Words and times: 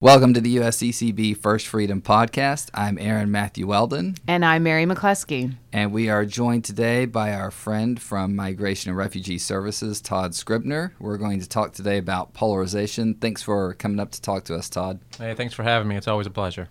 Welcome 0.00 0.32
to 0.34 0.40
the 0.40 0.58
USCCB 0.58 1.38
First 1.38 1.66
Freedom 1.66 2.00
Podcast. 2.00 2.70
I'm 2.72 2.98
Aaron 3.00 3.32
Matthew 3.32 3.66
Weldon, 3.66 4.14
And 4.28 4.44
I'm 4.44 4.62
Mary 4.62 4.84
McCluskey. 4.86 5.56
and 5.72 5.92
we 5.92 6.08
are 6.08 6.24
joined 6.24 6.64
today 6.64 7.04
by 7.04 7.32
our 7.34 7.50
friend 7.50 8.00
from 8.00 8.36
Migration 8.36 8.90
and 8.90 8.96
Refugee 8.96 9.38
Services, 9.38 10.00
Todd 10.00 10.36
Scribner. 10.36 10.94
We're 11.00 11.16
going 11.18 11.40
to 11.40 11.48
talk 11.48 11.72
today 11.72 11.98
about 11.98 12.32
polarization. 12.32 13.14
Thanks 13.14 13.42
for 13.42 13.74
coming 13.74 13.98
up 13.98 14.12
to 14.12 14.22
talk 14.22 14.44
to 14.44 14.54
us, 14.54 14.68
Todd. 14.68 15.00
Hey, 15.18 15.34
thanks 15.34 15.52
for 15.54 15.64
having 15.64 15.88
me. 15.88 15.96
It's 15.96 16.06
always 16.06 16.28
a 16.28 16.30
pleasure. 16.30 16.68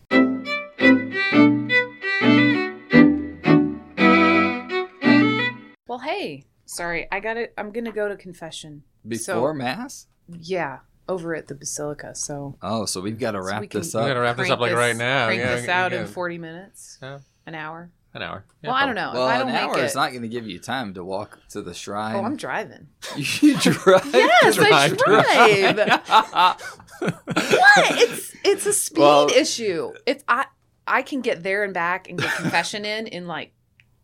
Well, 5.87 5.99
hey, 5.99 6.43
sorry, 6.65 7.07
I 7.11 7.19
got 7.19 7.37
it. 7.37 7.53
I'm 7.57 7.71
gonna 7.71 7.91
go 7.91 8.07
to 8.09 8.15
confession. 8.17 8.83
Before 9.07 9.53
Mass? 9.53 10.07
Yeah, 10.27 10.79
over 11.09 11.35
at 11.35 11.47
the 11.47 11.55
Basilica. 11.55 12.13
So 12.15 12.57
Oh, 12.61 12.85
so 12.85 13.01
we've 13.01 13.19
got 13.19 13.31
to 13.31 13.41
wrap 13.41 13.61
we 13.61 13.67
can- 13.67 13.81
this 13.81 13.93
We 13.93 14.01
gotta 14.01 14.19
wrap 14.19 14.37
this 14.37 14.49
up 14.49 14.59
like 14.59 14.73
right 14.73 14.95
now. 14.95 15.25
Crank 15.27 15.39
yeah, 15.39 15.55
this 15.55 15.65
yeah, 15.65 15.85
out 15.85 15.91
yeah. 15.91 16.01
in 16.01 16.07
40 16.07 16.37
minutes, 16.37 16.97
Yeah, 17.01 17.19
an 17.45 17.55
hour. 17.55 17.91
an 18.13 18.21
hour. 18.23 18.45
Yeah, 18.61 18.69
well, 18.71 18.77
I 18.77 18.85
don't 18.85 18.95
know. 18.95 19.11
Well, 19.13 19.27
if 19.27 19.33
I 19.33 19.39
an 19.41 19.47
don't 19.47 19.55
hour 19.55 19.75
make 19.75 19.83
is 19.85 19.91
it. 19.91 19.95
not 19.95 20.09
going 20.11 20.21
to 20.23 20.27
give 20.27 20.47
you 20.47 20.59
time 20.59 20.93
to 20.95 21.03
walk 21.03 21.39
to 21.49 21.61
the 21.61 21.73
shrine. 21.73 22.15
oh, 22.15 22.23
I'm 22.23 22.35
driving. 22.37 22.87
you 23.15 23.57
drive? 23.59 24.05
Yes, 24.13 24.57
I 24.59 24.89
Drive. 24.89 24.97
drive. 24.97 25.77
what? 26.99 28.01
It's 28.01 28.33
it's 28.43 28.65
a 28.65 28.73
speed 28.73 28.99
Well- 29.01 29.29
issue. 29.29 29.93
If 30.05 30.23
I 30.27 30.45
I 30.87 31.01
can 31.01 31.21
get 31.21 31.43
there 31.43 31.63
and 31.63 31.73
back 31.73 32.09
and 32.09 32.17
get 32.19 32.31
confession 32.35 32.85
in 32.85 33.07
in 33.07 33.27
like 33.27 33.51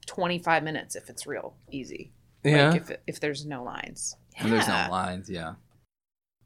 25 0.06 0.64
minutes 0.64 0.96
if 0.96 1.10
it's 1.10 1.26
real 1.26 1.56
easy. 1.72 2.12
Yeah. 2.44 2.72
Like 2.72 2.82
if 2.82 2.90
it, 2.92 3.04
if 3.08 3.20
there's 3.20 3.46
no 3.46 3.64
lines. 3.64 4.16
And 4.38 4.52
there's 4.52 4.68
no 4.68 4.88
lines, 4.92 5.30
yeah. 5.30 5.54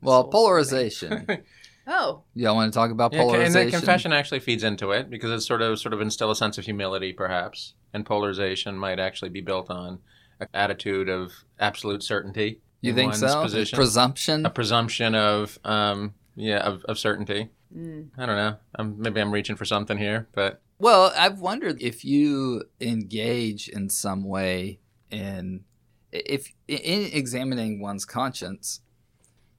Well, 0.02 0.24
Soul 0.24 0.32
polarization. 0.32 1.28
Oh, 1.90 2.24
Y'all 2.36 2.54
want 2.54 2.74
to 2.74 2.78
talk 2.78 2.92
about 2.92 3.14
Yeah, 3.14 3.22
and 3.22 3.30
polarization? 3.30 3.54
then 3.54 3.70
confession 3.72 4.12
actually 4.12 4.42
feeds 4.42 4.66
into 4.66 4.92
it 4.92 5.10
because 5.10 5.32
it 5.32 5.40
sort 5.40 5.62
of 5.62 5.80
sort 5.80 5.94
of 5.94 6.02
instill 6.02 6.30
a 6.30 6.36
sense 6.36 6.58
of 6.58 6.66
humility, 6.66 7.14
perhaps, 7.14 7.76
and 7.94 8.06
polarization 8.06 8.78
might 8.78 9.00
actually 9.00 9.30
be 9.30 9.40
built 9.40 9.70
on 9.70 10.00
an 10.42 10.48
attitude 10.54 11.08
of 11.08 11.32
absolute 11.62 12.04
certainty. 12.04 12.60
You 12.82 12.90
in 12.90 12.96
think 12.98 13.12
one's 13.12 13.22
so? 13.22 13.42
Position. 13.42 13.78
Presumption? 13.78 14.46
a 14.46 14.50
presumption 14.50 15.16
of 15.16 15.58
um, 15.64 16.14
yeah 16.36 16.58
of, 16.60 16.84
of 16.90 17.00
certainty. 17.00 17.52
mm. 17.74 18.10
I 18.18 18.26
don't 18.26 18.36
know. 18.36 18.58
I'm, 18.76 19.00
maybe 19.02 19.22
I'm 19.22 19.32
reaching 19.32 19.56
for 19.56 19.64
something 19.64 19.98
here, 19.98 20.28
but 20.34 20.62
Well, 20.80 21.14
I've 21.18 21.40
wondered 21.40 21.82
if 21.82 22.04
you 22.04 22.66
engage 22.82 23.70
in 23.70 23.90
some 23.90 24.26
way 24.26 24.80
in 25.10 25.64
if 26.12 26.52
in 26.68 27.10
examining 27.14 27.80
one's 27.82 28.04
conscience, 28.04 28.82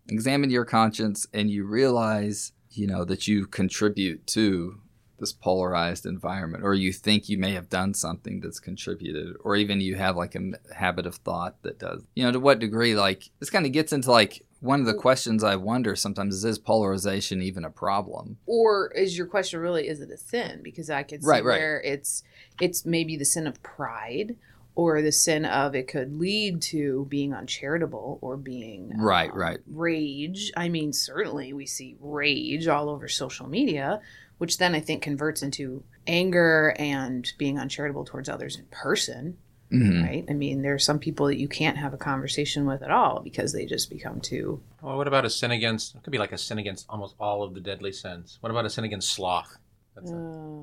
examine 0.09 0.51
your 0.51 0.65
conscience 0.65 1.27
and 1.33 1.51
you 1.51 1.65
realize, 1.65 2.53
you 2.71 2.87
know, 2.87 3.05
that 3.05 3.27
you 3.29 3.47
contribute 3.47 4.27
to 4.29 4.81
this 5.19 5.33
polarized 5.33 6.07
environment 6.07 6.63
or 6.63 6.75
you 6.75 6.93
think 6.93 7.29
you 7.29 7.37
may 7.37 7.53
have 7.53 7.69
done 7.69 7.93
something 7.93 8.39
that's 8.41 8.61
contributed 8.61 9.35
or 9.43 9.57
even 9.57 9.81
you 9.81 9.97
have 9.97 10.17
like 10.17 10.37
a 10.37 10.53
habit 10.75 11.07
of 11.07 11.17
thought 11.17 11.61
that 11.63 11.79
does. 11.79 12.03
You 12.15 12.23
know, 12.25 12.31
to 12.33 12.39
what 12.39 12.61
degree 12.61 12.95
like 12.95 13.31
this 13.41 13.51
kind 13.51 13.67
of 13.67 13.73
gets 13.73 13.93
into 13.93 14.13
like 14.13 14.45
one 14.61 14.79
of 14.81 14.87
the 14.87 14.95
questions 14.95 15.43
I 15.43 15.57
wonder 15.57 15.97
sometimes 15.97 16.35
is 16.37 16.45
is 16.45 16.59
polarization 16.59 17.43
even 17.43 17.65
a 17.65 17.71
problem? 17.71 18.39
or 18.47 18.93
is 18.93 19.19
your 19.19 19.27
question 19.27 19.59
really 19.61 19.89
is 19.89 20.01
it 20.01 20.11
a 20.11 20.17
sin 20.17 20.61
because 20.63 20.89
i 20.91 21.03
could 21.03 21.23
see 21.23 21.29
Right, 21.29 21.45
right. 21.45 21.59
where 21.59 21.81
it's 21.83 22.23
it's 22.61 22.85
maybe 22.87 23.17
the 23.17 23.25
sin 23.25 23.47
of 23.47 23.61
pride 23.63 24.37
or 24.79 25.03
the 25.03 25.11
sin 25.11 25.45
of 25.45 25.75
it 25.75 25.89
could 25.89 26.17
lead 26.21 26.63
to 26.63 27.05
being 27.11 27.35
uncharitable 27.35 28.17
or 28.23 28.37
being 28.37 28.93
Right, 28.97 29.29
um, 29.33 29.37
right. 29.37 29.59
rage 29.67 30.53
i 30.57 30.69
mean 30.69 30.93
certainly 30.93 31.53
we 31.53 31.67
see 31.67 31.97
rage 32.01 32.69
all 32.69 32.89
over 32.89 33.09
social 33.09 33.49
media 33.49 34.01
which 34.39 34.59
then 34.59 34.75
i 34.77 34.81
think 34.81 35.03
converts 35.03 35.43
into 35.43 35.83
anger 36.07 36.75
and 36.79 37.33
being 37.39 37.59
uncharitable 37.59 38.05
towards 38.05 38.29
others 38.29 38.57
in 38.57 38.67
person 38.71 39.37
Mhm. 39.73 40.03
right 40.03 40.25
i 40.31 40.33
mean 40.33 40.63
there 40.63 40.73
are 40.75 40.79
some 40.79 40.99
people 41.01 41.27
that 41.27 41.37
you 41.39 41.49
can't 41.49 41.77
have 41.77 41.93
a 41.93 41.99
conversation 41.99 42.65
with 42.65 42.81
at 42.83 42.91
all 42.93 43.21
because 43.21 43.53
they 43.53 43.67
just 43.67 43.91
become 43.91 44.21
too 44.21 44.63
well, 44.81 44.97
what 44.97 45.09
about 45.09 45.25
a 45.25 45.31
sin 45.31 45.51
against? 45.51 45.97
It 45.97 46.05
could 46.05 46.13
be 46.13 46.19
like 46.19 46.31
a 46.31 46.39
sin 46.39 46.57
against 46.59 46.87
almost 46.89 47.17
all 47.19 47.43
of 47.43 47.53
the 47.53 47.61
deadly 47.61 47.91
sins. 47.91 48.39
What 48.41 48.51
about 48.51 48.65
a 48.65 48.71
sin 48.71 48.85
against 48.85 49.11
sloth? 49.11 49.59
That's 50.01 50.11
a- 50.13 50.15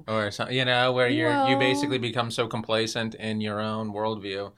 uh, 0.08 0.14
or 0.14 0.32
some, 0.32 0.52
you 0.52 0.66
know 0.66 0.92
where 0.92 1.08
you're 1.10 1.48
you 1.48 1.58
basically 1.58 1.98
become 1.98 2.32
so 2.32 2.48
complacent 2.48 3.16
in 3.16 3.42
your 3.42 3.60
own 3.60 3.92
worldview 3.94 4.52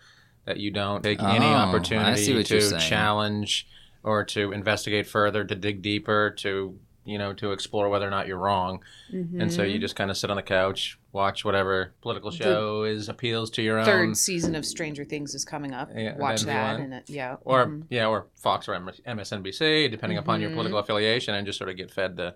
that 0.45 0.57
you 0.57 0.71
don't 0.71 1.03
take 1.03 1.21
any 1.21 1.45
Oh, 1.45 1.49
I 1.49 2.15
see 2.15 2.33
opportunity 2.37 2.43
to 2.43 2.79
challenge 2.79 3.67
or 4.03 4.23
to 4.25 4.51
investigate 4.51 5.07
further 5.07 5.43
to 5.43 5.55
dig 5.55 5.81
deeper 5.81 6.31
to 6.39 6.77
you 7.05 7.17
know 7.17 7.31
to 7.33 7.51
explore 7.53 7.87
whether 7.89 8.05
or 8.05 8.09
not 8.11 8.27
you're 8.27 8.37
wrong 8.37 8.83
and 9.11 9.51
so 9.51 9.63
you 9.63 9.79
just 9.79 9.95
kind 9.95 10.11
of 10.11 10.17
sit 10.17 10.29
on 10.29 10.35
the 10.35 10.43
couch 10.43 10.99
watch 11.13 11.45
whatever 11.45 11.93
political 12.01 12.31
The 12.31 12.37
show 12.37 12.83
is 12.83 13.07
appeals 13.09 13.49
to 13.51 13.61
your 13.61 13.81
third 13.83 14.09
own 14.09 14.15
season 14.15 14.55
of 14.55 14.65
Stranger 14.65 15.03
Things 15.05 15.33
is 15.33 15.43
coming 15.45 15.73
up. 15.73 15.89
Yeah, 15.95 16.15
Watch 16.17 16.41
that'd 16.41 16.47
be 16.47 16.51
that 16.53 16.73
one. 16.73 16.81
and 16.81 16.93
it, 16.95 17.09
yeah. 17.09 17.37
or 17.45 17.65
mhm. 17.65 17.83
yeah 17.89 18.07
or 18.07 18.27
fox 18.35 18.67
or 18.67 18.73
msnbc 18.77 19.89
depending 19.89 20.17
upon 20.17 20.41
your 20.41 20.49
Mhm. 20.49 20.53
political 20.55 20.79
affiliation 20.79 21.33
and 21.33 21.45
just 21.45 21.57
sort 21.57 21.69
of 21.69 21.77
get 21.77 21.91
fed 21.91 22.17
the 22.17 22.35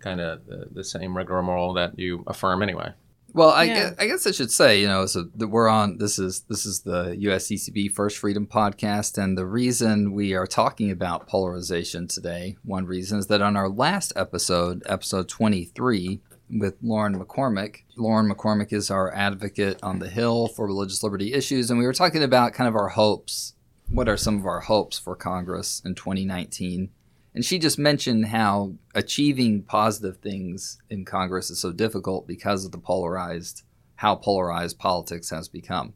kind 0.00 0.20
of 0.20 0.44
the, 0.46 0.66
the 0.72 0.84
same 0.84 1.16
rigmarole 1.16 1.74
that 1.74 1.98
you 1.98 2.24
affirm 2.26 2.62
anyway 2.62 2.92
Well, 3.32 3.50
I, 3.50 3.64
Yeah. 3.64 3.74
guess, 3.74 3.94
I 4.00 4.06
guess 4.08 4.26
I 4.26 4.32
should 4.32 4.50
say, 4.50 4.80
you 4.80 4.88
know, 4.88 5.06
so 5.06 5.28
that 5.36 5.46
we're 5.48 5.68
on. 5.68 5.98
This 5.98 6.18
is 6.18 6.40
this 6.48 6.66
is 6.66 6.80
the 6.80 7.14
USCCB 7.16 7.92
First 7.92 8.18
Freedom 8.18 8.44
podcast, 8.46 9.22
and 9.22 9.38
the 9.38 9.46
reason 9.46 10.12
we 10.12 10.34
are 10.34 10.48
talking 10.48 10.90
about 10.90 11.28
polarization 11.28 12.08
today, 12.08 12.56
one 12.64 12.86
reason 12.86 13.20
is 13.20 13.28
that 13.28 13.40
on 13.40 13.56
our 13.56 13.68
last 13.68 14.12
episode, 14.16 14.82
episode 14.86 15.28
twenty 15.28 15.64
three, 15.64 16.20
with 16.50 16.74
Lauren 16.82 17.14
McCormick, 17.22 17.82
Lauren 17.96 18.28
McCormick 18.28 18.72
is 18.72 18.90
our 18.90 19.14
advocate 19.14 19.78
on 19.80 20.00
the 20.00 20.08
Hill 20.08 20.48
for 20.48 20.66
religious 20.66 21.04
liberty 21.04 21.32
issues, 21.32 21.70
and 21.70 21.78
we 21.78 21.86
were 21.86 21.92
talking 21.92 22.24
about 22.24 22.52
kind 22.52 22.66
of 22.66 22.74
our 22.74 22.88
hopes. 22.88 23.54
What 23.88 24.08
are 24.08 24.16
some 24.16 24.38
of 24.38 24.46
our 24.46 24.60
hopes 24.60 24.98
for 24.98 25.14
Congress 25.14 25.80
in 25.84 25.94
twenty 25.94 26.24
nineteen? 26.24 26.90
And 27.34 27.44
she 27.44 27.58
just 27.58 27.78
mentioned 27.78 28.26
how 28.26 28.74
achieving 28.94 29.62
positive 29.62 30.16
things 30.18 30.78
in 30.90 31.04
Congress 31.04 31.50
is 31.50 31.60
so 31.60 31.72
difficult 31.72 32.26
because 32.26 32.64
of 32.64 32.72
the 32.72 32.78
polarized, 32.78 33.62
how 33.96 34.16
polarized 34.16 34.78
politics 34.78 35.30
has 35.30 35.48
become. 35.48 35.94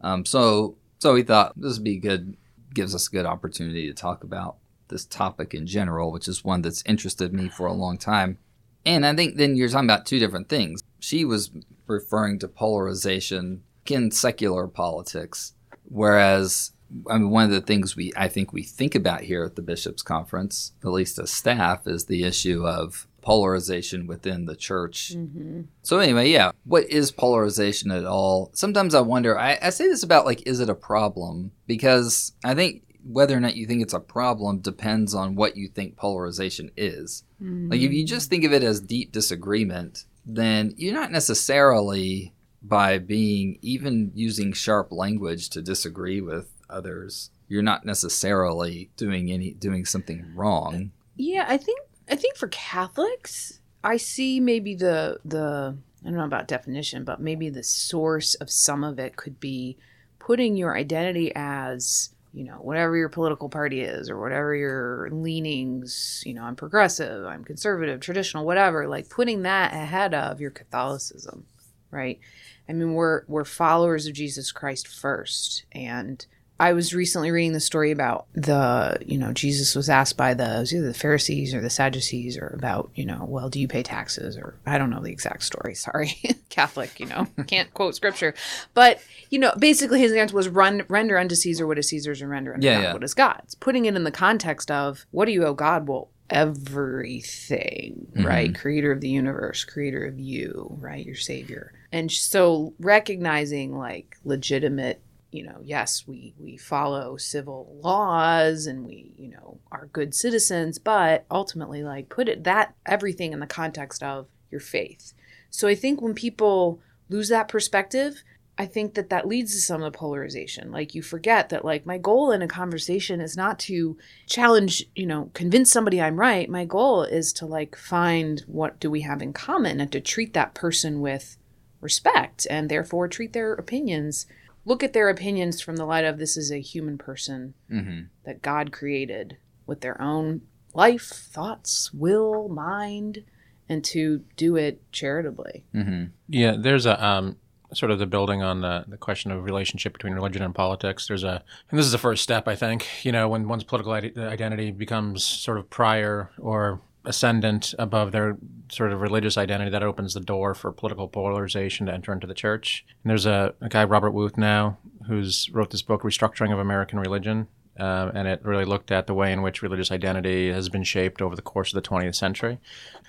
Um, 0.00 0.24
so, 0.24 0.76
so 0.98 1.14
we 1.14 1.22
thought 1.22 1.60
this 1.60 1.74
would 1.74 1.84
be 1.84 1.98
good, 1.98 2.36
gives 2.72 2.94
us 2.94 3.08
a 3.08 3.10
good 3.10 3.26
opportunity 3.26 3.86
to 3.86 3.94
talk 3.94 4.24
about 4.24 4.56
this 4.88 5.04
topic 5.04 5.54
in 5.54 5.66
general, 5.66 6.10
which 6.10 6.28
is 6.28 6.44
one 6.44 6.62
that's 6.62 6.82
interested 6.86 7.32
me 7.32 7.48
for 7.48 7.66
a 7.66 7.72
long 7.72 7.98
time. 7.98 8.38
And 8.84 9.06
I 9.06 9.14
think 9.14 9.36
then 9.36 9.56
you're 9.56 9.68
talking 9.68 9.88
about 9.88 10.06
two 10.06 10.18
different 10.18 10.48
things. 10.48 10.82
She 10.98 11.24
was 11.24 11.50
referring 11.86 12.38
to 12.40 12.48
polarization 12.48 13.62
in 13.86 14.10
secular 14.10 14.66
politics, 14.66 15.54
whereas 15.84 16.72
I 17.08 17.18
mean, 17.18 17.30
one 17.30 17.44
of 17.44 17.50
the 17.50 17.60
things 17.60 17.96
we 17.96 18.12
I 18.16 18.28
think 18.28 18.52
we 18.52 18.62
think 18.62 18.94
about 18.94 19.22
here 19.22 19.44
at 19.44 19.56
the 19.56 19.62
bishops' 19.62 20.02
conference, 20.02 20.72
at 20.82 20.90
least 20.90 21.18
as 21.18 21.30
staff, 21.30 21.86
is 21.86 22.04
the 22.06 22.24
issue 22.24 22.66
of 22.66 23.06
polarization 23.22 24.06
within 24.06 24.46
the 24.46 24.56
church. 24.56 25.12
Mhm. 25.14 25.66
So 25.82 26.00
anyway, 26.00 26.28
yeah, 26.30 26.50
what 26.64 26.90
is 26.90 27.12
polarization 27.12 27.90
at 27.90 28.04
all? 28.04 28.50
Sometimes 28.52 28.94
I 28.94 29.00
wonder. 29.00 29.38
I, 29.38 29.58
I 29.62 29.70
say 29.70 29.86
this 29.88 30.02
about 30.02 30.26
like, 30.26 30.46
is 30.46 30.60
it 30.60 30.68
a 30.68 30.74
problem? 30.74 31.52
Because 31.66 32.32
I 32.44 32.54
think 32.54 32.82
whether 33.04 33.36
or 33.36 33.40
not 33.40 33.56
you 33.56 33.66
think 33.66 33.82
it's 33.82 33.94
a 33.94 34.00
problem 34.00 34.58
depends 34.58 35.14
on 35.14 35.34
what 35.34 35.56
you 35.56 35.68
think 35.68 35.96
polarization 35.96 36.70
is. 36.76 37.24
Like 37.70 37.80
if 37.80 37.92
you 37.92 38.04
just 38.06 38.30
think 38.30 38.44
of 38.44 38.52
it 38.52 38.62
as 38.62 38.80
deep 38.80 39.10
disagreement, 39.12 40.04
then 40.24 40.74
you're 40.76 40.94
not 40.94 41.10
necessarily 41.10 42.32
by 42.62 42.98
being 42.98 43.58
even 43.62 44.12
using 44.14 44.52
sharp 44.52 44.92
language 44.92 45.50
to 45.50 45.60
disagree 45.60 46.20
with 46.20 46.51
others, 46.68 47.30
you're 47.48 47.62
not 47.62 47.84
necessarily 47.84 48.90
doing 48.96 49.30
any 49.30 49.52
doing 49.52 49.84
something 49.84 50.32
wrong. 50.34 50.92
Yeah, 51.16 51.44
I 51.48 51.56
think 51.56 51.80
I 52.08 52.16
think 52.16 52.36
for 52.36 52.48
Catholics, 52.48 53.60
I 53.84 53.96
see 53.96 54.40
maybe 54.40 54.74
the 54.74 55.18
the 55.24 55.76
I 56.02 56.04
don't 56.06 56.16
know 56.16 56.24
about 56.24 56.48
definition, 56.48 57.04
but 57.04 57.20
maybe 57.20 57.48
the 57.48 57.62
source 57.62 58.34
of 58.36 58.50
some 58.50 58.82
of 58.82 58.98
it 58.98 59.16
could 59.16 59.38
be 59.38 59.76
putting 60.18 60.56
your 60.56 60.76
identity 60.76 61.32
as 61.34 62.10
you 62.32 62.44
know 62.44 62.54
whatever 62.54 62.96
your 62.96 63.08
political 63.08 63.48
party 63.48 63.82
is 63.82 64.08
or 64.08 64.20
whatever 64.20 64.54
your 64.54 65.08
leanings 65.10 66.22
you 66.24 66.32
know 66.32 66.44
i'm 66.44 66.56
progressive 66.56 67.26
i'm 67.26 67.44
conservative 67.44 68.00
traditional 68.00 68.46
whatever 68.46 68.88
like 68.88 69.08
putting 69.10 69.42
that 69.42 69.72
ahead 69.74 70.14
of 70.14 70.40
your 70.40 70.50
catholicism 70.50 71.44
right 71.90 72.20
i 72.68 72.72
mean 72.72 72.94
we're 72.94 73.24
we're 73.26 73.44
followers 73.44 74.06
of 74.06 74.14
jesus 74.14 74.50
christ 74.50 74.88
first 74.88 75.64
and 75.72 76.26
I 76.62 76.74
was 76.74 76.94
recently 76.94 77.32
reading 77.32 77.54
the 77.54 77.60
story 77.60 77.90
about 77.90 78.28
the, 78.34 78.96
you 79.04 79.18
know, 79.18 79.32
Jesus 79.32 79.74
was 79.74 79.90
asked 79.90 80.16
by 80.16 80.32
the, 80.32 80.60
either 80.72 80.86
the 80.86 80.94
Pharisees 80.94 81.54
or 81.54 81.60
the 81.60 81.68
Sadducees 81.68 82.38
or 82.38 82.54
about, 82.56 82.88
you 82.94 83.04
know, 83.04 83.24
well, 83.28 83.48
do 83.48 83.58
you 83.58 83.66
pay 83.66 83.82
taxes? 83.82 84.36
Or 84.36 84.54
I 84.64 84.78
don't 84.78 84.88
know 84.88 85.02
the 85.02 85.10
exact 85.10 85.42
story. 85.42 85.74
Sorry. 85.82 86.22
Catholic, 86.50 87.00
you 87.00 87.06
know, 87.06 87.26
can't 87.48 87.74
quote 87.74 87.96
scripture. 87.96 88.32
But, 88.74 89.02
you 89.28 89.40
know, 89.40 89.52
basically 89.58 89.98
his 89.98 90.12
answer 90.12 90.36
was 90.36 90.48
run, 90.48 90.84
render 90.86 91.18
unto 91.18 91.34
Caesar 91.34 91.66
what 91.66 91.80
is 91.80 91.88
Caesar's 91.88 92.22
and 92.22 92.30
render 92.30 92.54
unto 92.54 92.64
Yeah, 92.64 92.74
God 92.74 92.82
yeah. 92.82 92.92
what 92.92 93.02
is 93.02 93.14
God's. 93.14 93.56
Putting 93.56 93.86
it 93.86 93.96
in 93.96 94.04
the 94.04 94.12
context 94.12 94.70
of 94.70 95.04
what 95.10 95.24
do 95.24 95.32
you 95.32 95.44
owe 95.44 95.54
God? 95.54 95.88
Well, 95.88 96.10
everything, 96.30 98.06
mm-hmm. 98.12 98.24
right? 98.24 98.54
Creator 98.54 98.92
of 98.92 99.00
the 99.00 99.10
universe, 99.10 99.64
creator 99.64 100.06
of 100.06 100.20
you, 100.20 100.76
right? 100.80 101.04
Your 101.04 101.16
savior. 101.16 101.72
And 101.90 102.10
so 102.10 102.72
recognizing 102.78 103.76
like 103.76 104.16
legitimate, 104.24 105.02
you 105.32 105.42
know, 105.42 105.58
yes, 105.64 106.06
we 106.06 106.34
we 106.38 106.56
follow 106.56 107.16
civil 107.16 107.78
laws 107.82 108.66
and 108.66 108.86
we, 108.86 109.12
you 109.16 109.28
know, 109.28 109.58
are 109.72 109.88
good 109.92 110.14
citizens, 110.14 110.78
but 110.78 111.24
ultimately 111.30 111.82
like 111.82 112.10
put 112.10 112.28
it 112.28 112.44
that 112.44 112.74
everything 112.86 113.32
in 113.32 113.40
the 113.40 113.46
context 113.46 114.02
of 114.02 114.28
your 114.50 114.60
faith. 114.60 115.14
So 115.50 115.66
I 115.66 115.74
think 115.74 116.00
when 116.00 116.14
people 116.14 116.80
lose 117.08 117.30
that 117.30 117.48
perspective, 117.48 118.22
I 118.58 118.66
think 118.66 118.92
that 118.94 119.08
that 119.08 119.26
leads 119.26 119.54
to 119.54 119.60
some 119.60 119.82
of 119.82 119.90
the 119.90 119.98
polarization. 119.98 120.70
Like 120.70 120.94
you 120.94 121.00
forget 121.00 121.48
that 121.48 121.64
like 121.64 121.86
my 121.86 121.96
goal 121.96 122.30
in 122.30 122.42
a 122.42 122.48
conversation 122.48 123.20
is 123.22 123.34
not 123.34 123.58
to 123.60 123.96
challenge, 124.26 124.84
you 124.94 125.06
know, 125.06 125.30
convince 125.32 125.72
somebody 125.72 126.00
I'm 126.00 126.20
right. 126.20 126.48
My 126.48 126.66
goal 126.66 127.04
is 127.04 127.32
to 127.34 127.46
like 127.46 127.74
find 127.74 128.40
what 128.46 128.78
do 128.78 128.90
we 128.90 129.00
have 129.00 129.22
in 129.22 129.32
common 129.32 129.80
and 129.80 129.90
to 129.92 130.00
treat 130.00 130.34
that 130.34 130.52
person 130.52 131.00
with 131.00 131.38
respect 131.80 132.46
and 132.50 132.68
therefore 132.68 133.08
treat 133.08 133.32
their 133.32 133.54
opinions 133.54 134.26
look 134.64 134.82
at 134.82 134.92
their 134.92 135.08
opinions 135.08 135.60
from 135.60 135.76
the 135.76 135.84
light 135.84 136.04
of 136.04 136.18
this 136.18 136.36
is 136.36 136.50
a 136.52 136.60
human 136.60 136.98
person 136.98 137.54
Mm-hmm. 137.70 138.00
that 138.24 138.42
God 138.42 138.72
created 138.72 139.36
with 139.66 139.80
their 139.80 140.00
own 140.00 140.42
life, 140.74 141.06
thoughts, 141.08 141.90
will, 141.92 142.48
mind, 142.48 143.24
and 143.68 143.84
to 143.84 144.22
do 144.36 144.56
it 144.56 144.80
charitably. 144.92 145.64
Mm-hmm. 145.74 146.04
Yeah, 146.28 146.56
there's 146.58 146.86
a 146.86 147.02
um, 147.04 147.36
sort 147.72 147.90
of 147.90 147.98
the 147.98 148.06
building 148.06 148.42
on 148.42 148.60
the, 148.60 148.84
the 148.88 148.96
question 148.96 149.30
of 149.30 149.44
relationship 149.44 149.92
between 149.94 150.12
religion 150.12 150.42
and 150.42 150.54
politics. 150.54 151.06
There's 151.08 151.24
a, 151.24 151.42
and 151.70 151.78
this 151.78 151.86
is 151.86 151.92
the 151.92 151.98
first 151.98 152.22
step, 152.22 152.46
I 152.48 152.54
think. 152.56 152.86
You 153.04 153.12
know, 153.12 153.28
when 153.28 153.48
one's 153.48 153.64
political 153.64 153.92
ide- 153.92 154.16
identity 154.18 154.70
becomes 154.70 155.24
sort 155.24 155.58
of 155.58 155.70
prior 155.70 156.30
or 156.38 156.80
ascendant 157.04 157.74
above 157.78 158.12
their 158.12 158.36
sort 158.70 158.92
of 158.92 159.00
religious 159.00 159.36
identity, 159.36 159.70
that 159.70 159.82
opens 159.82 160.14
the 160.14 160.20
door 160.20 160.54
for 160.54 160.72
political 160.72 161.08
polarization 161.08 161.86
to 161.86 161.92
enter 161.92 162.12
into 162.12 162.26
the 162.26 162.34
church. 162.34 162.84
And 163.02 163.10
there's 163.10 163.26
a, 163.26 163.54
a 163.60 163.68
guy, 163.68 163.84
Robert 163.84 164.12
Wuthnow, 164.12 164.76
who's 165.06 165.50
wrote 165.50 165.70
this 165.70 165.82
book, 165.82 166.02
Restructuring 166.02 166.52
of 166.52 166.58
American 166.58 166.98
Religion. 166.98 167.48
Uh, 167.78 168.10
and 168.14 168.28
it 168.28 168.44
really 168.44 168.66
looked 168.66 168.90
at 168.90 169.06
the 169.06 169.14
way 169.14 169.32
in 169.32 169.40
which 169.40 169.62
religious 169.62 169.90
identity 169.90 170.52
has 170.52 170.68
been 170.68 170.84
shaped 170.84 171.22
over 171.22 171.34
the 171.34 171.42
course 171.42 171.74
of 171.74 171.82
the 171.82 171.88
20th 171.88 172.14
century. 172.14 172.58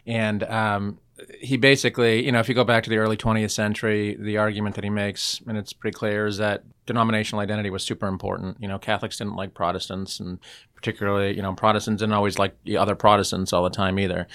And 0.07 0.44
um, 0.44 1.00
he 1.39 1.57
basically, 1.57 2.25
you 2.25 2.31
know, 2.31 2.39
if 2.39 2.50
you 2.50 2.56
go 2.56 2.63
back 2.63 2.83
to 2.83 2.89
the 2.89 2.98
early 2.98 3.18
20th 3.18 3.51
century, 3.51 4.15
the 4.19 4.38
argument 4.38 4.75
that 4.75 4.83
he 4.83 4.89
makes, 4.89 5.42
and 5.48 5.57
it's 5.57 5.71
pretty 5.71 5.95
clear, 5.95 6.25
is 6.25 6.38
that 6.38 6.63
denominational 6.86 7.42
identity 7.42 7.69
was 7.69 7.83
super 7.83 8.07
important. 8.07 8.57
You 8.60 8.68
know, 8.68 8.80
Catholics 8.80 9.18
didn't 9.18 9.36
like 9.36 9.54
Protestants, 9.54 10.19
and 10.19 10.39
particularly, 10.75 11.36
you 11.36 11.42
know, 11.42 11.54
Protestants 11.54 12.01
didn't 12.01 12.13
always 12.13 12.39
like 12.39 12.56
the 12.63 12.77
other 12.77 12.95
Protestants 12.95 13.54
all 13.54 13.63
the 13.63 13.69
time 13.69 14.00
either. 14.00 14.27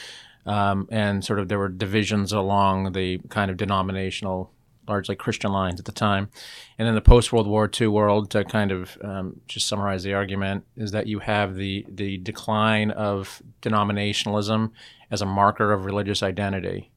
Um, 0.47 0.89
and 0.91 1.25
sort 1.25 1.41
of 1.41 1.49
there 1.49 1.59
were 1.59 1.69
divisions 1.69 2.33
along 2.33 2.93
the 2.93 3.19
kind 3.29 3.51
of 3.51 3.57
denominational, 3.57 4.53
largely 4.87 5.17
Christian 5.17 5.53
lines 5.53 5.79
at 5.81 5.85
the 5.85 5.93
time. 5.93 6.31
And 6.79 6.89
in 6.89 6.95
the 6.95 7.03
post 7.03 7.33
World 7.33 7.49
War 7.49 7.69
II 7.79 7.89
world, 7.89 8.31
to 8.31 8.45
kind 8.45 8.73
of 8.73 8.97
um, 9.03 9.41
just 9.47 9.69
summarize 9.69 10.05
the 10.05 10.15
argument, 10.15 10.65
is 10.77 10.93
that 10.93 11.07
you 11.07 11.19
have 11.19 11.57
the 11.57 11.85
the 11.89 12.19
decline 12.19 12.93
of 12.93 13.43
denominationalism 13.63 14.71
as 15.11 15.23
a 15.23 15.27
marker 15.27 15.73
of 15.73 15.85
religious 15.85 16.23
identity. 16.23 16.91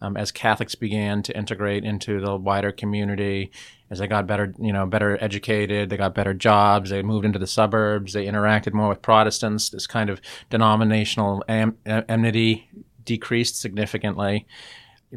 Um, 0.00 0.16
as 0.16 0.30
Catholics 0.30 0.74
began 0.74 1.22
to 1.22 1.36
integrate 1.36 1.82
into 1.82 2.20
the 2.20 2.36
wider 2.36 2.70
community, 2.70 3.50
as 3.90 3.98
they 3.98 4.06
got 4.06 4.26
better, 4.26 4.52
you 4.58 4.72
know, 4.72 4.84
better 4.84 5.16
educated, 5.22 5.88
they 5.88 5.96
got 5.96 6.14
better 6.14 6.34
jobs, 6.34 6.90
they 6.90 7.02
moved 7.02 7.24
into 7.24 7.38
the 7.38 7.46
suburbs, 7.46 8.12
they 8.12 8.26
interacted 8.26 8.74
more 8.74 8.90
with 8.90 9.00
Protestants. 9.00 9.70
This 9.70 9.86
kind 9.86 10.10
of 10.10 10.20
denominational 10.50 11.42
am- 11.48 11.78
enmity 11.86 12.68
decreased 13.04 13.58
significantly, 13.58 14.46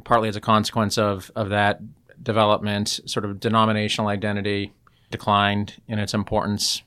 partly 0.05 0.29
as 0.29 0.37
a 0.37 0.41
consequence 0.41 0.97
of 0.97 1.29
of 1.35 1.49
that 1.49 1.81
development. 2.23 3.01
Sort 3.05 3.25
of 3.25 3.39
denominational 3.39 4.07
identity 4.07 4.71
declined 5.11 5.81
in 5.89 5.99
its 5.99 6.13
importance, 6.13 6.83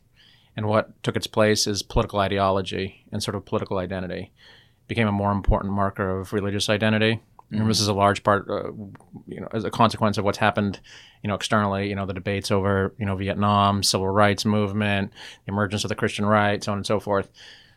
and 0.56 0.66
what 0.66 1.02
took 1.02 1.16
its 1.16 1.26
place 1.26 1.66
is 1.66 1.82
political 1.82 2.20
ideology 2.20 3.04
and 3.12 3.22
sort 3.22 3.34
of 3.34 3.44
political 3.44 3.76
identity 3.76 4.32
became 4.88 5.08
a 5.08 5.12
more 5.12 5.32
important 5.32 5.72
marker 5.72 6.20
of 6.20 6.32
religious 6.32 6.68
identity. 6.68 7.20
And 7.50 7.68
this 7.68 7.80
is 7.80 7.88
a 7.88 7.92
large 7.92 8.22
part, 8.22 8.48
uh, 8.48 8.72
you 9.26 9.38
know, 9.40 9.48
as 9.52 9.64
a 9.64 9.70
consequence 9.70 10.16
of 10.16 10.24
what's 10.24 10.38
happened, 10.38 10.80
you 11.22 11.28
know, 11.28 11.34
externally. 11.34 11.86
You 11.86 11.94
know, 11.94 12.06
the 12.06 12.14
debates 12.14 12.50
over, 12.50 12.94
you 12.98 13.04
know, 13.04 13.14
Vietnam, 13.14 13.82
civil 13.82 14.08
rights 14.08 14.46
movement, 14.46 15.12
the 15.44 15.52
emergence 15.52 15.84
of 15.84 15.90
the 15.90 15.94
Christian 15.94 16.24
right, 16.24 16.64
so 16.64 16.72
on 16.72 16.78
and 16.78 16.86
so 16.86 16.98
forth, 16.98 17.30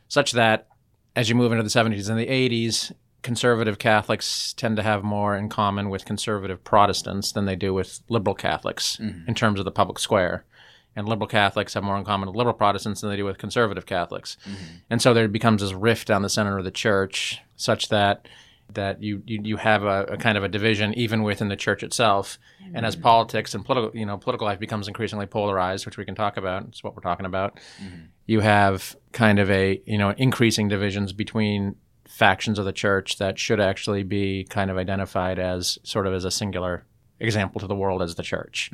such 0.08 0.32
that 0.32 0.70
as 1.16 1.28
you 1.28 1.36
move 1.36 1.52
into 1.52 1.64
the 1.64 1.70
70s 1.70 2.10
and 2.10 2.18
the 2.18 2.28
80s, 2.28 2.94
conservative 3.22 3.80
Catholics 3.80 4.54
tend 4.54 4.78
to 4.78 4.84
have 4.84 5.04
more 5.04 5.36
in 5.36 5.50
common 5.50 5.90
with 5.90 6.06
conservative 6.06 6.64
Protestants 6.64 7.32
than 7.32 7.46
they 7.46 7.56
do 7.56 7.74
with 7.74 8.00
liberal 8.08 8.36
Catholics 8.36 8.98
in 9.28 9.36
terms 9.36 9.60
of 9.60 9.66
the 9.66 9.72
public 9.72 10.00
square. 10.00 10.46
And 10.96 11.10
liberal 11.10 11.28
Catholics 11.28 11.74
have 11.74 11.84
more 11.84 11.98
in 11.98 12.06
common 12.06 12.28
with 12.30 12.38
liberal 12.38 12.54
Protestants 12.54 13.02
than 13.02 13.10
they 13.10 13.18
do 13.18 13.26
with 13.26 13.38
conservative 13.38 13.86
Catholics. 13.86 14.38
Mm-hmm. 14.46 14.76
And 14.90 15.02
so 15.02 15.14
there 15.14 15.28
becomes 15.28 15.62
this 15.62 15.74
rift 15.74 16.08
down 16.08 16.22
the 16.22 16.30
center 16.30 16.58
of 16.58 16.64
the 16.64 16.72
church, 16.72 17.42
such 17.58 17.90
that 17.90 18.28
that 18.74 19.02
you 19.02 19.22
you, 19.26 19.42
you 19.44 19.58
have 19.58 19.84
a, 19.84 20.04
a 20.04 20.18
kind 20.18 20.38
of 20.38 20.44
a 20.44 20.48
division 20.48 20.94
even 20.96 21.24
within 21.24 21.50
the 21.50 21.56
church 21.56 21.84
itself. 21.84 22.40
And 22.74 22.86
as 22.86 22.96
mm-hmm. 22.96 23.04
politics 23.04 23.54
and 23.54 23.64
political 23.64 23.98
you 23.98 24.06
know 24.06 24.18
political 24.18 24.48
life 24.48 24.60
becomes 24.60 24.88
increasingly 24.88 25.26
polarized, 25.26 25.86
which 25.86 25.98
we 25.98 26.06
can 26.06 26.16
talk 26.16 26.38
about, 26.38 26.66
it's 26.70 26.84
what 26.84 26.96
we're 26.96 27.02
talking 27.02 27.26
about. 27.26 27.60
Mm-hmm. 27.84 28.06
You 28.26 28.40
have 28.40 28.96
kind 29.12 29.40
of 29.40 29.52
a 29.52 29.82
you 29.86 29.98
know 29.98 30.12
increasing 30.18 30.68
divisions 30.68 31.14
between 31.14 31.76
factions 32.08 32.58
of 32.58 32.66
the 32.66 32.74
church 32.74 33.18
that 33.18 33.38
should 33.38 33.60
actually 33.60 34.04
be 34.04 34.46
kind 34.50 34.72
of 34.72 34.78
identified 34.78 35.40
as 35.40 35.78
sort 35.84 36.08
of 36.08 36.14
as 36.14 36.24
a 36.24 36.32
singular 36.32 36.86
example 37.20 37.60
to 37.60 37.68
the 37.68 37.76
world 37.76 38.02
as 38.02 38.16
the 38.16 38.24
church. 38.24 38.72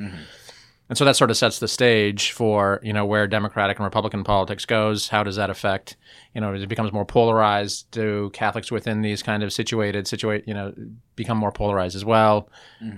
And 0.92 0.98
so 0.98 1.06
that 1.06 1.16
sort 1.16 1.30
of 1.30 1.38
sets 1.38 1.58
the 1.58 1.68
stage 1.68 2.32
for 2.32 2.78
you 2.82 2.92
know 2.92 3.06
where 3.06 3.26
Democratic 3.26 3.78
and 3.78 3.84
Republican 3.84 4.24
politics 4.24 4.66
goes. 4.66 5.08
How 5.08 5.22
does 5.22 5.36
that 5.36 5.48
affect 5.48 5.96
you 6.34 6.40
know 6.42 6.52
it 6.52 6.68
becomes 6.68 6.92
more 6.92 7.06
polarized? 7.06 7.90
Do 7.92 8.28
Catholics 8.34 8.70
within 8.70 9.00
these 9.00 9.22
kind 9.22 9.42
of 9.42 9.54
situated 9.54 10.06
situate 10.06 10.46
you 10.46 10.52
know 10.52 10.74
become 11.16 11.38
more 11.38 11.50
polarized 11.50 11.96
as 11.96 12.04
well? 12.04 12.50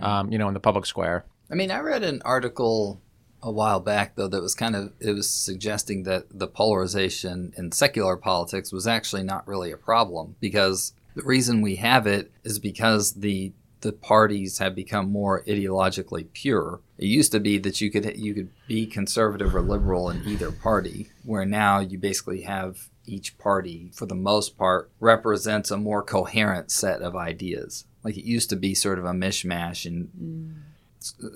Um, 0.03 0.33
you 0.33 0.39
know 0.39 0.49
in 0.49 0.55
the 0.55 0.59
public 0.59 0.87
square. 0.87 1.25
I 1.53 1.55
mean, 1.55 1.71
I 1.71 1.79
read 1.79 2.03
an 2.03 2.21
article 2.25 3.01
a 3.41 3.53
while 3.53 3.79
back 3.79 4.17
though 4.17 4.27
that 4.27 4.43
was 4.43 4.57
kind 4.57 4.75
of 4.75 4.93
it 4.99 5.13
was 5.13 5.31
suggesting 5.31 6.03
that 6.03 6.25
the 6.37 6.49
polarization 6.49 7.53
in 7.57 7.71
secular 7.71 8.17
politics 8.17 8.73
was 8.73 8.89
actually 8.89 9.23
not 9.23 9.47
really 9.47 9.71
a 9.71 9.77
problem 9.77 10.35
because 10.41 10.95
the 11.15 11.23
reason 11.23 11.61
we 11.61 11.77
have 11.77 12.09
it 12.09 12.33
is 12.43 12.59
because 12.59 13.13
the 13.13 13.53
the 13.85 13.93
parties 13.93 14.59
have 14.59 14.75
become 14.75 15.13
more 15.13 15.45
ideologically 15.45 16.27
pure. 16.33 16.81
It 16.97 17.05
used 17.05 17.33
to 17.33 17.41
be 17.41 17.59
that 17.59 17.83
you 17.83 17.91
could 17.91 18.17
you 18.17 18.33
could 18.33 18.51
be 18.67 18.87
conservative 18.87 19.55
or 19.55 19.61
liberal 19.61 20.09
in 20.09 20.27
either 20.27 20.51
party, 20.51 21.11
where 21.23 21.45
now 21.45 21.81
you 21.81 21.99
basically 21.99 22.43
have 22.43 22.89
each 23.05 23.37
party, 23.37 23.91
for 23.93 24.07
the 24.07 24.15
most 24.15 24.57
part, 24.57 24.91
represents 25.01 25.71
a 25.71 25.77
more 25.77 26.03
coherent 26.03 26.71
set 26.71 27.03
of 27.03 27.15
ideas. 27.15 27.85
Like 28.03 28.17
it 28.17 28.25
used 28.25 28.49
to 28.51 28.57
be 28.57 28.75
sort 28.75 28.99
of 28.99 29.05
a 29.05 29.13
mishmash 29.13 29.85
and 29.85 30.63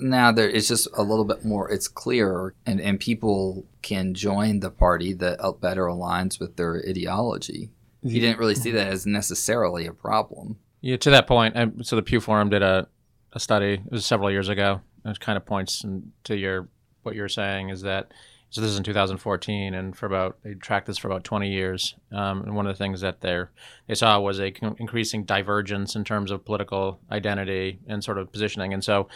now 0.00 0.32
there 0.32 0.48
it's 0.48 0.68
just 0.68 0.88
a 0.96 1.02
little 1.02 1.26
bit 1.26 1.44
more 1.44 1.70
it's 1.70 1.88
clearer 1.88 2.54
and, 2.64 2.80
and 2.80 2.98
people 2.98 3.66
can 3.82 4.14
join 4.14 4.60
the 4.60 4.70
party 4.70 5.12
that 5.12 5.38
uh, 5.44 5.52
better 5.52 5.84
aligns 5.84 6.40
with 6.40 6.56
their 6.56 6.82
ideology 6.88 7.68
he 8.02 8.18
didn't 8.18 8.38
really 8.38 8.54
see 8.54 8.70
that 8.78 8.86
as 8.86 9.04
necessarily 9.04 9.84
a 9.86 9.92
problem 9.92 10.56
Yeah, 10.80 10.96
to 10.98 11.10
that 11.10 11.26
point, 11.26 11.56
um, 11.56 11.82
so 11.82 11.96
the 11.96 12.02
Pew 12.02 12.20
Forum 12.20 12.50
did 12.50 12.62
a, 12.62 12.86
a 13.32 13.40
study. 13.40 13.74
It 13.74 13.90
was 13.90 14.06
several 14.06 14.30
years 14.30 14.48
ago. 14.48 14.80
It 15.04 15.20
kind 15.20 15.36
of 15.36 15.44
points 15.44 15.84
to 16.24 16.36
your 16.36 16.68
what 17.02 17.14
you're 17.14 17.28
saying 17.28 17.70
is 17.70 17.82
that. 17.82 18.12
So 18.50 18.62
this 18.62 18.70
is 18.70 18.78
in 18.78 18.84
2014, 18.84 19.74
and 19.74 19.94
for 19.94 20.06
about 20.06 20.38
they 20.42 20.54
tracked 20.54 20.86
this 20.86 20.96
for 20.96 21.08
about 21.08 21.22
20 21.22 21.50
years. 21.50 21.94
Um, 22.10 22.42
and 22.42 22.56
one 22.56 22.66
of 22.66 22.72
the 22.72 22.82
things 22.82 23.02
that 23.02 23.20
they 23.20 23.42
they 23.86 23.94
saw 23.94 24.18
was 24.20 24.40
a 24.40 24.50
con- 24.50 24.76
increasing 24.78 25.24
divergence 25.24 25.94
in 25.94 26.02
terms 26.02 26.30
of 26.30 26.46
political 26.46 26.98
identity 27.10 27.78
and 27.86 28.02
sort 28.02 28.16
of 28.16 28.32
positioning. 28.32 28.72
And 28.72 28.82
so, 28.82 29.08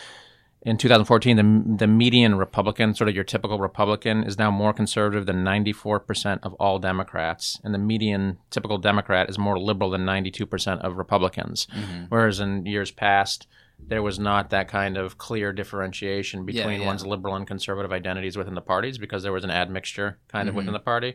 in 0.65 0.77
2014, 0.77 1.37
the 1.37 1.77
the 1.77 1.87
median 1.89 2.37
Republican, 2.37 2.95
sort 2.95 3.09
of 3.09 3.15
your 3.15 3.25
typical 3.25 3.59
Republican, 3.59 4.23
is 4.23 4.39
now 4.39 4.51
more 4.51 4.73
conservative 4.73 5.27
than 5.27 5.45
94% 5.45 6.39
of 6.43 6.55
all 6.55 6.79
Democrats, 6.79 7.61
and 7.65 7.75
the 7.75 7.79
median 7.79 8.39
typical 8.51 8.79
Democrat 8.79 9.29
is 9.29 9.39
more 9.39 9.59
liberal 9.59 9.91
than 9.91 10.07
92% 10.07 10.81
of 10.81 10.97
Republicans. 10.97 11.67
Whereas 12.09 12.39
in 12.39 12.65
years 12.65 12.93
past, 12.93 13.49
there 13.79 14.03
was 14.03 14.19
not 14.19 14.51
that 14.51 14.69
kind 14.69 14.97
of 14.97 15.19
clear 15.19 15.53
differentiation 15.53 16.47
between 16.47 16.81
yeah. 16.81 16.87
one's 16.87 17.05
liberal 17.05 17.35
and 17.35 17.47
conservative 17.47 17.93
identities 17.93 18.37
within 18.37 18.55
the 18.55 18.61
parties 18.61 18.99
because 18.99 19.25
there 19.25 19.33
was 19.33 19.45
an 19.45 19.51
admixture 19.51 20.19
kind 20.29 20.49
of 20.49 20.55
within 20.55 20.73
the 20.73 20.79
party. 20.79 21.15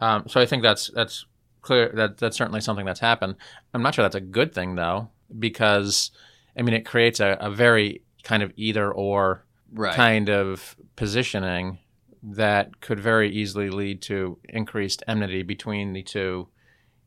Um, 0.00 0.24
so 0.26 0.40
I 0.40 0.46
think 0.46 0.64
that's 0.64 0.90
that's 0.92 1.26
clear. 1.62 1.92
That 1.94 2.18
that's 2.18 2.36
certainly 2.36 2.60
something 2.60 2.84
that's 2.84 3.00
happened. 3.00 3.36
I'm 3.72 3.82
not 3.82 3.94
sure 3.94 4.02
that's 4.02 4.16
a 4.16 4.20
good 4.20 4.52
thing 4.52 4.74
though, 4.74 5.10
because 5.38 6.10
I 6.58 6.62
mean 6.62 6.74
it 6.74 6.84
creates 6.84 7.20
a, 7.20 7.36
a 7.40 7.50
very 7.50 8.02
kind 8.24 8.42
of 8.42 8.52
either 8.56 8.90
or 8.90 9.44
right 9.72 9.94
kind 9.94 10.28
of 10.28 10.76
positioning 10.96 11.78
that 12.22 12.80
could 12.80 12.98
very 12.98 13.30
easily 13.30 13.68
lead 13.68 14.00
to 14.00 14.38
increased 14.48 15.02
enmity 15.06 15.42
between 15.42 15.92
the 15.92 16.02
two 16.02 16.48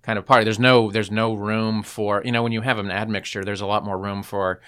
kind 0.03 0.19
of 0.19 0.25
party. 0.25 0.43
There's 0.43 0.59
no 0.59 0.91
there's 0.91 1.11
no 1.11 1.33
room 1.33 1.83
for 1.83 2.21
you 2.23 2.31
know 2.31 2.43
when 2.43 2.51
you 2.51 2.61
have 2.61 2.79
an 2.79 2.91
admixture, 2.91 3.43
there's 3.43 3.61
a 3.61 3.65
lot 3.65 3.83
more 3.83 3.97
room 3.97 4.23
for 4.23 4.61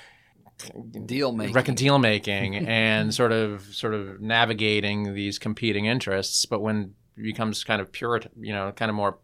deal 1.05 1.31
making, 1.31 1.53
reckon 1.53 1.75
deal 1.75 1.99
making, 2.11 2.55
and 2.55 3.13
sort 3.13 3.31
of 3.31 3.63
sort 3.73 3.93
of 3.93 4.19
navigating 4.19 5.13
these 5.13 5.39
competing 5.39 5.85
interests. 5.85 6.45
But 6.45 6.61
when 6.61 6.95
it 7.15 7.23
becomes 7.23 7.63
kind 7.63 7.81
of 7.81 7.91
pure, 7.91 8.21
you 8.39 8.53
know, 8.53 8.71
kind 8.71 8.89
of 8.89 8.95
more 8.95 9.19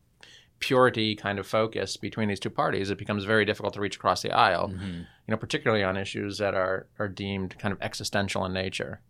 purity 0.60 1.16
kind 1.16 1.40
of 1.40 1.48
focus 1.48 1.98
between 1.98 2.30
these 2.30 2.40
two 2.40 2.50
parties, 2.50 2.90
it 2.90 2.98
becomes 2.98 3.26
very 3.26 3.46
difficult 3.46 3.74
to 3.74 3.82
reach 3.82 3.96
across 3.96 4.22
the 4.22 4.32
aisle. 4.32 4.70
Mm-hmm. 4.70 5.02
You 5.28 5.32
know, 5.32 5.38
particularly 5.38 5.84
on 5.84 5.98
issues 5.98 6.38
that 6.38 6.54
are 6.54 6.88
are 7.00 7.08
deemed 7.08 7.58
kind 7.58 7.72
of 7.72 7.82
existential 7.82 8.46
in 8.46 8.54
nature. 8.54 9.02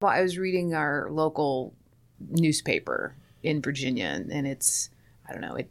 Well, 0.00 0.12
I 0.12 0.22
was 0.22 0.38
reading 0.38 0.74
our 0.74 1.08
local 1.10 1.74
newspaper 2.20 3.14
in 3.42 3.60
Virginia, 3.62 4.24
and 4.30 4.46
it's 4.46 4.90
I 5.28 5.32
don't 5.32 5.42
know 5.42 5.56
it. 5.56 5.70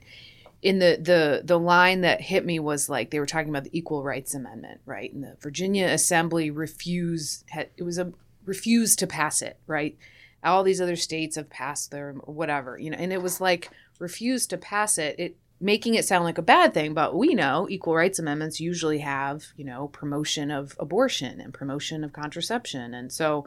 In 0.61 0.79
the 0.79 0.97
the 1.01 1.41
the 1.43 1.59
line 1.59 2.01
that 2.01 2.21
hit 2.21 2.45
me 2.45 2.59
was 2.59 2.89
like 2.89 3.11
they 3.11 3.19
were 3.19 3.25
talking 3.25 3.49
about 3.49 3.65
the 3.65 3.77
Equal 3.77 4.03
Rights 4.03 4.33
Amendment, 4.33 4.81
right? 4.85 5.13
And 5.13 5.23
the 5.23 5.35
Virginia 5.41 5.87
Assembly 5.87 6.49
refused 6.51 7.43
had, 7.49 7.69
it 7.77 7.83
was 7.83 7.97
a 7.97 8.13
refused 8.45 8.99
to 8.99 9.07
pass 9.07 9.41
it, 9.41 9.57
right? 9.67 9.97
All 10.43 10.63
these 10.63 10.81
other 10.81 10.95
states 10.95 11.35
have 11.37 11.49
passed 11.49 11.91
their 11.91 12.13
whatever, 12.13 12.77
you 12.77 12.89
know, 12.89 12.97
and 12.97 13.13
it 13.13 13.21
was 13.21 13.39
like 13.39 13.71
refused 13.99 14.49
to 14.49 14.57
pass 14.57 14.97
it. 14.97 15.15
It 15.19 15.37
making 15.59 15.95
it 15.95 16.05
sound 16.05 16.25
like 16.25 16.37
a 16.37 16.41
bad 16.41 16.73
thing, 16.73 16.93
but 16.93 17.15
we 17.15 17.33
know 17.33 17.67
equal 17.69 17.95
rights 17.95 18.19
amendments 18.19 18.59
usually 18.59 18.99
have, 18.99 19.45
you 19.55 19.63
know, 19.63 19.87
promotion 19.87 20.51
of 20.51 20.75
abortion 20.77 21.39
and 21.39 21.53
promotion 21.53 22.03
of 22.03 22.11
contraception. 22.11 22.93
And 22.93 23.13
so 23.13 23.45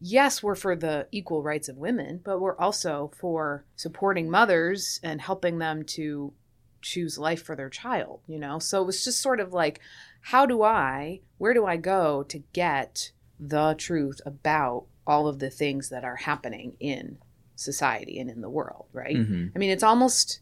yes, 0.00 0.42
we're 0.42 0.54
for 0.54 0.76
the 0.76 1.06
equal 1.12 1.42
rights 1.42 1.68
of 1.68 1.78
women, 1.78 2.20
but 2.22 2.40
we're 2.40 2.58
also 2.58 3.10
for 3.16 3.64
supporting 3.76 4.30
mothers 4.30 5.00
and 5.02 5.20
helping 5.20 5.58
them 5.58 5.84
to 5.84 6.32
choose 6.82 7.18
life 7.18 7.42
for 7.42 7.56
their 7.56 7.70
child, 7.70 8.20
you 8.26 8.38
know? 8.38 8.58
So 8.58 8.82
it 8.82 8.86
was 8.86 9.02
just 9.02 9.22
sort 9.22 9.40
of 9.40 9.52
like, 9.52 9.80
how 10.20 10.44
do 10.44 10.62
I, 10.62 11.20
where 11.38 11.54
do 11.54 11.64
I 11.64 11.76
go 11.76 12.22
to 12.24 12.42
get 12.52 13.12
the 13.40 13.74
truth 13.78 14.20
about 14.26 14.84
all 15.06 15.26
of 15.26 15.38
the 15.38 15.50
things 15.50 15.88
that 15.88 16.04
are 16.04 16.16
happening 16.16 16.74
in 16.80 17.18
society 17.56 18.18
and 18.18 18.30
in 18.30 18.40
the 18.40 18.50
world, 18.50 18.86
right? 18.92 19.16
Mm-hmm. 19.16 19.48
I 19.54 19.58
mean, 19.58 19.70
it's 19.70 19.82
almost 19.82 20.40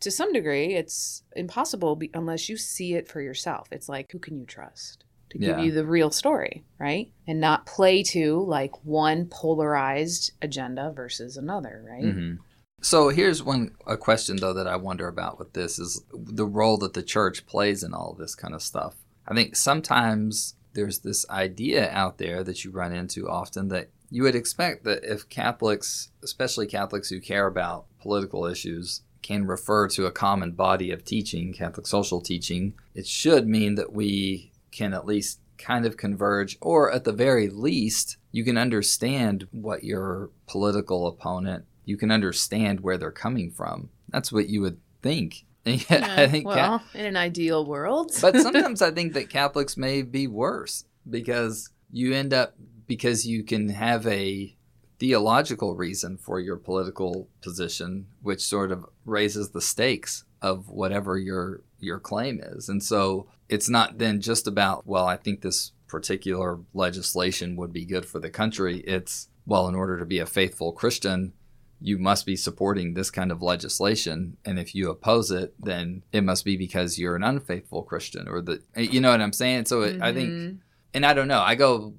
to 0.00 0.10
some 0.10 0.32
degree, 0.32 0.74
it's 0.74 1.22
impossible 1.34 1.96
be- 1.96 2.10
unless 2.14 2.48
you 2.48 2.56
see 2.56 2.94
it 2.94 3.08
for 3.08 3.20
yourself. 3.20 3.68
It's 3.70 3.88
like, 3.88 4.10
who 4.12 4.18
can 4.18 4.38
you 4.38 4.44
trust 4.44 5.04
to 5.30 5.38
give 5.38 5.58
Yeah. 5.58 5.64
you 5.64 5.72
the 5.72 5.86
real 5.86 6.10
story, 6.10 6.64
right? 6.78 7.10
And 7.26 7.40
not 7.40 7.64
play 7.66 8.02
to 8.04 8.40
like 8.44 8.84
one 8.84 9.26
polarized 9.26 10.32
agenda 10.42 10.92
versus 10.94 11.36
another, 11.36 11.84
right? 11.88 12.04
Mhm. 12.04 12.38
So 12.82 13.08
here's 13.08 13.42
one 13.42 13.70
a 13.86 13.96
question 13.96 14.36
though 14.36 14.52
that 14.52 14.66
I 14.66 14.76
wonder 14.76 15.08
about 15.08 15.38
with 15.38 15.54
this 15.54 15.78
is 15.78 16.02
the 16.12 16.46
role 16.46 16.76
that 16.78 16.92
the 16.92 17.02
church 17.02 17.46
plays 17.46 17.82
in 17.82 17.94
all 17.94 18.14
this 18.18 18.34
kind 18.34 18.54
of 18.54 18.62
stuff. 18.62 18.96
I 19.26 19.34
think 19.34 19.56
sometimes 19.56 20.54
there's 20.74 20.98
this 20.98 21.24
idea 21.30 21.88
out 21.90 22.18
there 22.18 22.44
that 22.44 22.62
you 22.62 22.70
run 22.70 22.92
into 22.92 23.26
often 23.28 23.68
that 23.68 23.88
you 24.14 24.22
would 24.22 24.36
expect 24.36 24.84
that 24.84 25.02
if 25.02 25.28
Catholics, 25.28 26.12
especially 26.22 26.68
Catholics 26.68 27.08
who 27.08 27.20
care 27.20 27.48
about 27.48 27.86
political 28.00 28.46
issues, 28.46 29.02
can 29.22 29.44
refer 29.44 29.88
to 29.88 30.06
a 30.06 30.12
common 30.12 30.52
body 30.52 30.92
of 30.92 31.04
teaching, 31.04 31.52
Catholic 31.52 31.84
social 31.84 32.20
teaching, 32.20 32.74
it 32.94 33.08
should 33.08 33.48
mean 33.48 33.74
that 33.74 33.92
we 33.92 34.52
can 34.70 34.94
at 34.94 35.04
least 35.04 35.40
kind 35.58 35.84
of 35.84 35.96
converge, 35.96 36.56
or 36.60 36.92
at 36.92 37.02
the 37.02 37.12
very 37.12 37.48
least, 37.48 38.16
you 38.30 38.44
can 38.44 38.56
understand 38.56 39.48
what 39.50 39.82
your 39.82 40.30
political 40.46 41.08
opponent, 41.08 41.64
you 41.84 41.96
can 41.96 42.12
understand 42.12 42.78
where 42.78 42.96
they're 42.96 43.10
coming 43.10 43.50
from. 43.50 43.90
That's 44.10 44.30
what 44.30 44.48
you 44.48 44.60
would 44.60 44.78
think. 45.02 45.44
Yet, 45.64 45.90
I 45.90 46.28
think, 46.28 46.46
well, 46.46 46.84
in 46.94 47.04
an 47.04 47.16
ideal 47.16 47.66
world, 47.66 48.16
but 48.20 48.36
sometimes 48.36 48.80
I 48.90 48.92
think 48.92 49.14
that 49.14 49.28
Catholics 49.28 49.76
may 49.76 50.02
be 50.02 50.28
worse 50.28 50.84
because 51.10 51.70
you 51.90 52.12
end 52.12 52.32
up 52.32 52.54
because 52.86 53.26
you 53.26 53.42
can 53.42 53.68
have 53.70 54.06
a 54.06 54.56
theological 54.98 55.74
reason 55.74 56.16
for 56.16 56.40
your 56.40 56.56
political 56.56 57.28
position, 57.42 58.06
which 58.22 58.40
sort 58.40 58.70
of 58.72 58.86
raises 59.04 59.50
the 59.50 59.60
stakes 59.60 60.24
of 60.40 60.68
whatever 60.68 61.18
your 61.18 61.62
your 61.80 61.98
claim 61.98 62.40
is. 62.42 62.68
And 62.68 62.82
so 62.82 63.26
it's 63.48 63.68
not 63.68 63.98
then 63.98 64.20
just 64.20 64.46
about, 64.46 64.86
well, 64.86 65.06
I 65.06 65.16
think 65.16 65.42
this 65.42 65.72
particular 65.88 66.58
legislation 66.72 67.56
would 67.56 67.72
be 67.72 67.84
good 67.84 68.06
for 68.06 68.18
the 68.18 68.30
country. 68.30 68.78
It's 68.86 69.28
well, 69.46 69.68
in 69.68 69.74
order 69.74 69.98
to 69.98 70.06
be 70.06 70.18
a 70.20 70.26
faithful 70.26 70.72
Christian, 70.72 71.34
you 71.80 71.98
must 71.98 72.24
be 72.24 72.36
supporting 72.36 72.94
this 72.94 73.10
kind 73.10 73.30
of 73.30 73.42
legislation 73.42 74.38
and 74.44 74.58
if 74.58 74.74
you 74.74 74.88
oppose 74.90 75.30
it 75.30 75.52
then 75.58 76.02
it 76.12 76.22
must 76.22 76.44
be 76.44 76.56
because 76.56 76.98
you're 76.98 77.16
an 77.16 77.24
unfaithful 77.24 77.82
christian 77.82 78.26
or 78.28 78.40
the 78.40 78.62
you 78.76 79.00
know 79.00 79.10
what 79.10 79.20
i'm 79.20 79.32
saying 79.34 79.66
so 79.66 79.82
it, 79.82 80.00
i 80.00 80.10
think 80.12 80.30
Mhm. 80.30 80.58
and 80.94 81.04
i 81.04 81.12
don't 81.12 81.28
know 81.28 81.40
i 81.40 81.54
go 81.56 81.92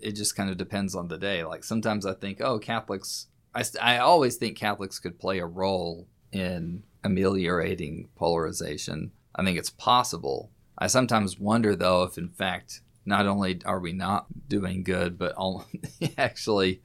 it 0.00 0.12
just 0.12 0.36
kind 0.36 0.50
of 0.50 0.56
depends 0.56 0.94
on 0.94 1.08
the 1.08 1.18
day. 1.18 1.44
Like 1.44 1.64
sometimes 1.64 2.06
i 2.06 2.14
think 2.14 2.40
oh 2.40 2.58
catholics 2.58 3.26
i, 3.54 3.62
I 3.80 3.98
always 3.98 4.36
think 4.36 4.56
catholics 4.56 4.98
could 4.98 5.18
play 5.18 5.38
a 5.38 5.46
role 5.46 6.06
in 6.32 6.82
ameliorating 7.04 8.08
polarization. 8.16 9.12
I 9.34 9.44
think 9.44 9.58
it's 9.58 9.70
possible. 9.70 10.50
I 10.76 10.86
sometimes 10.86 11.38
wonder 11.38 11.74
though 11.74 12.02
if 12.04 12.18
in 12.18 12.28
fact 12.28 12.80
not 13.04 13.26
only 13.26 13.60
are 13.64 13.80
we 13.80 13.92
not 13.92 14.26
doing 14.48 14.82
good 14.82 15.18
but 15.18 15.34
al- 15.38 15.66
actually 16.18 16.82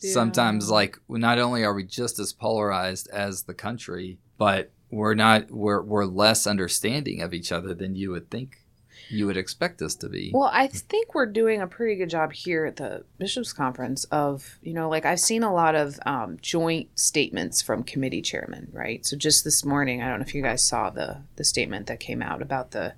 sometimes 0.00 0.68
like 0.68 0.98
not 1.08 1.38
only 1.38 1.64
are 1.64 1.74
we 1.74 1.84
just 1.84 2.18
as 2.18 2.32
polarized 2.32 3.08
as 3.12 3.44
the 3.44 3.54
country 3.54 4.18
but 4.36 4.72
we're 4.90 5.14
not 5.14 5.50
we're, 5.50 5.80
we're 5.80 6.04
less 6.04 6.46
understanding 6.46 7.22
of 7.22 7.32
each 7.32 7.52
other 7.52 7.72
than 7.74 7.94
you 7.94 8.10
would 8.10 8.28
think 8.28 8.61
you 9.10 9.26
would 9.26 9.36
expect 9.36 9.82
us 9.82 9.94
to 9.96 10.08
be 10.08 10.30
Well, 10.34 10.50
I 10.52 10.66
think 10.68 11.14
we're 11.14 11.26
doing 11.26 11.60
a 11.60 11.66
pretty 11.66 11.96
good 11.96 12.10
job 12.10 12.32
here 12.32 12.64
at 12.66 12.76
the 12.76 13.04
bishops' 13.18 13.52
conference 13.52 14.04
of, 14.04 14.58
you 14.62 14.72
know, 14.74 14.88
like 14.88 15.04
I've 15.06 15.20
seen 15.20 15.42
a 15.42 15.52
lot 15.52 15.74
of 15.74 15.98
um, 16.06 16.38
joint 16.40 16.88
statements 16.98 17.60
from 17.62 17.82
committee 17.82 18.22
chairmen, 18.22 18.68
right? 18.72 19.04
So 19.04 19.16
just 19.16 19.44
this 19.44 19.64
morning, 19.64 20.02
I 20.02 20.08
don't 20.08 20.18
know 20.20 20.24
if 20.26 20.34
you 20.34 20.42
guys 20.42 20.66
saw 20.66 20.90
the 20.90 21.18
the 21.36 21.44
statement 21.44 21.86
that 21.88 22.00
came 22.00 22.22
out 22.22 22.42
about 22.42 22.70
the. 22.72 22.94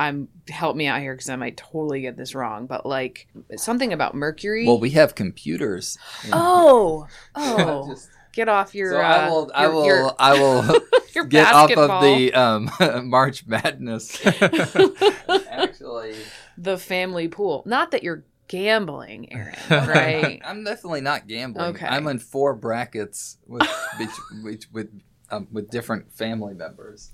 I'm 0.00 0.28
help 0.48 0.76
me 0.76 0.86
out 0.86 1.00
here 1.00 1.12
because 1.14 1.28
I 1.28 1.34
might 1.34 1.56
totally 1.56 2.02
get 2.02 2.16
this 2.16 2.32
wrong, 2.32 2.66
but 2.66 2.86
like 2.86 3.26
something 3.56 3.92
about 3.92 4.14
mercury. 4.14 4.64
well 4.64 4.78
we 4.78 4.90
have 4.90 5.16
computers 5.16 5.98
oh, 6.32 7.08
oh, 7.34 7.88
Just- 7.88 8.08
get 8.32 8.48
off 8.48 8.76
your. 8.76 8.92
so 8.92 8.98
uh, 8.98 9.02
i 9.02 9.28
will 9.28 9.50
i 9.54 9.66
will 9.66 9.84
your- 9.84 10.14
i 10.20 10.32
will 10.38 10.62
your 11.14 11.24
get 11.24 11.52
off 11.52 11.70
of 11.72 12.02
the 12.02 12.32
um 12.34 12.70
march 13.08 13.46
madness 13.46 14.24
actually 15.50 16.14
the 16.56 16.76
family 16.78 17.28
pool. 17.28 17.62
Not 17.66 17.92
that 17.92 18.02
you're 18.02 18.24
gambling, 18.48 19.32
Aaron, 19.32 19.54
right? 19.70 20.40
i'm 20.44 20.64
definitely 20.64 21.02
not 21.02 21.26
gambling 21.28 21.74
Okay. 21.76 21.86
i'm 21.86 22.06
in 22.06 22.18
four 22.18 22.54
brackets 22.54 23.36
with 23.46 23.62
with 23.98 24.10
with, 24.42 24.64
with, 24.72 25.00
um, 25.30 25.48
with 25.52 25.70
different 25.70 26.12
family 26.12 26.54
members 26.54 27.12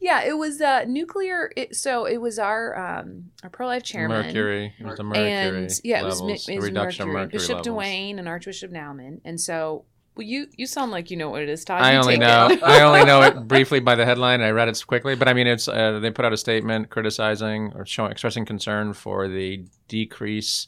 yeah, 0.00 0.22
it 0.24 0.36
was 0.36 0.60
uh, 0.60 0.84
nuclear. 0.86 1.52
It, 1.56 1.76
so 1.76 2.04
it 2.04 2.16
was 2.18 2.38
our 2.38 2.76
um, 3.00 3.30
our 3.42 3.50
pro 3.50 3.66
life 3.66 3.82
chairman. 3.82 4.26
Mercury. 4.26 4.74
It 4.78 4.84
was 4.84 4.96
the 4.96 5.04
mercury 5.04 5.30
and 5.32 5.70
yeah, 5.84 6.00
it 6.00 6.04
was, 6.04 6.20
levels, 6.20 6.48
mi- 6.48 6.54
it 6.54 6.58
was 6.58 6.64
reduction 6.66 7.06
mercury. 7.06 7.22
of 7.22 7.26
mercury 7.26 7.38
Bishop 7.38 7.56
levels. 7.66 7.84
Dewane 7.84 8.18
and 8.18 8.28
Archbishop 8.28 8.70
Naumann, 8.72 9.20
and 9.24 9.40
so 9.40 9.84
well, 10.16 10.26
you 10.26 10.46
you 10.56 10.66
sound 10.66 10.90
like 10.90 11.10
you 11.10 11.16
know 11.16 11.30
what 11.30 11.42
it 11.42 11.48
is, 11.48 11.64
Todd. 11.64 11.82
I 11.82 11.92
You 11.92 11.98
only 11.98 12.18
know 12.18 12.48
it. 12.50 12.62
I 12.62 12.82
only 12.82 13.04
know 13.04 13.22
it 13.22 13.46
briefly 13.48 13.80
by 13.80 13.94
the 13.94 14.04
headline. 14.04 14.40
I 14.40 14.50
read 14.50 14.68
it 14.68 14.82
quickly, 14.86 15.14
but 15.14 15.28
I 15.28 15.32
mean, 15.34 15.46
it's 15.46 15.68
uh, 15.68 15.98
they 16.00 16.10
put 16.10 16.24
out 16.24 16.32
a 16.32 16.36
statement 16.36 16.90
criticizing 16.90 17.72
or 17.74 17.86
showing 17.86 18.10
expressing 18.12 18.44
concern 18.44 18.92
for 18.92 19.28
the 19.28 19.64
decrease 19.88 20.66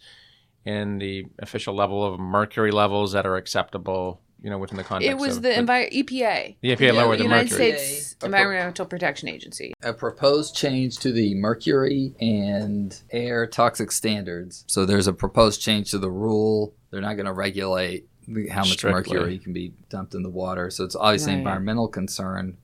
in 0.64 0.98
the 0.98 1.26
official 1.40 1.74
level 1.74 2.04
of 2.04 2.20
mercury 2.20 2.70
levels 2.70 3.12
that 3.12 3.26
are 3.26 3.36
acceptable, 3.36 4.20
you 4.40 4.48
know, 4.48 4.58
within 4.58 4.76
the 4.76 4.84
context. 4.84 5.10
it 5.10 5.18
was 5.18 5.38
of 5.38 5.42
the 5.42 5.48
envi- 5.48 5.90
EPA. 5.92 6.56
The 6.60 6.76
EPA 6.76 6.94
lowered 6.94 7.18
the 7.18 7.24
United 7.24 7.50
mercury. 7.50 7.72
States 7.78 8.14
Okay. 8.22 8.26
Environmental 8.26 8.86
Protection 8.86 9.28
Agency. 9.28 9.74
a 9.82 9.92
proposed 9.92 10.54
change 10.54 10.98
to 10.98 11.10
the 11.10 11.34
mercury 11.34 12.14
and 12.20 12.96
air 13.10 13.48
toxic 13.48 13.90
standards. 13.90 14.64
So 14.68 14.86
there's 14.86 15.08
a 15.08 15.12
proposed 15.12 15.60
change 15.60 15.90
to 15.90 15.98
the 15.98 16.10
rule. 16.10 16.74
They're 16.92 17.00
not 17.00 17.14
going 17.14 17.26
to 17.26 17.32
regulate 17.32 18.04
the- 18.04 18.11
how 18.50 18.60
much 18.60 18.72
Strictly. 18.78 19.14
mercury 19.14 19.38
can 19.38 19.52
be 19.52 19.72
dumped 19.88 20.14
in 20.14 20.22
the 20.22 20.30
water. 20.30 20.70
So 20.70 20.84
it's 20.84 20.96
obviously 20.96 21.32
an 21.32 21.38
Right. 21.38 21.42
environmental 21.42 21.88
concern. 21.88 22.56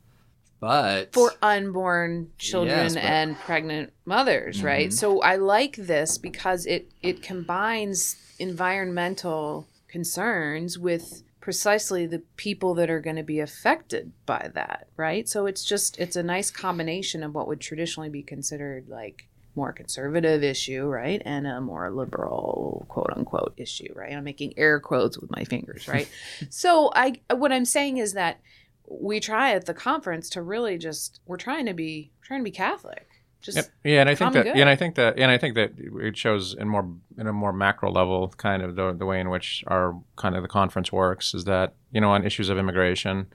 But 0.61 1.13
for 1.13 1.33
unborn 1.41 2.33
children 2.37 2.77
Yes, 2.79 2.95
but- 2.95 3.05
and 3.05 3.37
pregnant 3.39 3.93
mothers, 4.05 4.63
right? 4.63 4.89
Mhm. 4.89 4.93
So 4.93 5.21
I 5.23 5.37
like 5.37 5.77
this 5.77 6.19
because 6.19 6.67
it 6.67 6.91
it 7.01 7.23
combines 7.23 8.17
environmental 8.41 9.67
concerns 9.89 10.79
with 10.79 11.23
precisely 11.41 12.07
the 12.07 12.19
people 12.37 12.75
that 12.75 12.91
are 12.91 13.01
going 13.01 13.17
to 13.17 13.23
be 13.23 13.39
affected 13.41 14.13
by 14.27 14.51
that, 14.55 14.89
right? 14.97 15.29
So 15.29 15.47
it's 15.47 15.65
just 15.65 15.99
it's 15.99 16.17
a 16.17 16.23
nice 16.23 16.51
combination 16.51 17.23
of 17.23 17.35
what 17.35 17.47
would 17.49 17.61
traditionally 17.61 18.11
be 18.11 18.23
considered 18.23 18.89
like 18.89 19.29
more 19.59 19.73
conservative 19.73 20.43
issue, 20.43 20.87
right? 20.87 21.21
And 21.25 21.47
a 21.47 21.61
more 21.61 21.91
liberal 21.91 22.87
quote 22.89 23.13
unquote 23.15 23.53
issue, 23.57 23.93
right? 23.95 24.13
I'm 24.13 24.25
making 24.25 24.55
air 24.57 24.81
quotes 24.81 25.19
with 25.19 25.31
my 25.31 25.45
fingers, 25.45 25.87
right? 25.87 26.09
so 26.49 26.91
I 26.95 27.21
what 27.31 27.53
I'm 27.53 27.67
saying 27.67 27.99
is 27.99 28.15
that 28.15 28.41
we 28.89 29.21
try 29.21 29.53
at 29.53 29.67
the 29.67 29.75
conference 29.75 30.31
to 30.31 30.43
really 30.43 30.79
just 30.79 31.21
we're 31.27 31.37
trying 31.37 31.67
to 31.67 31.75
be 31.75 32.13
trying 32.23 32.41
to 32.41 32.45
be 32.45 32.51
Catholic. 32.51 33.07
Just 33.41 33.57
Yep. 33.57 33.67
Yeah, 33.85 34.01
and 34.01 34.11
I 34.11 34.15
think 34.15 34.33
that, 34.33 34.45
good. 34.45 34.57
yeah, 34.57 34.63
and 34.63 34.71
I 34.71 34.75
think 34.75 34.97
that, 34.97 35.17
and 35.17 35.31
I 35.31 35.39
think 35.39 35.55
that 35.55 35.73
it 35.79 36.17
shows 36.17 36.55
in 36.55 36.69
more 36.69 36.93
in 37.17 37.27
a 37.29 37.33
more 37.33 37.53
macro 37.53 37.91
level, 37.91 38.29
kind 38.37 38.63
of 38.63 38.75
the 38.75 38.93
the 38.93 39.07
way 39.07 39.21
in 39.21 39.31
which 39.31 39.63
our 39.69 40.01
kind 40.17 40.35
of 40.35 40.43
the 40.43 40.49
conference 40.49 40.91
works 40.91 41.35
is 41.35 41.45
that 41.45 41.75
you 41.93 42.01
know 42.01 42.11
on 42.11 42.25
issues 42.25 42.49
of 42.49 42.59
immigration, 42.59 43.27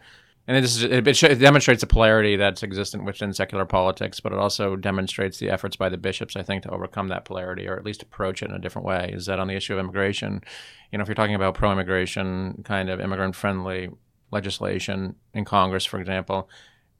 and 0.46 0.64
this 0.64 0.76
is 0.76 0.84
it, 0.84 1.08
it, 1.08 1.40
demonstrates 1.40 1.82
the 1.82 1.88
polarity 1.88 2.36
that's 2.36 2.64
existent 2.64 3.06
within 3.06 3.34
secular 3.34 3.66
politics, 3.66 4.20
but 4.20 4.34
it 4.34 4.40
also 4.40 4.76
demonstrates 4.76 5.38
the 5.38 5.50
efforts 5.50 5.78
by 5.78 5.88
the 5.88 5.98
bishops, 5.98 6.36
I 6.36 6.44
think, 6.44 6.64
to 6.64 6.70
overcome 6.70 7.08
that 7.10 7.24
polarity 7.24 7.68
or 7.68 7.78
at 7.78 7.86
least 7.86 8.04
approach 8.04 8.44
it 8.44 8.50
in 8.50 8.56
a 8.56 8.60
different 8.60 8.86
way. 8.86 9.12
Is 9.14 9.26
that 9.28 9.40
on 9.40 9.48
the 9.48 9.56
issue 9.56 9.74
of 9.74 9.80
immigration, 9.80 10.42
you 10.92 10.98
know, 10.98 11.02
if 11.02 11.08
you're 11.08 11.16
talking 11.16 11.36
about 11.36 11.56
pro-immigration 11.56 12.64
kind 12.66 12.90
of 12.90 13.00
immigrant-friendly 13.00 13.90
legislation 14.32 15.16
in 15.34 15.46
Congress, 15.46 15.86
for 15.86 16.00
example, 16.00 16.50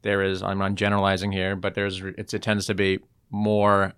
there 0.00 0.22
is 0.22 0.42
I'm 0.42 0.58
not 0.58 0.74
generalizing 0.74 1.32
here, 1.32 1.54
but 1.54 1.74
there's 1.74 2.00
it 2.00 2.28
tends 2.28 2.66
to 2.66 2.74
be 2.74 3.00
more 3.30 3.92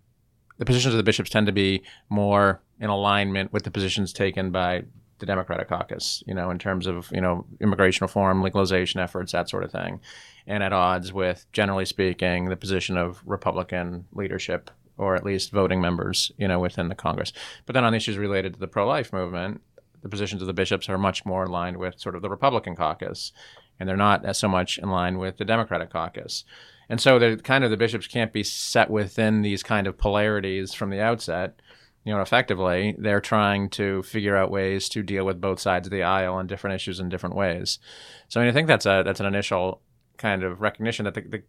the 0.59 0.65
positions 0.65 0.95
of 0.95 0.99
the 0.99 1.05
bishops 1.05 1.31
tend 1.31 1.47
to 1.47 1.53
be 1.53 1.83
more 2.09 2.63
in 2.81 2.91
alignment 2.91 3.53
with 3.53 3.63
the 3.65 3.71
positions 3.71 4.13
taken 4.13 4.51
by 4.51 4.85
the 5.19 5.27
Democratic 5.27 5.69
caucus, 5.69 6.23
you 6.27 6.35
know, 6.35 6.51
in 6.51 6.59
terms 6.59 6.87
of, 6.87 7.09
you 7.13 7.21
know, 7.21 7.47
immigration 7.61 8.05
reform, 8.05 8.43
legalization 8.43 9.01
efforts, 9.01 9.33
that 9.33 9.49
sort 9.49 9.65
of 9.65 9.73
thing, 9.73 10.01
and 10.47 10.63
at 10.63 10.73
odds 10.73 11.13
with, 11.13 11.47
generally 11.53 11.85
speaking, 11.85 12.49
the 12.49 12.57
position 12.57 12.97
of 12.97 13.23
Republican 13.25 14.07
leadership 14.13 14.71
or 14.99 15.15
at 15.15 15.25
least 15.25 15.51
voting 15.51 15.81
members, 15.81 16.33
you 16.39 16.49
know, 16.49 16.59
within 16.59 16.89
the 16.89 16.95
Congress. 16.95 17.33
But 17.67 17.75
then 17.75 17.85
on 17.85 17.95
issues 17.95 18.17
related 18.17 18.55
to 18.55 18.61
the 18.61 18.67
pro-life 18.67 19.13
movement, 19.13 19.61
the 20.03 20.09
positions 20.09 20.41
of 20.41 20.47
the 20.47 20.55
bishops 20.55 20.89
are 20.89 20.99
much 20.99 21.27
more 21.27 21.45
aligned 21.45 21.77
with 21.77 21.99
sort 21.99 22.15
of 22.15 22.23
the 22.23 22.31
Republican 22.31 22.77
caucus, 22.77 23.33
and 23.79 23.89
they're 23.89 23.97
not 23.97 24.25
as 24.25 24.39
so 24.39 24.49
much 24.49 24.79
in 24.79 24.89
line 24.91 25.19
with 25.19 25.37
the 25.37 25.45
Democratic 25.45 25.91
caucus. 25.91 26.45
And 26.89 27.01
so 27.01 27.19
the 27.19 27.37
kind 27.37 27.65
of 27.65 27.71
the 27.71 27.77
bishops 27.77 28.07
can't 28.07 28.33
be 28.33 28.43
set 28.43 28.89
within 28.91 29.43
these 29.43 29.63
kind 29.63 29.87
of 29.87 29.99
polarities 29.99 30.73
from 30.73 30.91
the 30.91 31.01
outset. 31.01 31.61
You 32.07 32.15
know, 32.15 32.23
effectively, 32.23 32.95
they're 32.97 33.21
trying 33.21 33.69
to 33.71 34.03
figure 34.05 34.37
out 34.37 34.51
ways 34.51 34.89
to 34.91 35.03
deal 35.03 35.27
with 35.27 35.41
both 35.41 35.59
sides 35.61 35.89
of 35.89 35.91
the 35.91 36.05
aisle 36.05 36.39
and 36.39 36.49
different 36.49 36.77
issues 36.77 37.01
in 37.01 37.09
different 37.09 37.35
ways. 37.35 37.81
So 38.29 38.41
I 38.41 38.45
mean, 38.45 38.51
I 38.51 38.55
think 38.55 38.69
that's 38.69 38.87
a 38.87 39.03
that's 39.05 39.21
an 39.21 39.27
initial 39.27 39.83
kind 40.17 40.43
of 40.43 40.61
recognition 40.61 41.05
that 41.05 41.15
the, 41.15 41.23
the 41.23 41.43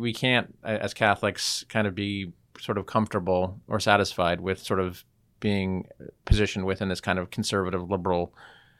we 0.00 0.12
can't 0.12 0.56
as 0.62 0.94
Catholics 0.94 1.64
kind 1.68 1.86
of 1.86 1.94
be 1.94 2.32
sort 2.60 2.78
of 2.78 2.86
comfortable 2.86 3.60
or 3.68 3.80
satisfied 3.80 4.40
with 4.40 4.60
sort 4.60 4.80
of 4.80 5.04
being 5.40 5.86
positioned 6.24 6.64
within 6.64 6.88
this 6.88 7.00
kind 7.00 7.18
of 7.18 7.30
conservative 7.30 7.90
liberal 7.90 8.32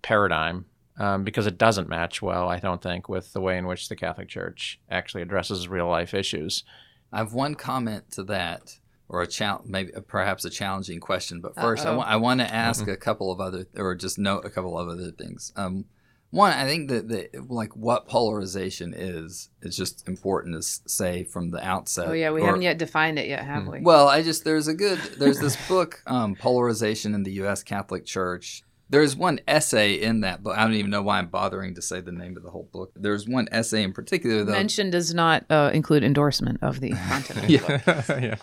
paradigm 0.03 0.67
um, 0.99 1.25
because 1.25 1.47
it 1.47 1.59
doesn't 1.59 1.89
match 1.89 2.23
well, 2.23 2.49
I 2.49 2.61
don't 2.61 2.83
think, 2.83 3.09
with 3.09 3.33
the 3.33 3.41
way 3.41 3.59
in 3.59 3.67
which 3.67 3.89
the 3.89 3.97
Catholic 3.97 4.29
Church 4.29 4.81
actually 4.91 5.23
addresses 5.23 5.69
real 5.69 5.89
life 5.89 6.15
issues. 6.15 6.65
I 7.13 7.19
have 7.19 7.35
one 7.35 7.55
comment 7.55 8.11
to 8.13 8.25
that, 8.25 8.79
or 9.09 9.23
a 9.23 9.27
chal- 9.27 9.63
maybe 9.67 9.93
perhaps 10.09 10.45
a 10.45 10.51
challenging 10.51 11.01
question. 11.01 11.41
But 11.41 11.55
first, 11.55 11.85
I 11.87 11.91
Uh-oh. 11.91 11.99
wa- 11.99 12.05
I 12.05 12.17
want 12.17 12.41
to 12.41 12.53
ask 12.55 12.87
a 12.89 12.97
couple 12.97 13.31
of 13.31 13.41
other, 13.41 13.67
or 13.77 13.95
just 13.95 14.19
note 14.19 14.45
a 14.45 14.51
couple 14.51 14.79
of 14.79 14.89
other 14.89 15.11
things. 15.11 15.53
Um, 15.57 15.85
one, 16.31 16.53
I 16.53 16.65
think 16.67 16.89
that 16.91 17.09
the 17.09 17.29
like 17.49 17.77
what 17.77 18.09
polarization 18.09 18.93
is 18.97 19.51
is 19.63 19.77
just 19.77 20.09
important 20.09 20.55
to 20.55 20.59
s- 20.59 20.81
say 20.87 21.23
from 21.23 21.51
the 21.53 21.65
outset. 21.65 22.09
oh 22.09 22.13
yeah, 22.13 22.31
we 22.33 22.41
or- 22.43 22.47
haven't 22.47 22.63
yet 22.63 22.77
defined 22.79 23.19
it 23.21 23.29
yet, 23.29 23.45
have 23.45 23.67
we? 23.69 23.81
Well, 23.83 24.09
I 24.09 24.23
just 24.23 24.45
there's 24.45 24.67
a 24.67 24.75
good 24.75 24.99
there's 25.19 25.39
this 25.39 25.57
book, 25.69 26.03
um, 26.09 26.35
Polarization 26.35 27.15
in 27.15 27.23
the 27.23 27.33
U.S. 27.35 27.63
Catholic 27.63 28.05
Church. 28.05 28.63
There's 28.91 29.17
one 29.17 29.41
essay 29.49 29.95
in 29.95 30.21
that 30.21 30.43
book. 30.43 30.59
I 30.59 30.63
don't 30.65 30.75
even 30.75 30.91
know 30.91 31.03
why 31.03 31.19
I'm 31.19 31.29
bothering 31.29 31.75
to 31.77 31.83
say 31.83 32.01
the 32.01 32.13
name 32.13 32.37
of 32.37 32.43
the 32.43 32.51
whole 32.51 32.69
book. 32.71 32.93
There's 32.95 33.27
one 33.27 33.49
essay 33.51 33.83
in 33.83 33.93
particular, 33.93 34.45
though. 34.45 34.53
Mention 34.53 34.91
does 34.91 35.15
not 35.15 35.45
uh, 35.51 35.71
include 35.73 36.05
endorsement 36.05 36.59
of 36.63 36.81
the 36.81 36.91
content. 37.09 37.39
of 37.39 37.47
the 37.47 37.59
book. 37.59 38.09
yeah. 38.23 38.37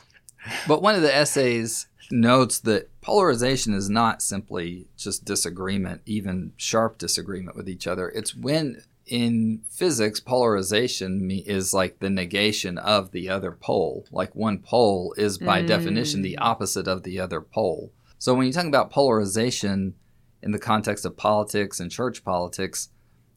But 0.68 0.82
one 0.82 0.96
of 0.96 1.02
the 1.02 1.16
essays 1.16 1.88
notes 2.12 2.60
that 2.60 2.90
polarization 3.02 3.74
is 3.74 3.90
not 3.90 4.22
simply 4.22 4.88
just 4.98 5.24
disagreement, 5.26 6.02
even 6.06 6.54
sharp 6.58 6.98
disagreement 6.98 7.56
with 7.56 7.70
each 7.70 7.88
other. 7.88 8.10
It's 8.10 8.36
when 8.36 8.84
in 9.06 9.62
physics, 9.68 10.20
polarization 10.20 11.30
is 11.32 11.74
like 11.74 12.00
the 12.00 12.10
negation 12.10 12.78
of 12.78 13.12
the 13.12 13.30
other 13.30 13.52
pole. 13.52 14.06
Like 14.12 14.34
one 14.36 14.60
pole 14.60 15.14
is 15.18 15.38
by 15.38 15.62
Mm. 15.62 15.68
definition 15.68 16.22
the 16.22 16.38
opposite 16.38 16.88
of 16.88 17.04
the 17.04 17.20
other 17.20 17.42
pole. 17.42 17.92
So 18.20 18.34
when 18.34 18.46
you 18.46 18.54
talk 18.54 18.66
about 18.66 18.92
polarization 18.92 19.96
in 20.42 20.52
the 20.52 20.60
context 20.60 21.06
of 21.06 21.18
politics 21.18 21.80
and 21.80 21.92
church 21.92 22.24
politics, 22.24 22.90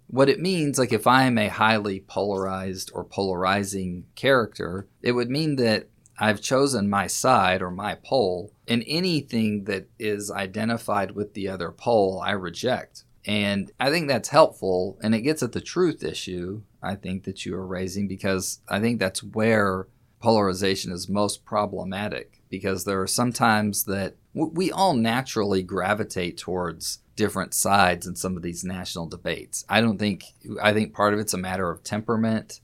what 0.07 0.29
it 0.29 0.41
means, 0.41 0.79
like 0.79 0.93
if 0.93 1.07
I 1.07 1.25
am 1.25 1.39
a 1.39 1.49
highly 1.49 2.01
polarized 2.01 2.91
or 2.95 3.03
polarizing 3.03 4.05
character, 4.15 4.87
it 5.03 5.13
would 5.13 5.31
mean 5.31 5.57
that 5.57 5.89
I've 6.19 6.41
chosen 6.41 6.89
my 6.89 7.07
side 7.07 7.63
or 7.63 7.71
my 7.71 7.97
pole, 7.97 8.53
and 8.69 8.85
anything 8.87 9.65
that 9.65 9.89
is 9.99 10.31
identified 10.31 11.13
with 11.13 11.35
the 11.35 11.49
other 11.49 11.71
pole, 11.71 12.23
I 12.25 12.33
reject. 12.33 13.05
And 13.27 13.71
I 13.81 13.91
think 13.91 14.09
that's 14.09 14.29
helpful, 14.29 14.99
and 15.03 15.15
it 15.15 15.23
gets 15.23 15.43
at 15.43 15.53
the 15.53 15.61
truth 15.61 16.05
issue, 16.05 16.63
I 16.83 16.95
think, 16.95 17.25
that 17.25 17.45
you 17.45 17.55
are 17.57 17.67
raising, 17.67 18.07
because 18.07 18.61
I 18.69 18.81
think 18.81 19.01
that's 19.01 19.23
where 19.23 19.89
polarization 20.21 20.93
is 20.93 21.09
most 21.09 21.45
problematic. 21.45 22.41
Because 22.51 22.85
there 22.85 23.01
are 23.03 23.09
sometimes 23.09 23.83
that 23.85 24.15
we 24.33 24.71
all 24.71 24.95
naturally 24.95 25.63
gravitate 25.65 26.39
towards 26.39 27.01
different 27.17 27.53
sides 27.53 28.07
in 28.07 28.15
some 28.15 28.37
of 28.37 28.43
these 28.43 28.63
national 28.63 29.07
debates. 29.07 29.65
I 29.69 29.81
don't 29.81 29.99
think, 29.99 30.25
I 30.63 30.73
think 30.73 30.95
part 30.95 31.15
of 31.15 31.19
it's 31.21 31.35
a 31.35 31.39
matter 31.39 31.69
of 31.69 31.83
temperament 31.83 32.61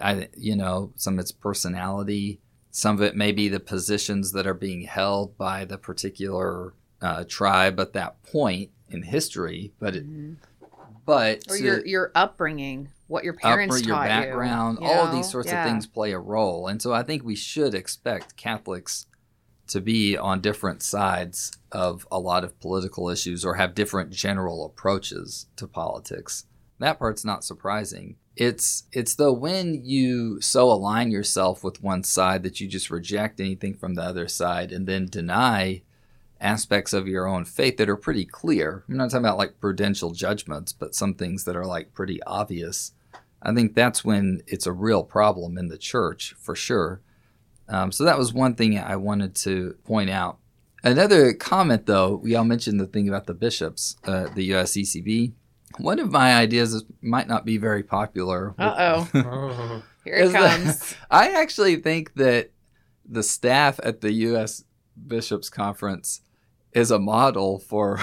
I, 0.00 0.28
you 0.36 0.56
know, 0.56 0.92
some 0.96 1.14
of 1.14 1.20
its 1.20 1.32
personality. 1.32 2.40
Some 2.70 2.96
of 2.96 3.02
it 3.02 3.16
may 3.16 3.32
be 3.32 3.48
the 3.48 3.60
positions 3.60 4.32
that 4.32 4.46
are 4.46 4.54
being 4.54 4.82
held 4.82 5.36
by 5.36 5.64
the 5.64 5.78
particular 5.78 6.74
uh, 7.00 7.24
tribe 7.28 7.80
at 7.80 7.92
that 7.94 8.22
point 8.22 8.70
in 8.88 9.02
history. 9.02 9.72
But 9.80 9.96
it, 9.96 10.08
Mhm. 10.08 10.36
but 11.04 11.42
Or 11.50 11.56
to 11.56 11.62
your 11.62 11.86
your 11.86 12.12
upbringing, 12.14 12.88
what 13.08 13.24
your 13.24 13.34
parents 13.34 13.80
your 13.80 13.96
taught 13.96 14.06
background, 14.06 14.78
you. 14.80 14.86
you 14.86 14.92
all 14.92 15.12
these 15.12 15.28
sorts 15.28 15.48
Yeah. 15.50 15.64
of 15.64 15.68
things 15.68 15.86
play 15.86 16.12
a 16.12 16.18
role. 16.18 16.68
And 16.68 16.80
so 16.80 16.92
I 16.92 17.02
think 17.02 17.24
we 17.24 17.34
should 17.34 17.74
expect 17.74 18.36
Catholics 18.36 19.06
to 19.66 19.80
be 19.80 20.16
on 20.16 20.40
different 20.40 20.82
sides 20.82 21.50
of 21.72 22.06
a 22.12 22.18
lot 22.20 22.44
of 22.44 22.58
political 22.60 23.08
issues 23.08 23.44
or 23.44 23.54
have 23.54 23.74
different 23.74 24.10
general 24.10 24.64
approaches 24.64 25.46
to 25.56 25.66
politics. 25.66 26.44
That 26.78 26.98
part's 26.98 27.24
not 27.24 27.44
surprising. 27.44 28.16
It's 28.36 28.84
it's 28.92 29.14
though 29.14 29.32
when 29.32 29.84
you 29.84 30.40
so 30.40 30.70
align 30.70 31.10
yourself 31.10 31.62
with 31.62 31.82
one 31.82 32.02
side 32.02 32.42
that 32.44 32.60
you 32.60 32.68
just 32.68 32.90
reject 32.90 33.40
anything 33.40 33.74
from 33.74 33.94
the 33.94 34.02
other 34.02 34.26
side 34.26 34.72
and 34.72 34.86
then 34.86 35.06
deny 35.06 35.82
aspects 36.40 36.92
of 36.92 37.06
your 37.06 37.26
own 37.26 37.44
faith 37.44 37.76
that 37.76 37.88
are 37.88 37.96
pretty 37.96 38.24
clear. 38.24 38.84
I'm 38.88 38.96
not 38.96 39.10
talking 39.10 39.24
about 39.24 39.38
like 39.38 39.60
prudential 39.60 40.10
judgments, 40.10 40.72
but 40.72 40.94
some 40.94 41.14
things 41.14 41.44
that 41.44 41.56
are 41.56 41.66
like 41.66 41.94
pretty 41.94 42.22
obvious. 42.24 42.92
I 43.42 43.54
think 43.54 43.74
that's 43.74 44.04
when 44.04 44.42
it's 44.46 44.66
a 44.66 44.72
real 44.72 45.02
problem 45.02 45.58
in 45.58 45.68
the 45.68 45.78
church 45.78 46.34
for 46.38 46.54
sure. 46.54 47.00
Um, 47.68 47.92
so 47.92 48.04
that 48.04 48.18
was 48.18 48.32
one 48.32 48.54
thing 48.54 48.78
I 48.78 48.96
wanted 48.96 49.34
to 49.36 49.76
point 49.84 50.10
out. 50.10 50.38
Another 50.84 51.32
comment, 51.32 51.86
though, 51.86 52.16
we 52.16 52.34
all 52.34 52.44
mentioned 52.44 52.80
the 52.80 52.86
thing 52.86 53.08
about 53.08 53.26
the 53.26 53.34
bishops, 53.34 53.96
uh, 54.04 54.26
the 54.34 54.50
USCCB. 54.50 55.32
One 55.78 55.98
of 55.98 56.10
my 56.10 56.34
ideas 56.34 56.74
is, 56.74 56.84
might 57.00 57.28
not 57.28 57.44
be 57.44 57.56
very 57.58 57.82
popular. 57.82 58.54
Uh 58.58 59.04
oh, 59.14 59.82
here 60.04 60.14
it 60.16 60.24
Is 60.26 60.32
that- 60.32 60.60
comes. 60.60 60.94
I 61.10 61.30
actually 61.40 61.76
think 61.76 62.14
that 62.14 62.50
the 63.08 63.22
staff 63.22 63.80
at 63.82 64.00
the 64.00 64.12
U.S. 64.12 64.64
Bishops 65.06 65.48
Conference 65.50 66.20
is 66.72 66.90
a 66.90 66.98
model 66.98 67.58
for 67.58 67.98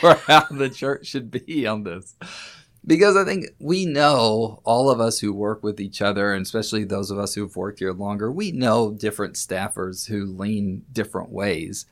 for 0.00 0.14
how 0.26 0.44
the 0.50 0.68
church 0.70 1.06
should 1.06 1.30
be 1.30 1.66
on 1.66 1.84
this. 1.84 2.16
Because 2.86 3.16
I 3.16 3.24
think 3.24 3.46
we 3.58 3.84
know, 3.84 4.60
all 4.64 4.88
of 4.88 5.00
us 5.00 5.18
who 5.18 5.32
work 5.34 5.62
with 5.62 5.78
each 5.80 6.00
other, 6.00 6.32
and 6.32 6.42
especially 6.46 6.84
those 6.84 7.10
of 7.10 7.18
us 7.18 7.34
who've 7.34 7.54
worked 7.54 7.80
here 7.80 7.92
longer, 7.92 8.30
we 8.32 8.50
know 8.52 8.92
different 8.92 9.34
staffers 9.34 10.06
who 10.08 10.24
lean 10.24 10.84
different 10.92 11.30
ways. 11.30 11.84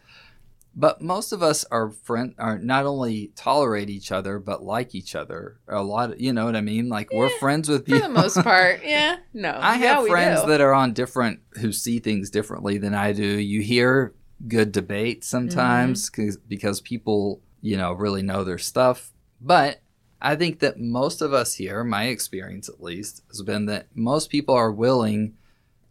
But 0.79 1.01
most 1.01 1.33
of 1.33 1.43
us 1.43 1.65
are 1.71 1.91
friend 1.91 2.35
are 2.39 2.59
not 2.59 2.85
only 2.85 3.33
tolerate 3.35 3.89
each 3.89 4.13
other 4.13 4.39
but 4.39 4.63
like 4.63 4.95
each 4.95 5.15
other. 5.15 5.57
A 5.69 5.83
lot, 5.83 6.13
of, 6.13 6.21
you 6.21 6.33
know 6.35 6.45
what 6.45 6.55
I 6.55 6.61
mean? 6.61 6.91
Like 6.91 7.11
we're 7.13 7.31
friends 7.31 7.69
with 7.71 7.87
people 7.87 8.03
For 8.03 8.09
the 8.09 8.13
most 8.13 8.37
part, 8.43 8.81
yeah. 8.85 9.17
No, 9.33 9.57
I 9.59 9.77
have 9.77 10.03
we 10.05 10.11
friends 10.11 10.45
that 10.47 10.61
are 10.61 10.75
on 10.75 10.93
different 10.93 11.41
who 11.61 11.73
see 11.73 11.99
things 11.99 12.29
differently 12.31 12.77
than 12.77 12.93
I 12.95 13.13
do. 13.13 13.25
You 13.27 13.63
hear 13.63 14.13
good 14.47 14.71
debate 14.73 15.25
sometimes 15.25 16.11
Mm-hmm. 16.11 16.23
'cause- 16.27 16.37
because 16.47 16.81
people, 16.83 17.41
you 17.63 17.79
know, 17.79 17.93
really 17.95 18.23
know 18.23 18.45
their 18.45 18.59
stuff. 18.59 19.13
But 19.41 19.81
I 20.21 20.37
think 20.37 20.59
that 20.61 20.79
most 20.79 21.23
of 21.23 21.33
us 21.33 21.55
here, 21.55 21.85
my 21.85 22.05
experience 22.05 22.69
at 22.69 22.83
least, 22.83 23.23
has 23.29 23.41
been 23.43 23.65
that 23.67 23.87
most 23.95 24.29
people 24.29 24.55
are 24.55 24.71
willing 24.73 25.35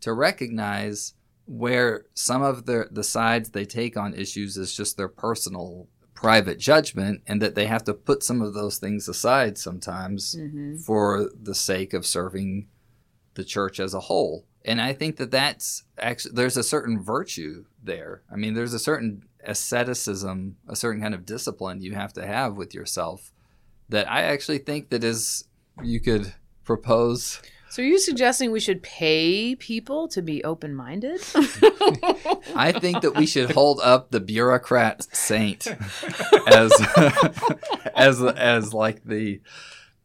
to 0.02 0.14
recognize 0.14 1.14
where 1.46 2.06
some 2.14 2.42
of 2.42 2.66
the 2.66 2.88
the 2.92 3.04
sides 3.04 3.50
they 3.50 3.66
take 3.66 3.96
on 3.98 4.14
issues 4.14 4.58
is 4.58 4.76
just 4.76 4.98
their 4.98 5.08
personal 5.08 5.88
private 6.14 6.58
judgment 6.58 7.22
and 7.28 7.42
that 7.42 7.56
they 7.56 7.68
have 7.68 7.84
to 7.84 7.94
put 7.94 8.24
some 8.24 8.42
of 8.42 8.54
those 8.54 8.78
things 8.78 9.08
aside 9.08 9.58
sometimes 9.58 10.36
Mhm. 10.36 10.80
for 10.84 11.30
the 11.40 11.54
sake 11.54 11.94
of 11.94 12.06
serving 12.06 12.68
the 13.36 13.44
church 13.44 13.80
as 13.80 13.94
a 13.94 14.00
whole. 14.02 14.46
And 14.64 14.82
I 14.82 14.94
think 14.94 15.18
that 15.18 15.30
that's 15.30 15.84
actually 16.00 16.34
there's 16.36 16.58
a 16.58 16.64
certain 16.64 17.00
virtue 17.02 17.66
there. 17.84 18.24
I 18.32 18.38
mean, 18.38 18.54
there's 18.56 18.74
a 18.74 18.80
certain 18.80 19.24
asceticism, 19.44 20.56
a 20.68 20.76
certain 20.76 21.02
kind 21.02 21.14
of 21.14 21.26
discipline 21.26 21.82
you 21.82 21.94
have 21.94 22.14
to 22.14 22.26
have 22.26 22.56
with 22.56 22.74
yourself 22.74 23.32
that 23.90 24.10
I 24.10 24.22
actually 24.24 24.58
think 24.60 24.90
that 24.90 25.04
is 25.04 25.44
you 25.84 26.00
could 26.00 26.34
propose. 26.64 27.42
So 27.76 27.84
are 27.84 27.86
you 27.86 28.00
suggesting 28.00 28.52
we 28.52 28.62
should 28.62 28.82
pay 28.84 29.54
people 29.54 30.08
to 30.08 30.22
be 30.22 30.42
open-minded? 30.46 31.20
I 32.56 32.74
think 32.80 33.02
that 33.02 33.16
we 33.18 33.26
should 33.26 33.52
hold 33.52 33.82
up 33.82 34.12
the 34.12 34.22
bureaucrat 34.22 35.06
saint 35.14 35.68
as 36.48 36.72
as 37.94 38.24
as 38.24 38.74
like 38.74 39.04
the 39.04 39.42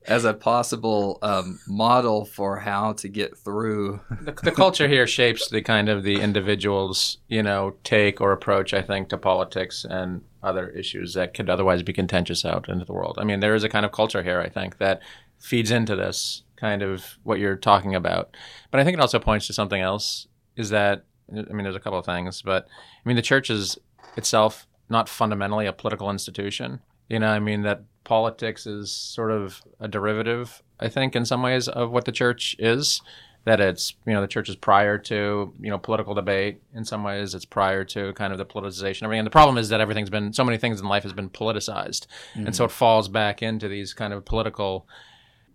as 0.04 0.24
a 0.24 0.34
possible 0.34 1.20
um, 1.22 1.60
model 1.68 2.24
for 2.24 2.58
how 2.58 2.94
to 2.94 3.08
get 3.08 3.38
through. 3.38 4.00
the, 4.20 4.32
the 4.42 4.50
culture 4.50 4.88
here 4.88 5.06
shapes 5.06 5.48
the 5.48 5.62
kind 5.62 5.88
of 5.88 6.02
the 6.02 6.20
individual's 6.20 7.18
you 7.28 7.40
know 7.40 7.76
take 7.84 8.20
or 8.20 8.32
approach 8.32 8.74
i 8.74 8.82
think 8.82 9.08
to 9.08 9.16
politics 9.16 9.86
and 9.88 10.22
other 10.42 10.70
issues 10.70 11.14
that 11.14 11.34
could 11.34 11.48
otherwise 11.48 11.84
be 11.84 11.92
contentious 11.92 12.44
out 12.44 12.68
into 12.68 12.84
the 12.84 12.92
world 12.92 13.16
i 13.20 13.24
mean 13.24 13.38
there 13.38 13.54
is 13.54 13.62
a 13.62 13.68
kind 13.68 13.86
of 13.86 13.92
culture 13.92 14.24
here 14.24 14.40
i 14.40 14.48
think 14.48 14.78
that 14.78 15.00
feeds 15.38 15.70
into 15.70 15.94
this 15.94 16.42
kind 16.60 16.82
of 16.82 17.18
what 17.22 17.38
you're 17.38 17.56
talking 17.56 17.94
about. 17.94 18.36
But 18.70 18.80
i 18.80 18.84
think 18.84 18.94
it 18.94 19.00
also 19.00 19.18
points 19.18 19.46
to 19.46 19.52
something 19.52 19.80
else 19.80 20.28
is 20.56 20.70
that 20.70 21.04
i 21.30 21.52
mean 21.52 21.64
there's 21.64 21.76
a 21.76 21.80
couple 21.80 21.98
of 21.98 22.04
things 22.04 22.42
but 22.42 22.66
i 23.04 23.08
mean 23.08 23.16
the 23.16 23.22
church 23.22 23.50
is 23.50 23.78
itself 24.16 24.66
not 24.88 25.08
fundamentally 25.08 25.66
a 25.66 25.72
political 25.72 26.10
institution. 26.10 26.80
You 27.08 27.18
know 27.18 27.28
i 27.28 27.40
mean 27.40 27.62
that 27.62 27.84
politics 28.04 28.66
is 28.66 28.92
sort 28.92 29.30
of 29.30 29.62
a 29.78 29.88
derivative 29.88 30.62
i 30.80 30.88
think 30.88 31.14
in 31.14 31.24
some 31.24 31.42
ways 31.42 31.68
of 31.68 31.90
what 31.90 32.04
the 32.04 32.12
church 32.12 32.56
is. 32.58 33.02
That 33.46 33.58
it's 33.58 33.94
you 34.06 34.12
know 34.12 34.20
the 34.20 34.28
church 34.28 34.50
is 34.50 34.56
prior 34.56 34.98
to 34.98 35.54
you 35.58 35.70
know 35.70 35.78
political 35.78 36.12
debate. 36.12 36.60
In 36.74 36.84
some 36.84 37.02
ways 37.02 37.34
it's 37.34 37.46
prior 37.46 37.84
to 37.86 38.12
kind 38.12 38.34
of 38.34 38.38
the 38.38 38.44
politicization 38.44 39.04
everything. 39.04 39.20
And 39.20 39.26
the 39.26 39.30
problem 39.30 39.56
is 39.56 39.70
that 39.70 39.80
everything's 39.80 40.10
been 40.10 40.34
so 40.34 40.44
many 40.44 40.58
things 40.58 40.78
in 40.78 40.86
life 40.86 41.04
has 41.04 41.14
been 41.14 41.30
politicized. 41.30 42.06
And 42.34 42.54
so 42.54 42.64
mm-hmm. 42.64 42.70
it 42.70 42.72
falls 42.72 43.08
back 43.08 43.42
into 43.42 43.66
these 43.66 43.94
kind 43.94 44.12
of 44.12 44.26
political 44.26 44.86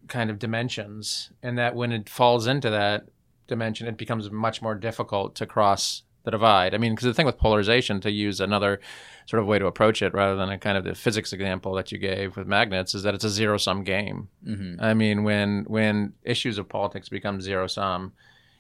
kind 0.08 0.30
of 0.30 0.40
dimensions 0.40 1.32
and 1.44 1.58
that 1.58 1.76
when 1.76 1.92
it 1.92 2.08
falls 2.10 2.48
into 2.48 2.70
that 2.70 3.06
dimension 3.48 3.88
it 3.88 3.98
becomes 3.98 4.30
much 4.32 4.62
more 4.62 4.76
difficult 4.76 5.36
to 5.36 5.46
cross 5.46 6.04
the 6.24 6.32
divide 6.32 6.74
i 6.74 6.78
mean 6.78 6.94
because 6.94 7.06
the 7.06 7.14
thing 7.14 7.26
with 7.26 7.38
polarization 7.38 8.02
to 8.02 8.10
use 8.12 8.40
another 8.40 8.80
sort 9.28 9.40
of 9.42 9.48
way 9.48 9.60
to 9.60 9.68
approach 9.68 10.02
it 10.02 10.14
rather 10.14 10.36
than 10.36 10.50
a 10.50 10.58
kind 10.58 10.78
of 10.78 10.84
the 10.84 10.96
physics 10.96 11.32
example 11.34 11.74
that 11.74 11.92
you 11.92 11.98
gave 12.00 12.36
with 12.36 12.48
magnets 12.48 12.96
is 12.96 13.04
that 13.04 13.14
it's 13.14 13.24
a 13.24 13.30
zero 13.30 13.58
sum 13.58 13.84
game 13.84 14.28
Mhm. 14.46 14.82
I 14.82 14.94
mean, 14.94 15.24
when 15.24 15.64
when 15.68 16.14
issues 16.24 16.58
of 16.58 16.68
politics 16.70 17.10
become 17.10 17.42
zero 17.42 17.68
sum, 17.68 18.14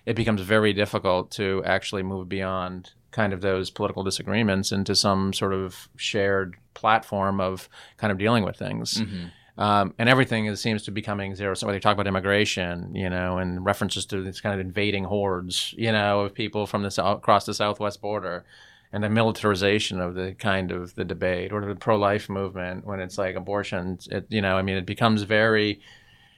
it 0.05 0.15
becomes 0.15 0.41
very 0.41 0.73
difficult 0.73 1.31
to 1.31 1.63
actually 1.65 2.03
move 2.03 2.29
beyond 2.29 2.91
kind 3.11 3.33
of 3.33 3.41
those 3.41 3.69
political 3.71 4.03
disagreements 4.03 4.71
into 4.71 4.93
some 4.95 5.33
sort 5.33 5.53
of 5.53 5.87
shared 5.95 6.55
platform 6.75 7.39
of 7.39 7.69
kind 7.97 8.11
of 8.11 8.17
dealing 8.17 8.43
with 8.43 8.57
things. 8.57 9.01
Mhm. 9.01 9.31
Um, 9.57 9.93
and 9.97 10.09
everything 10.09 10.47
is, 10.47 10.59
seems 10.59 10.83
to 10.83 10.91
be 10.91 10.99
becoming 10.99 11.33
zero 11.33 11.53
So 11.53 11.65
Whether 11.65 11.77
you 11.77 11.81
talk 11.81 11.93
about 11.93 12.07
immigration, 12.07 12.93
you 12.93 13.09
know, 13.09 13.37
and 13.37 13.65
references 13.65 14.05
to 14.07 14.21
this 14.21 14.41
kind 14.41 14.53
of 14.53 14.59
invading 14.59 15.05
hordes, 15.05 15.73
you 15.77 15.93
know, 15.93 16.21
of 16.21 16.33
people 16.33 16.67
from 16.67 16.83
the 16.83 16.91
south 16.91 17.19
across 17.19 17.45
the 17.45 17.53
southwest 17.53 18.01
border, 18.01 18.43
and 18.95 19.03
the 19.03 19.09
militarization 19.09 19.99
of 19.99 20.15
the 20.15 20.33
kind 20.35 20.71
of 20.71 20.95
the 20.95 21.03
debate 21.03 21.51
or 21.51 21.65
the 21.65 21.75
pro-life 21.75 22.29
movement 22.29 22.85
when 22.85 23.01
it's 23.01 23.17
like 23.17 23.35
abortion 23.35 23.99
it 24.09 24.25
you 24.29 24.41
know 24.41 24.57
i 24.57 24.61
mean 24.61 24.77
it 24.77 24.85
becomes 24.85 25.23
very 25.23 25.81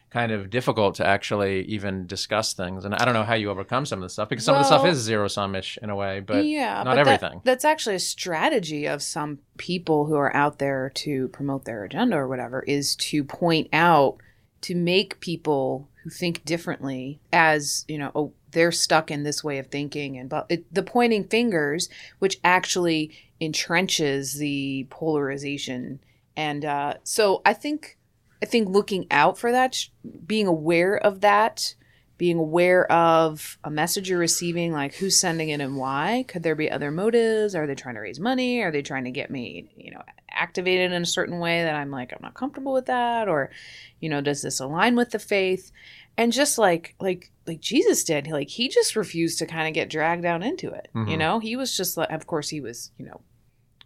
kind 0.10 0.32
of 0.32 0.50
difficult 0.50 0.96
to 0.96 1.06
actually 1.06 1.64
even 1.64 2.08
discuss 2.08 2.54
things. 2.54 2.86
And 2.86 2.96
i 2.96 3.04
don't 3.06 3.14
know 3.14 3.24
how 3.24 3.34
you 3.34 3.50
overcome 3.50 3.86
some 3.86 4.00
of 4.00 4.04
this 4.04 4.14
stuff 4.14 4.30
because 4.30 4.46
some 4.46 4.56
of 4.56 4.62
the 4.62 4.66
stuff 4.66 4.86
is 4.86 4.98
zero 4.98 5.28
sum-ish 5.28 5.78
in 5.82 5.90
a 5.90 5.96
way 5.96 6.22
but 6.22 6.46
yeah, 6.46 6.84
not 6.84 6.86
but 6.86 6.96
that- 6.96 7.00
everything. 7.24 7.42
that's 7.44 7.66
actually 7.66 7.96
a 7.96 8.00
strategy 8.00 8.86
of 8.86 9.02
some 9.02 9.40
people 9.58 10.06
who 10.06 10.16
are 10.16 10.36
out 10.36 10.60
there 10.60 10.92
to 10.96 11.28
promote 11.30 11.66
their 11.66 11.84
agenda 11.84 12.16
or 12.16 12.28
whatever 12.28 12.64
is 12.64 12.96
to 12.96 13.24
point 13.24 13.68
out 13.74 14.18
to 14.62 14.76
make 14.76 15.20
people 15.20 15.90
who 16.04 16.10
think 16.10 16.44
differently 16.46 17.20
as 17.32 17.86
you 17.88 17.98
know 17.98 18.12
oh 18.16 18.34
they're 18.52 18.72
stuck 18.72 19.12
in 19.12 19.24
this 19.24 19.44
way 19.44 19.58
of 19.60 19.68
thinking. 19.68 20.18
And 20.18 20.30
but 20.30 20.46
it, 20.50 20.74
the 20.74 20.82
pointing 20.82 21.26
fingers 21.26 21.90
which 22.20 22.40
actually 22.44 23.12
entrenches 23.42 24.38
the 24.38 24.88
polarization. 24.90 26.00
And 26.36 26.64
uh, 26.66 26.96
so 27.04 27.42
i 27.46 27.54
think 27.54 27.97
i 28.42 28.46
think 28.46 28.68
looking 28.70 29.06
out 29.12 29.38
for 29.38 29.52
that 29.52 29.86
being 30.26 30.48
aware 30.48 30.96
of 30.98 31.22
that 31.22 31.76
being 32.18 32.40
aware 32.40 32.92
of 32.92 33.60
a 33.64 33.70
message 33.70 34.10
you're 34.10 34.18
receiving, 34.18 34.72
like 34.74 34.96
who's 34.96 35.20
sending 35.20 35.50
it 35.50 35.62
and 35.62 35.78
why. 35.78 36.26
Could 36.28 36.42
there 36.42 36.56
be 36.56 36.72
other 36.72 36.90
motives? 36.90 37.54
Are 37.54 37.68
they 37.68 37.76
trying 37.76 37.94
to 37.94 38.02
raise 38.02 38.20
money? 38.20 38.64
Are 38.64 38.72
they 38.72 38.82
trying 38.82 39.04
to 39.04 39.12
get 39.12 39.30
me, 39.30 39.70
you 39.78 39.92
know, 39.92 40.02
activated 40.32 40.92
in 40.94 41.04
a 41.04 41.06
certain 41.06 41.38
way 41.38 41.62
that 41.64 41.76
I'm 41.76 41.92
like, 41.92 42.12
I'm 42.12 42.18
not 42.24 42.34
comfortable 42.34 42.74
with 42.74 42.88
that? 42.88 43.30
Or, 43.30 43.52
you 44.00 44.10
know, 44.10 44.20
does 44.20 44.42
this 44.42 44.60
align 44.60 44.96
with 44.96 45.12
the 45.12 45.20
faith? 45.20 45.72
And 46.18 46.34
just 46.34 46.58
like, 46.58 46.96
like, 47.00 47.30
like 47.46 47.60
Jesus 47.60 48.04
did, 48.04 48.26
like 48.26 48.50
he 48.50 48.68
just 48.68 48.96
refused 48.96 49.38
to 49.38 49.46
kind 49.46 49.68
of 49.68 49.76
get 49.76 49.88
dragged 49.88 50.24
down 50.24 50.42
into 50.42 50.72
it. 50.72 50.90
You 50.96 51.02
Mhm. 51.02 51.18
know, 51.20 51.40
he 51.40 51.56
was 51.56 51.78
just 51.78 51.98
like, 51.98 52.10
of 52.10 52.26
course, 52.26 52.50
he 52.50 52.60
was, 52.62 52.90
you 52.98 53.06
know, 53.06 53.22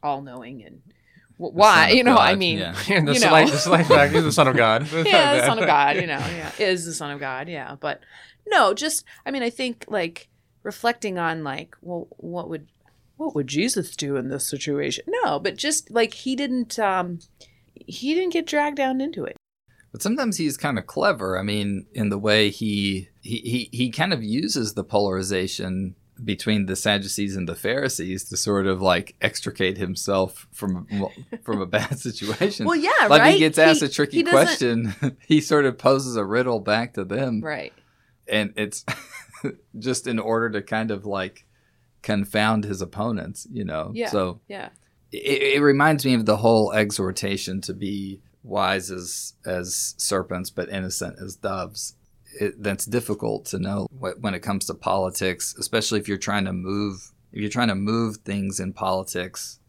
all 0.02 0.22
knowing 0.22 0.64
and 0.64 0.82
why, 1.50 1.90
you 1.90 2.04
know, 2.04 2.18
I 2.18 2.36
mean, 2.36 2.60
yeah. 2.60 2.72
the, 2.88 2.94
you 2.94 3.02
know. 3.02 3.14
the 3.14 3.58
slight 3.58 3.88
fact 3.88 4.14
he's 4.14 4.24
the 4.24 4.32
son 4.32 4.48
of 4.48 4.56
god 4.56 4.88
yeah, 5.06 5.38
the 5.38 5.46
son 5.46 5.60
of 5.60 5.66
God, 5.66 5.96
you 5.96 6.08
know, 6.08 6.20
yeah, 6.36 6.52
is 6.60 6.86
the 6.86 6.94
son 6.94 7.12
of 7.12 7.20
God, 7.20 7.50
yeah. 7.50 7.76
But 7.80 8.02
no, 8.48 8.74
just 8.74 9.04
I 9.26 9.32
mean, 9.32 9.44
I 9.44 9.50
think 9.50 9.86
like 9.88 10.30
reflecting 10.64 11.18
on 11.18 11.44
like, 11.44 11.76
well, 11.82 12.08
what 12.18 12.50
would 12.50 12.68
what 13.18 13.34
would 13.36 13.48
Jesus 13.48 13.96
do 13.96 14.16
in 14.16 14.30
this 14.30 14.48
situation? 14.48 15.06
No, 15.08 15.40
but 15.40 15.58
just 15.58 15.90
like 15.90 16.14
he 16.14 16.36
didn't 16.36 16.78
um 16.78 17.20
he 17.74 18.14
didn't 18.14 18.34
get 18.34 18.46
dragged 18.46 18.78
down 18.78 19.02
into 19.02 19.26
it. 19.26 19.38
But 19.92 20.02
sometimes 20.02 20.38
he's 20.38 20.58
kind 20.58 20.78
of 20.78 20.88
clever. 20.88 21.38
I 21.38 21.44
mean, 21.44 21.88
in 21.94 22.10
the 22.10 22.20
way 22.20 22.50
he 22.50 23.10
he 23.22 23.40
he, 23.40 23.70
he 23.72 23.92
kind 23.92 24.14
of 24.14 24.24
uses 24.24 24.74
the 24.74 24.84
polarization 24.84 25.96
between 26.24 26.66
the 26.68 26.76
Sadducees 26.76 27.36
and 27.36 27.48
the 27.50 27.56
Pharisees 27.56 28.26
to 28.30 28.38
sort 28.38 28.68
of 28.68 28.82
like 28.82 29.16
extricate 29.22 29.78
himself 29.78 30.48
from 30.52 30.88
from 31.44 31.62
a 31.62 31.66
bad 31.66 32.00
situation. 32.08 32.66
Well, 32.66 32.76
yeah, 32.76 33.08
like 33.10 33.22
right. 33.22 33.34
he 33.34 33.40
gets 33.40 33.58
asked 33.58 33.82
a 33.82 33.90
tricky 33.90 34.24
doesn't- 34.24 34.34
question, 34.94 35.18
he 35.28 35.42
sort 35.42 35.66
of 35.66 35.78
poses 35.78 36.16
a 36.16 36.26
riddle 36.26 36.60
back 36.60 36.94
to 36.96 37.04
them, 37.04 37.42
Right. 37.42 37.74
and 38.28 38.54
it's 38.58 38.86
just 39.80 40.08
in 40.08 40.20
order 40.20 40.50
to 40.52 40.62
kind 40.62 40.92
of 40.92 41.06
like 41.06 41.46
confound 42.02 42.64
his 42.66 42.82
opponents, 42.82 43.48
you 43.52 43.64
know. 43.64 43.92
Yeah. 43.94 44.10
So 44.10 44.42
Yeah. 44.48 44.70
it, 45.12 45.56
it 45.58 45.62
reminds 45.62 46.06
me 46.06 46.14
of 46.14 46.26
the 46.26 46.38
whole 46.38 46.72
exhortation 46.74 47.62
to 47.62 47.74
be 47.74 48.22
wise 48.44 48.90
as 48.90 49.34
as 49.46 49.94
serpents 49.98 50.50
but 50.50 50.68
innocent 50.70 51.16
as 51.24 51.36
doves 51.36 51.94
it, 52.40 52.62
that's 52.62 52.86
difficult 52.86 53.46
to 53.46 53.60
know 53.60 53.88
wh- 54.00 54.20
when 54.22 54.34
it 54.34 54.40
comes 54.40 54.66
to 54.66 54.74
politics 54.74 55.56
especially 55.60 56.00
if 56.00 56.08
you're 56.08 56.18
trying 56.18 56.46
to 56.46 56.54
move 56.54 57.12
if 57.32 57.40
you're 57.40 57.50
trying 57.50 57.68
to 57.68 57.76
move 57.76 58.18
things 58.18 58.60
in 58.60 58.74
politics 58.74 59.60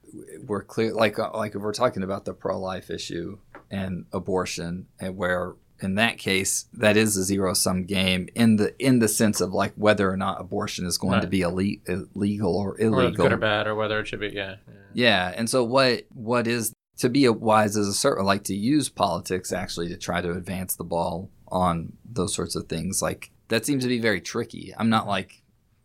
we're 0.47 0.63
clear 0.63 0.93
like 0.93 1.19
uh, 1.19 1.31
like 1.35 1.55
if 1.55 1.63
we're 1.63 1.73
talking 1.73 2.03
about 2.03 2.25
the 2.25 2.35
pro-life 2.35 2.91
issue 2.91 3.39
and 3.71 4.05
abortion 4.13 4.87
and 5.01 5.17
where 5.17 5.55
in 5.81 5.97
that 5.97 6.19
case 6.19 6.67
that 6.73 6.97
is 6.97 7.17
a 7.17 7.25
zero 7.25 7.55
sum 7.55 7.85
game 7.85 8.29
in 8.35 8.57
the 8.57 8.75
in 8.79 9.01
the 9.01 9.09
sense 9.09 9.41
of 9.41 9.53
like 9.53 9.73
whether 9.75 10.11
or 10.11 10.17
not 10.17 10.41
abortion 10.41 10.87
is 10.87 10.97
going 10.97 11.21
to 11.21 11.27
be 11.27 11.41
ille- 11.41 11.81
illegal 12.15 12.57
or 12.57 12.73
or 12.73 12.81
illegal 12.81 13.25
good 13.25 13.33
or 13.33 13.37
bad 13.37 13.67
or 13.67 13.75
whether 13.75 13.99
it 13.99 14.07
should 14.07 14.21
be 14.21 14.29
yeah, 14.29 14.57
yeah. 14.69 14.75
yeah, 14.93 15.35
and 15.37 15.51
so 15.51 15.65
what 15.65 16.05
what 16.11 16.47
is 16.47 16.73
to 16.99 17.09
be 17.09 17.25
a 17.25 17.33
wise 17.33 17.77
as 17.77 17.89
a 17.89 17.93
certain 17.93 18.25
like 18.25 18.45
to 18.45 18.55
use 18.55 18.89
politics 18.89 19.53
actually 19.53 19.89
to 19.89 19.97
try 19.97 20.21
to 20.21 20.31
advance 20.31 20.77
the 20.77 20.85
ball 20.85 21.31
on 21.53 21.93
those 22.05 22.35
sorts 22.35 22.57
of 22.57 22.69
things. 22.69 23.01
Like 23.03 23.31
that 23.49 23.65
seems 23.65 23.85
to 23.85 23.89
be 23.89 24.01
very 24.01 24.21
tricky. 24.21 24.73
I'm 24.77 24.89
not 24.91 25.07
like 25.07 25.43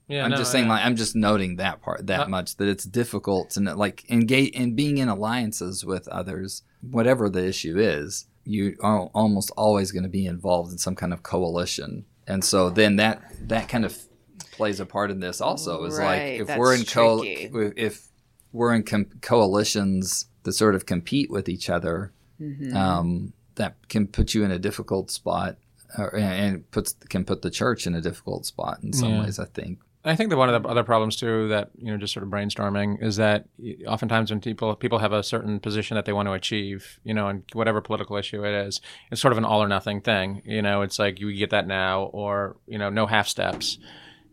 Yeah, 0.08 0.24
I'm 0.24 0.32
no, 0.32 0.38
just 0.38 0.52
saying 0.52 0.66
yeah. 0.66 0.72
like 0.74 0.86
I'm 0.86 0.96
just 0.96 1.16
noting 1.16 1.58
that 1.58 1.82
part 1.82 2.08
that 2.08 2.22
Uh, 2.22 2.30
much 2.30 2.56
that 2.58 2.68
it's 2.68 2.86
difficult 2.86 3.50
to 3.52 3.60
like 3.76 4.10
engage 4.10 4.52
in 4.54 4.74
being 4.76 4.98
in 4.98 5.10
alliances 5.10 5.84
with 5.86 6.08
others, 6.08 6.64
whatever 6.82 7.30
the 7.30 7.46
issue 7.46 7.78
is. 7.78 8.26
You 8.46 8.78
are 8.82 9.10
almost 9.14 9.52
always 9.58 9.92
going 9.92 10.04
to 10.04 10.10
be 10.10 10.26
involved 10.26 10.72
in 10.72 10.78
some 10.78 10.96
kind 10.96 11.12
of 11.12 11.22
coalition, 11.22 12.06
and 12.26 12.44
so 12.46 12.70
then 12.70 12.96
that 12.96 13.22
that 13.50 13.68
kind 13.68 13.84
of 13.84 13.98
plays 14.52 14.80
a 14.80 14.86
part 14.86 15.12
in 15.12 15.20
this 15.20 15.42
also. 15.42 15.84
Is 15.84 15.98
Right, 15.98 16.40
like 16.40 16.50
if 16.50 16.58
we're 16.58 16.74
in 16.76 16.86
co 16.86 17.22
if 17.26 18.08
we're 18.54 18.74
in 18.74 18.84
com- 18.84 19.10
coalitions 19.22 20.28
that 20.44 20.54
sort 20.54 20.76
of 20.76 20.86
compete 20.86 21.30
with 21.30 21.50
each 21.50 21.70
other, 21.70 22.14
Mhm. 22.42 22.74
um, 22.74 23.34
that 23.58 23.76
can 23.90 24.08
put 24.08 24.34
you 24.34 24.44
in 24.44 24.52
a 24.52 24.58
difficult 24.60 25.12
spot, 25.12 25.58
or, 25.98 26.16
and 26.16 26.70
puts 26.72 26.94
can 27.10 27.24
put 27.26 27.42
the 27.44 27.52
church 27.52 27.86
in 27.86 27.94
a 27.94 28.02
difficult 28.02 28.46
spot 28.46 28.80
in 28.82 28.94
some 28.94 29.10
Yeah. 29.14 29.22
ways. 29.22 29.38
I 29.40 29.46
think. 29.46 29.80
I 30.06 30.16
think 30.16 30.30
that 30.30 30.38
one 30.38 30.48
of 30.50 30.64
the 30.64 30.70
other 30.70 30.86
problems 30.86 31.18
too 31.18 31.50
that 31.50 31.72
you 31.78 31.92
know 31.92 31.98
just 31.98 32.14
sort 32.14 32.24
of 32.24 32.30
brainstorming 32.30 33.04
is 33.04 33.18
that 33.18 33.46
oftentimes 33.86 34.30
when 34.32 34.40
people 34.40 34.74
people 34.76 35.00
have 35.00 35.12
a 35.12 35.22
certain 35.22 35.60
position 35.60 35.96
that 35.96 36.06
they 36.06 36.14
want 36.14 36.28
to 36.30 36.34
achieve, 36.34 37.00
you 37.04 37.14
know, 37.14 37.28
and 37.28 37.44
whatever 37.52 37.82
political 37.82 38.16
issue 38.16 38.46
it 38.46 38.54
is, 38.68 38.80
it's 39.12 39.20
sort 39.20 39.34
of 39.34 39.38
an 39.38 39.44
all 39.46 39.62
or 39.62 39.68
nothing 39.68 40.00
thing. 40.00 40.42
You 40.46 40.62
know, 40.62 40.82
it's 40.82 40.98
like 40.98 41.20
you 41.20 41.34
get 41.36 41.50
that 41.50 41.68
now 41.68 42.04
or 42.14 42.56
you 42.68 42.78
know 42.78 42.90
no 42.90 43.06
half 43.06 43.28
steps. 43.28 43.78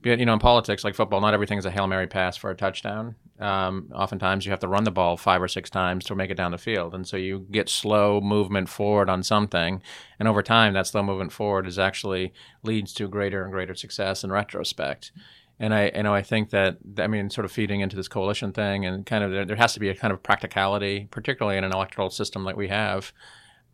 But, 0.03 0.19
you 0.19 0.27
know, 0.27 0.35
in 0.35 0.39
politics 0.39 0.85
like 0.85 0.95
football, 0.95 1.23
not 1.23 1.33
everything 1.33 1.59
is 1.59 1.65
a 1.65 1.71
hail 1.71 1.87
mary 1.87 2.07
pass 2.07 2.37
for 2.37 2.51
a 2.51 2.55
touchdown. 2.55 3.17
Um, 3.41 3.91
oftentimes 3.93 4.47
you 4.47 4.53
have 4.53 4.61
to 4.61 4.69
run 4.69 4.85
the 4.85 4.93
ball 4.93 5.17
five 5.17 5.43
or 5.43 5.49
six 5.49 5.69
times 5.69 6.05
to 6.05 6.15
make 6.15 6.31
it 6.31 6.37
down 6.37 6.53
the 6.53 6.59
field, 6.59 6.95
and 6.95 7.07
so 7.07 7.17
you 7.17 7.47
get 7.51 7.69
slow 7.69 8.21
movement 8.21 8.69
forward 8.69 9.11
on 9.11 9.25
something, 9.25 9.83
and 10.19 10.29
over 10.29 10.43
time 10.43 10.75
that 10.75 10.87
slow 10.87 11.03
movement 11.03 11.33
forward 11.33 11.67
is 11.67 11.79
actually 11.79 12.33
leads 12.63 12.93
to 12.95 13.09
greater 13.09 13.43
and 13.43 13.53
greater 13.53 13.75
success 13.75 14.23
in 14.23 14.31
retrospect. 14.31 15.11
And 15.59 15.75
I, 15.75 15.91
you 15.95 16.03
know, 16.03 16.15
I 16.15 16.23
think 16.23 16.51
that 16.51 16.79
I 16.99 17.07
mean, 17.07 17.31
sort 17.31 17.45
of 17.45 17.53
feeding 17.53 17.81
into 17.81 17.97
this 17.97 18.09
coalition 18.09 18.53
thing, 18.53 18.87
and 18.87 19.05
kind 19.05 19.25
of 19.25 19.33
there, 19.33 19.45
there 19.45 19.57
has 19.57 19.75
to 19.75 19.81
be 19.81 19.89
a 19.89 19.97
kind 19.97 20.13
of 20.13 20.23
practicality, 20.23 21.09
particularly 21.11 21.59
in 21.59 21.65
an 21.65 21.73
electoral 21.73 22.11
system 22.11 22.45
like 22.45 22.57
we 22.57 22.69
have, 22.69 23.13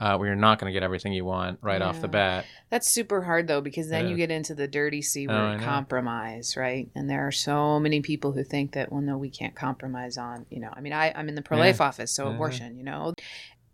uh, 0.00 0.16
where 0.16 0.28
you're 0.28 0.36
not 0.36 0.58
going 0.58 0.70
to 0.70 0.72
get 0.72 0.82
everything 0.82 1.12
you 1.12 1.24
want 1.26 1.58
right 1.60 1.80
yeah. 1.80 1.86
off 1.86 2.00
the 2.00 2.08
bat. 2.08 2.46
That's 2.70 2.90
super 2.90 3.22
hard 3.22 3.46
though, 3.46 3.60
because 3.60 3.90
then 3.90 4.06
yeah. 4.06 4.10
you 4.10 4.16
get 4.16 4.30
into 4.30 4.54
the 4.54 4.66
dirty 4.66 5.02
C 5.02 5.28
oh, 5.28 5.32
word, 5.32 5.60
oh, 5.60 5.64
compromise, 5.64 6.56
right? 6.56 6.88
And 6.94 7.08
there 7.08 7.26
are 7.26 7.32
so 7.32 7.78
many 7.78 8.00
people 8.00 8.32
who 8.32 8.42
think 8.42 8.72
that, 8.72 8.90
well, 8.90 9.02
no, 9.02 9.18
we 9.18 9.28
can't 9.28 9.54
compromise 9.54 10.16
on, 10.16 10.46
you 10.48 10.58
know. 10.58 10.70
I 10.72 10.80
mean, 10.80 10.94
I, 10.94 11.12
I'm 11.14 11.28
in 11.28 11.34
the 11.34 11.42
pro-life 11.42 11.78
yeah. 11.80 11.86
office, 11.86 12.12
so 12.12 12.28
abortion, 12.28 12.78
you 12.78 12.84
know. 12.84 13.12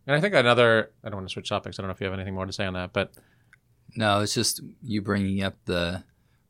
And 0.06 0.16
I 0.16 0.20
think 0.20 0.34
another, 0.34 0.90
I 1.04 1.08
don't 1.08 1.18
want 1.18 1.28
to 1.28 1.32
switch 1.32 1.48
topics. 1.48 1.78
I 1.78 1.82
don't 1.82 1.88
know 1.88 1.94
if 1.94 2.00
you 2.00 2.06
have 2.06 2.14
anything 2.14 2.34
more 2.34 2.46
to 2.46 2.52
say 2.52 2.66
on 2.66 2.74
that, 2.74 2.92
but 2.92 3.12
no, 3.94 4.20
it's 4.20 4.34
just 4.34 4.60
you 4.82 5.02
bringing 5.02 5.42
up 5.44 5.54
the 5.64 6.02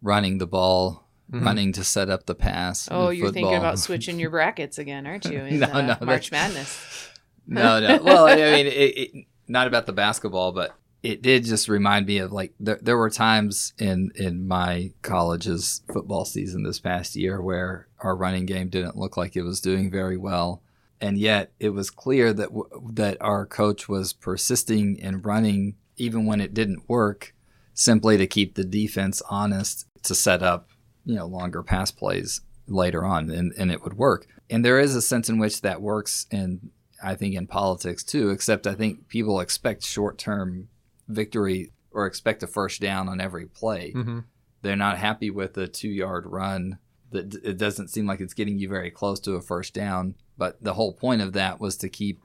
running 0.02 0.38
the 0.38 0.46
ball 0.46 1.02
Mm-hmm. 1.28 1.44
running 1.44 1.72
to 1.72 1.82
set 1.82 2.08
up 2.08 2.26
the 2.26 2.36
pass. 2.36 2.88
Oh, 2.88 3.08
you're 3.08 3.26
football. 3.26 3.32
thinking 3.32 3.58
about 3.58 3.80
switching 3.80 4.20
your 4.20 4.30
brackets 4.36 4.78
again, 4.78 5.08
aren't 5.08 5.24
you? 5.24 5.40
In, 5.44 5.58
no, 5.58 5.66
uh, 5.66 5.80
no, 6.00 6.06
March 6.06 6.30
Madness. 6.30 7.10
no, 7.48 7.80
no. 7.80 8.00
Well, 8.00 8.28
I 8.28 8.36
mean, 8.36 8.66
it, 8.68 8.70
it, 8.70 9.26
not 9.48 9.66
about 9.66 9.86
the 9.86 9.92
basketball, 9.92 10.52
but 10.52 10.74
it 11.02 11.22
did 11.22 11.44
just 11.44 11.68
remind 11.68 12.06
me 12.06 12.18
of 12.18 12.32
like 12.32 12.52
there, 12.58 12.96
were 12.96 13.10
times 13.10 13.72
in 13.78 14.10
in 14.16 14.46
my 14.46 14.92
college's 15.02 15.82
football 15.92 16.24
season 16.24 16.62
this 16.62 16.80
past 16.80 17.14
year 17.14 17.40
where 17.40 17.88
our 18.00 18.16
running 18.16 18.46
game 18.46 18.68
didn't 18.68 18.96
look 18.96 19.16
like 19.16 19.36
it 19.36 19.42
was 19.42 19.60
doing 19.60 19.90
very 19.90 20.16
well, 20.16 20.62
and 21.00 21.18
yet 21.18 21.52
it 21.60 21.70
was 21.70 21.90
clear 21.90 22.32
that 22.32 22.48
w- 22.48 22.68
that 22.92 23.16
our 23.20 23.46
coach 23.46 23.88
was 23.88 24.12
persisting 24.12 24.96
in 24.96 25.22
running 25.22 25.76
even 25.96 26.26
when 26.26 26.40
it 26.40 26.54
didn't 26.54 26.88
work, 26.88 27.34
simply 27.72 28.16
to 28.16 28.26
keep 28.26 28.54
the 28.54 28.64
defense 28.64 29.22
honest 29.30 29.86
to 30.02 30.14
set 30.14 30.42
up 30.42 30.70
you 31.04 31.14
know 31.14 31.26
longer 31.26 31.62
pass 31.62 31.90
plays 31.90 32.40
later 32.66 33.04
on, 33.04 33.30
and, 33.30 33.52
and 33.56 33.70
it 33.70 33.82
would 33.84 33.96
work. 33.96 34.26
And 34.50 34.64
there 34.64 34.80
is 34.80 34.94
a 34.94 35.02
sense 35.02 35.28
in 35.28 35.38
which 35.38 35.60
that 35.60 35.80
works 35.80 36.26
in 36.30 36.70
I 37.02 37.14
think 37.14 37.34
in 37.34 37.46
politics 37.46 38.02
too. 38.02 38.30
Except 38.30 38.66
I 38.66 38.74
think 38.74 39.08
people 39.08 39.40
expect 39.40 39.84
short 39.84 40.18
term 40.18 40.68
victory 41.08 41.72
or 41.92 42.06
expect 42.06 42.42
a 42.42 42.46
first 42.46 42.80
down 42.80 43.08
on 43.08 43.20
every 43.20 43.46
play. 43.46 43.92
Mm-hmm. 43.94 44.20
They're 44.62 44.76
not 44.76 44.98
happy 44.98 45.30
with 45.30 45.56
a 45.56 45.66
two 45.66 45.88
yard 45.88 46.26
run. 46.26 46.78
That 47.10 47.34
it 47.44 47.56
doesn't 47.56 47.88
seem 47.88 48.06
like 48.06 48.20
it's 48.20 48.34
getting 48.34 48.58
you 48.58 48.68
very 48.68 48.90
close 48.90 49.20
to 49.20 49.34
a 49.34 49.42
first 49.42 49.74
down. 49.74 50.16
But 50.36 50.62
the 50.62 50.74
whole 50.74 50.92
point 50.92 51.22
of 51.22 51.32
that 51.34 51.60
was 51.60 51.76
to 51.78 51.88
keep 51.88 52.20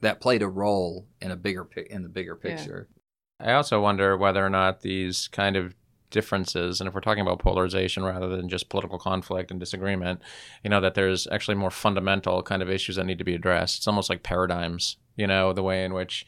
that 0.00 0.20
played 0.20 0.42
a 0.42 0.48
role 0.48 1.06
in 1.20 1.30
a 1.30 1.36
bigger 1.36 1.68
in 1.88 2.02
the 2.02 2.08
bigger 2.08 2.36
picture. 2.36 2.88
Yeah. 2.90 2.96
I 3.40 3.52
also 3.54 3.80
wonder 3.80 4.16
whether 4.16 4.44
or 4.44 4.50
not 4.50 4.82
these 4.82 5.28
kind 5.28 5.56
of 5.56 5.74
differences 6.10 6.80
and 6.80 6.88
if 6.88 6.94
we're 6.94 7.00
talking 7.00 7.22
about 7.22 7.38
polarization 7.38 8.04
rather 8.04 8.28
than 8.28 8.48
just 8.48 8.68
political 8.68 8.98
conflict 8.98 9.50
and 9.50 9.60
disagreement 9.60 10.20
you 10.62 10.70
know 10.70 10.80
that 10.80 10.94
there's 10.94 11.26
actually 11.28 11.54
more 11.54 11.70
fundamental 11.70 12.42
kind 12.42 12.62
of 12.62 12.70
issues 12.70 12.96
that 12.96 13.04
need 13.04 13.18
to 13.18 13.24
be 13.24 13.34
addressed 13.34 13.78
it's 13.78 13.88
almost 13.88 14.10
like 14.10 14.22
paradigms 14.22 14.96
you 15.16 15.26
know 15.26 15.52
the 15.52 15.62
way 15.62 15.84
in 15.84 15.94
which 15.94 16.26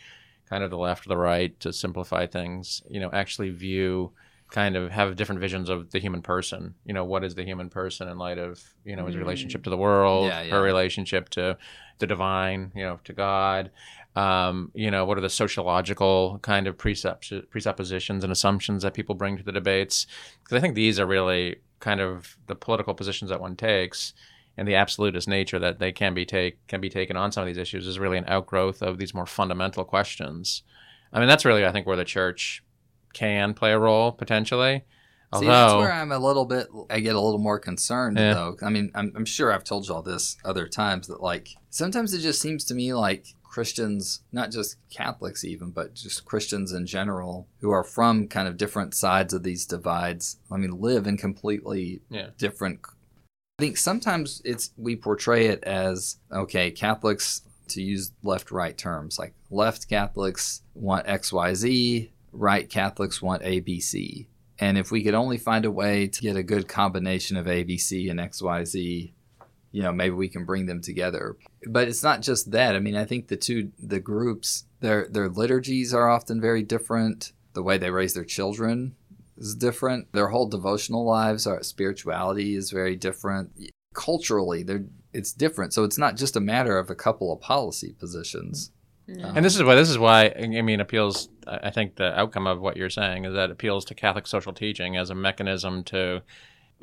kind 0.49 0.63
of 0.63 0.71
the 0.71 0.79
left 0.79 1.07
or 1.07 1.09
the 1.09 1.17
right 1.17 1.59
to 1.61 1.73
simplify 1.73 2.27
things 2.27 2.83
you 2.89 3.01
know 3.01 3.11
actually 3.13 3.51
view 3.51 4.13
kind 4.53 4.77
of 4.77 4.91
have 4.91 5.17
different 5.17 5.41
visions 5.41 5.71
of 5.71 5.91
the 5.93 5.99
human 5.99 6.21
person 6.21 6.75
you 6.85 6.93
know 6.93 7.05
what 7.05 7.25
is 7.25 7.35
the 7.35 7.43
human 7.43 7.71
person 7.71 8.07
in 8.07 8.19
light 8.19 8.37
of 8.37 8.63
you 8.85 8.95
know 8.95 9.07
his 9.07 9.17
mm. 9.17 9.19
relationship 9.19 9.65
to 9.65 9.71
the 9.71 9.77
world 9.79 10.27
yeah, 10.27 10.43
yeah. 10.43 10.51
her 10.51 10.63
relationship 10.63 11.31
to 11.31 11.57
the 11.99 12.07
divine 12.07 12.71
you 12.75 12.83
know 12.83 13.01
to 13.03 13.15
god 13.15 13.71
um, 14.15 14.71
you 14.75 14.91
know, 14.91 15.05
what 15.05 15.17
are 15.19 15.23
the 15.23 15.31
sociological 15.31 16.39
kind 16.43 16.67
of 16.67 16.77
precepts, 16.77 17.33
presuppositions 17.51 18.25
and 18.25 18.33
assumptions 18.33 18.83
that 18.83 18.95
people 18.95 19.15
bring 19.15 19.37
to 19.39 19.43
the 19.43 19.53
debates? 19.53 20.07
Because 20.43 20.57
I 20.57 20.61
think 20.61 20.75
these 20.75 21.01
are 21.01 21.07
really 21.07 21.57
kind 21.81 22.01
of 22.01 22.37
the 22.47 22.55
political 22.55 22.95
positions 22.95 23.31
that 23.31 23.41
one 23.41 23.57
takes 23.57 24.13
and 24.57 24.69
the 24.69 24.75
absolutist 24.75 25.29
nature 25.29 25.59
that 25.59 25.79
they 25.79 25.93
can 25.93 26.15
be 26.15 26.25
take 26.25 26.65
can 26.67 26.81
be 26.81 26.91
taken 26.91 27.17
on 27.17 27.33
some 27.33 27.43
of 27.43 27.47
these 27.47 27.57
issues 27.57 27.87
is 27.87 27.99
really 27.99 28.19
an 28.19 28.25
outgrowth 28.29 28.83
of 28.83 28.99
these 28.99 29.15
more 29.15 29.27
fundamental 29.27 29.85
questions. 29.85 30.63
I 31.13 31.19
mean, 31.19 31.29
that's 31.29 31.45
really 31.45 31.65
I 31.65 31.73
think 31.73 31.87
where 31.87 31.97
the 31.97 32.05
church 32.05 32.63
can 33.13 33.55
play 33.55 33.73
a 33.73 33.79
role 33.79 34.13
potentially. 34.13 34.85
Although, 35.33 35.47
See, 35.47 35.51
that's 35.51 35.75
where 35.75 35.93
I'm 35.93 36.13
a 36.13 36.19
little 36.19 36.45
bit. 36.45 36.69
I 36.91 37.01
get 37.01 37.15
a 37.15 37.21
little 37.21 37.39
more 37.39 37.59
concerned 37.59 38.19
yeah. 38.19 38.35
though. 38.35 38.57
I 38.63 38.69
mean, 38.69 38.91
I'm, 38.95 39.13
I'm 39.17 39.25
sure 39.25 39.51
I've 39.51 39.65
told 39.65 39.89
you 39.89 39.95
all 39.95 40.03
this 40.03 40.37
other 40.45 40.69
times 40.69 41.07
that 41.09 41.23
like 41.23 41.49
sometimes 41.71 42.13
it 42.13 42.19
just 42.19 42.41
seems 42.41 42.65
to 42.67 42.75
me 42.75 42.93
like 42.93 43.27
Christians, 43.53 44.23
not 44.33 44.51
just 44.51 44.79
Catholics 44.89 45.45
even, 45.45 45.71
but 45.71 45.95
just 45.95 46.25
Christians 46.25 46.73
in 46.73 46.87
general, 46.87 47.47
who 47.61 47.71
are 47.71 47.85
from 47.85 48.27
kind 48.27 48.49
of 48.49 48.57
different 48.57 48.95
sides 48.95 49.35
of 49.35 49.43
these 49.43 49.67
divides. 49.67 50.39
I 50.51 50.57
mean, 50.57 50.81
live 50.81 51.07
in 51.07 51.19
completely 51.19 52.01
yeah. 52.09 52.31
different. 52.39 52.81
I 53.59 53.63
think 53.63 53.77
sometimes 53.77 54.41
it's 54.47 54.73
we 54.79 54.97
portray 54.97 55.49
it 55.49 55.63
as 55.65 56.17
okay, 56.33 56.71
Catholics 56.71 57.43
to 57.69 57.83
use 57.83 58.13
left-right 58.23 58.79
terms, 58.79 59.19
like 59.19 59.35
left 59.51 59.87
Catholics 59.87 60.63
want 60.75 61.07
X, 61.07 61.31
Y, 61.31 61.53
Z, 61.53 62.13
right 62.33 62.71
Catholics 62.71 63.21
want 63.21 63.43
A, 63.45 63.61
B, 63.61 63.81
C. 63.81 64.29
And 64.59 64.79
if 64.79 64.91
we 64.91 65.03
could 65.03 65.15
only 65.15 65.37
find 65.37 65.67
a 65.67 65.71
way 65.71 66.07
to 66.07 66.21
get 66.23 66.37
a 66.37 66.43
good 66.43 66.69
combination 66.69 67.37
of 67.37 67.47
A, 67.47 67.65
B, 67.65 67.77
C, 67.77 68.09
and 68.09 68.19
X, 68.19 68.41
Y, 68.41 68.65
Z, 68.65 69.15
you 69.73 69.83
know 69.83 69.93
maybe 69.93 70.15
we 70.15 70.29
can 70.29 70.45
bring 70.45 70.67
them 70.67 70.81
together. 70.81 71.37
But 71.67 71.89
it's 71.89 72.03
not 72.03 72.23
just 72.23 72.53
that. 72.53 72.77
I 72.77 72.79
mean 72.79 72.97
i 72.97 73.05
think 73.05 73.29
the 73.29 73.37
two 73.37 73.73
the 73.79 74.01
groups 74.01 74.65
their 74.81 75.09
their 75.09 75.29
liturgies 75.29 75.93
are 75.93 76.09
often 76.09 76.41
very 76.41 76.63
different. 76.63 77.33
The 77.55 77.63
way 77.63 77.79
they 77.79 77.91
raise 77.91 78.15
their 78.15 78.25
children 78.25 78.95
is 79.37 79.55
different. 79.55 80.13
Their 80.13 80.29
whole 80.29 80.49
devotional 80.49 81.05
lives 81.05 81.47
our 81.47 81.63
spirituality 81.63 82.55
is 82.55 82.71
very 82.71 82.97
different. 82.97 83.51
Culturally 83.95 84.63
they're 84.63 84.85
it's 85.13 85.33
different. 85.33 85.75
So 85.75 85.85
it's 85.85 85.99
not 85.99 86.17
just 86.17 86.37
a 86.37 86.41
matter 86.41 86.79
of 86.79 86.91
a 86.91 86.95
couple 86.95 87.33
of 87.33 87.41
policy 87.41 87.95
positions. 87.99 88.71
Um, 89.09 89.37
and 89.37 89.45
this 89.45 89.57
is 89.57 89.63
why 89.63 89.75
this 89.75 89.91
is 89.91 89.99
why 89.99 90.33
I 90.39 90.63
mean 90.63 90.81
appeals. 90.81 91.29
I 91.47 91.71
think 91.71 91.97
the 91.97 92.19
outcome 92.19 92.47
of 92.47 92.61
what 92.61 92.77
you're 92.77 92.91
saying 92.91 93.25
is 93.25 93.35
that 93.35 93.51
appeals 93.51 93.85
to 93.87 93.95
Catholic 93.95 94.27
social 94.27 94.53
teaching 94.53 94.97
as 94.97 95.11
a 95.11 95.15
mechanism 95.15 95.83
to 95.85 96.23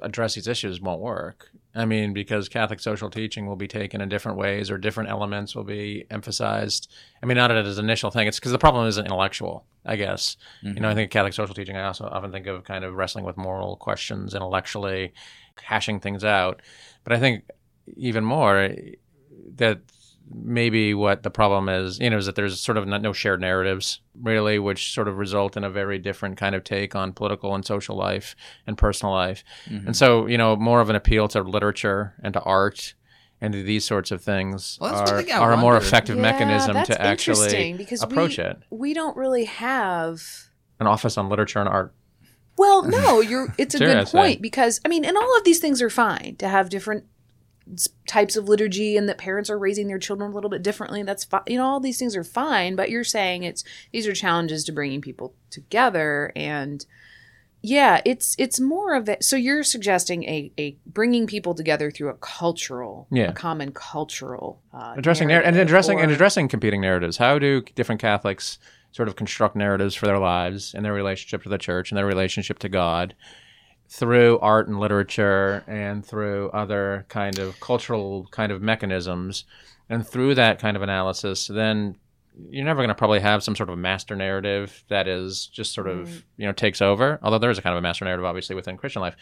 address 0.04 0.36
these 0.36 0.48
issues 0.48 0.82
won't 0.82 1.02
work. 1.02 1.50
I 1.76 1.86
mean, 1.86 2.14
because 2.14 2.50
Catholic 2.50 2.80
social 2.80 3.10
teaching 3.10 3.46
will 3.46 3.56
be 3.56 3.68
taken 3.68 4.02
in 4.02 4.10
different 4.10 4.38
ways 4.38 4.72
or 4.72 4.78
different 4.78 5.10
elements 5.10 5.56
will 5.56 5.64
be 5.64 6.06
emphasized. 6.10 6.92
I 7.22 7.26
mean, 7.26 7.38
not 7.38 7.52
as 7.52 7.78
an 7.78 7.86
initial 7.86 8.12
thing. 8.12 8.28
It's 8.28 8.40
because 8.40 8.52
the 8.52 8.58
problem 8.58 8.88
isn't 8.88 9.06
intellectual, 9.06 9.66
I 9.86 9.96
guess. 9.96 10.36
Mm-hmm. 10.64 10.76
You 10.76 10.82
know, 10.82 10.88
I 10.88 10.92
mm-hmm. 10.92 10.98
think 10.98 11.12
Catholic 11.12 11.34
social 11.34 11.54
teaching, 11.54 11.78
I 11.78 11.86
also 11.86 12.06
often 12.06 12.32
think 12.32 12.48
of 12.48 12.64
kind 12.64 12.84
of 12.84 12.96
wrestling 12.96 13.24
with 13.24 13.38
moral 13.38 13.76
questions 13.78 14.34
intellectually, 14.34 15.14
hashing 15.62 16.00
things 16.00 16.24
out. 16.24 16.62
But 17.04 17.14
I 17.14 17.20
think 17.20 17.44
even 17.96 18.24
more 18.24 18.70
that 19.56 19.80
maybe 20.32 20.94
what 20.94 21.24
the 21.24 21.30
problem 21.30 21.70
is, 21.70 22.00
you 22.00 22.10
know, 22.10 22.18
is 22.18 22.26
that 22.26 22.36
there's 22.36 22.60
sort 22.60 22.78
of 22.78 22.88
no 22.88 23.14
shared 23.14 23.42
narratives 23.42 24.02
really, 24.22 24.60
which 24.60 24.94
sort 24.94 25.08
of 25.08 25.18
result 25.18 25.58
in 25.58 25.64
a 25.64 25.70
very 25.70 25.98
different 25.98 26.38
kind 26.38 26.56
of 26.56 26.64
take 26.64 26.96
on 26.96 27.14
political 27.14 27.56
and 27.56 27.66
social 27.66 27.96
life 27.96 28.36
and 28.68 28.78
personal 28.78 29.14
life. 29.14 29.44
Mm-hmm. 29.66 29.88
And 29.88 29.96
so, 29.96 30.28
you 30.28 30.38
know, 30.38 30.56
more 30.56 30.82
of 30.82 30.90
an 30.90 30.96
appeal 30.96 31.28
to 31.30 31.42
literature 31.42 32.16
and 32.24 32.34
to 32.34 32.42
art 32.42 32.94
and 33.42 33.54
to 33.54 33.64
these 33.64 33.86
sorts 33.86 34.12
of 34.12 34.22
things 34.22 34.78
well, 34.82 34.96
are, 34.96 35.24
are 35.34 35.54
a 35.54 35.58
more 35.58 35.78
effective 35.78 36.18
yeah, 36.18 36.22
mechanism 36.22 36.84
to 36.84 37.02
actually 37.02 37.88
approach 38.02 38.38
we, 38.38 38.44
it. 38.44 38.58
We 38.70 38.94
don't 38.94 39.16
really 39.16 39.46
have 39.46 40.22
an 40.80 40.88
office 40.88 41.18
on 41.18 41.30
literature 41.30 41.60
and 41.60 41.70
art. 41.70 41.94
Well, 42.58 42.84
no, 42.84 43.22
you're. 43.22 43.54
It's 43.58 43.74
a 43.76 43.80
good 43.80 44.08
point 44.08 44.42
because 44.42 44.82
I 44.84 44.90
mean, 44.90 45.06
and 45.06 45.16
all 45.16 45.38
of 45.38 45.46
these 45.46 45.60
things 45.60 45.82
are 45.82 45.90
fine 45.90 46.36
to 46.40 46.50
have 46.50 46.70
different 46.70 47.06
types 48.08 48.36
of 48.36 48.50
liturgy 48.50 48.98
and 48.98 49.08
that 49.08 49.18
parents 49.18 49.50
are 49.50 49.58
raising 49.58 49.88
their 49.88 50.00
children 50.00 50.32
a 50.32 50.36
little 50.36 50.50
bit 50.50 50.64
differently 50.64 51.04
that's 51.04 51.24
fine 51.24 51.42
you 51.48 51.58
know 51.58 51.66
all 51.66 51.80
these 51.80 52.00
things 52.00 52.16
are 52.16 52.24
fine 52.24 52.76
but 52.76 52.90
you're 52.90 53.04
saying 53.04 53.44
it's 53.44 53.64
these 53.92 54.08
are 54.08 54.14
challenges 54.14 54.64
to 54.64 54.72
bringing 54.72 55.02
people 55.02 55.34
together 55.50 56.32
and 56.36 56.86
yeah 57.62 58.02
it's 58.06 58.36
it's 58.40 58.60
more 58.60 58.96
of 58.96 59.10
it 59.10 59.24
so 59.24 59.36
you're 59.36 59.64
suggesting 59.64 60.24
a, 60.24 60.52
a 60.58 60.78
bringing 60.86 61.28
people 61.28 61.54
together 61.54 61.92
through 61.92 62.10
a 62.10 62.14
cultural 62.16 63.08
yeah. 63.12 63.30
a 63.30 63.34
common 63.34 63.72
cultural 63.72 64.62
uh, 64.74 64.94
addressing 64.98 65.32
and 65.32 65.58
addressing 65.58 66.00
or, 66.00 66.04
and 66.04 66.12
addressing 66.12 66.48
competing 66.48 66.82
narratives 66.82 67.18
how 67.18 67.38
do 67.38 67.62
different 67.76 68.00
catholics 68.00 68.58
sort 68.92 69.08
of 69.08 69.16
construct 69.16 69.56
narratives 69.56 69.94
for 69.94 70.08
their 70.08 70.18
lives 70.18 70.74
and 70.74 70.86
their 70.86 70.94
relationship 70.94 71.44
to 71.44 71.50
the 71.50 71.58
church 71.58 71.92
and 71.92 71.98
their 71.98 72.06
relationship 72.06 72.60
to 72.60 72.70
god 72.70 73.14
through 73.90 74.38
art 74.40 74.68
and 74.68 74.80
literature 74.80 75.64
and 75.68 76.06
through 76.06 76.50
other 76.52 77.06
kind 77.10 77.40
of 77.40 77.60
cultural 77.60 78.28
kind 78.32 78.52
of 78.52 78.62
mechanisms 78.62 79.46
and 79.90 80.08
through 80.08 80.36
that 80.36 80.60
kind 80.60 80.78
of 80.78 80.84
analysis 80.84 81.48
then 81.48 81.96
you're 82.50 82.64
never 82.64 82.78
going 82.80 82.88
to 82.90 82.96
probably 82.96 83.20
have 83.20 83.44
some 83.44 83.56
sort 83.56 83.70
of 83.70 83.78
master 83.78 84.16
narrative 84.16 84.84
that 84.90 85.08
is 85.08 85.48
just 85.48 85.74
sort 85.74 85.88
of 85.88 86.08
Mm. 86.08 86.24
you 86.38 86.46
know 86.46 86.52
takes 86.54 86.82
over 86.82 87.20
although 87.24 87.40
there 87.40 87.50
is 87.50 87.58
a 87.58 87.62
kind 87.62 87.74
of 87.74 87.80
a 87.80 87.82
master 87.82 88.06
narrative 88.06 88.24
obviously 88.26 88.56
within 88.56 88.78
christian 88.78 89.02
life 89.02 89.16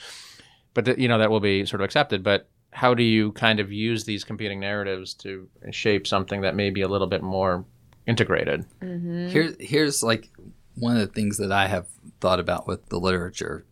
but 0.74 0.86
th- 0.86 0.98
you 1.00 1.08
know 1.08 1.18
that 1.18 1.32
will 1.32 1.40
be 1.40 1.66
sort 1.66 1.80
of 1.82 1.86
accepted 1.86 2.22
but 2.22 2.50
how 2.72 2.94
do 2.94 3.02
you 3.04 3.32
kind 3.32 3.60
of 3.62 3.72
use 3.72 4.04
these 4.04 4.24
competing 4.26 4.60
narratives 4.60 5.14
to 5.14 5.48
shape 5.72 6.06
something 6.06 6.42
that 6.42 6.56
may 6.56 6.70
be 6.70 6.82
a 6.82 6.88
little 6.88 7.08
bit 7.08 7.24
more 7.24 7.64
integrated 8.06 8.66
Mm-hmm. 8.82 9.30
Here, 9.30 9.56
here's 9.60 10.04
like 10.04 10.30
one 10.76 10.96
of 10.96 11.00
the 11.00 11.08
things 11.14 11.38
that 11.38 11.52
I 11.52 11.68
have 11.68 11.88
thought 12.20 12.40
about 12.40 12.68
with 12.68 12.86
the 12.90 13.00
literature. 13.00 13.66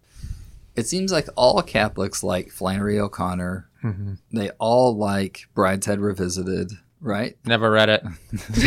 It 0.76 0.88
seems 0.88 1.12
like 1.12 1.28
all 1.36 1.62
Catholics 1.62 2.24
like 2.24 2.52
Flannery 2.52 3.00
O'Connor. 3.00 3.70
Mm-hmm. 3.84 4.14
They 4.32 4.50
all 4.52 4.98
like 4.98 5.48
Brideshead 5.56 6.00
Revisited, 6.02 6.72
right? 7.00 7.38
never 7.46 7.70
read 7.72 7.90
it 7.90 8.04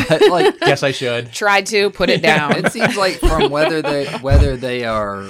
But, 0.08 0.28
like 0.30 0.58
guess 0.60 0.82
i 0.82 0.92
should 0.92 1.32
Tried 1.32 1.66
to 1.66 1.90
put 1.90 2.08
it 2.10 2.22
down. 2.22 2.56
it 2.56 2.72
seems 2.72 2.96
like 2.96 3.16
from 3.16 3.50
whether 3.50 3.82
they 3.82 4.06
whether 4.18 4.56
they 4.56 4.84
are, 4.84 5.26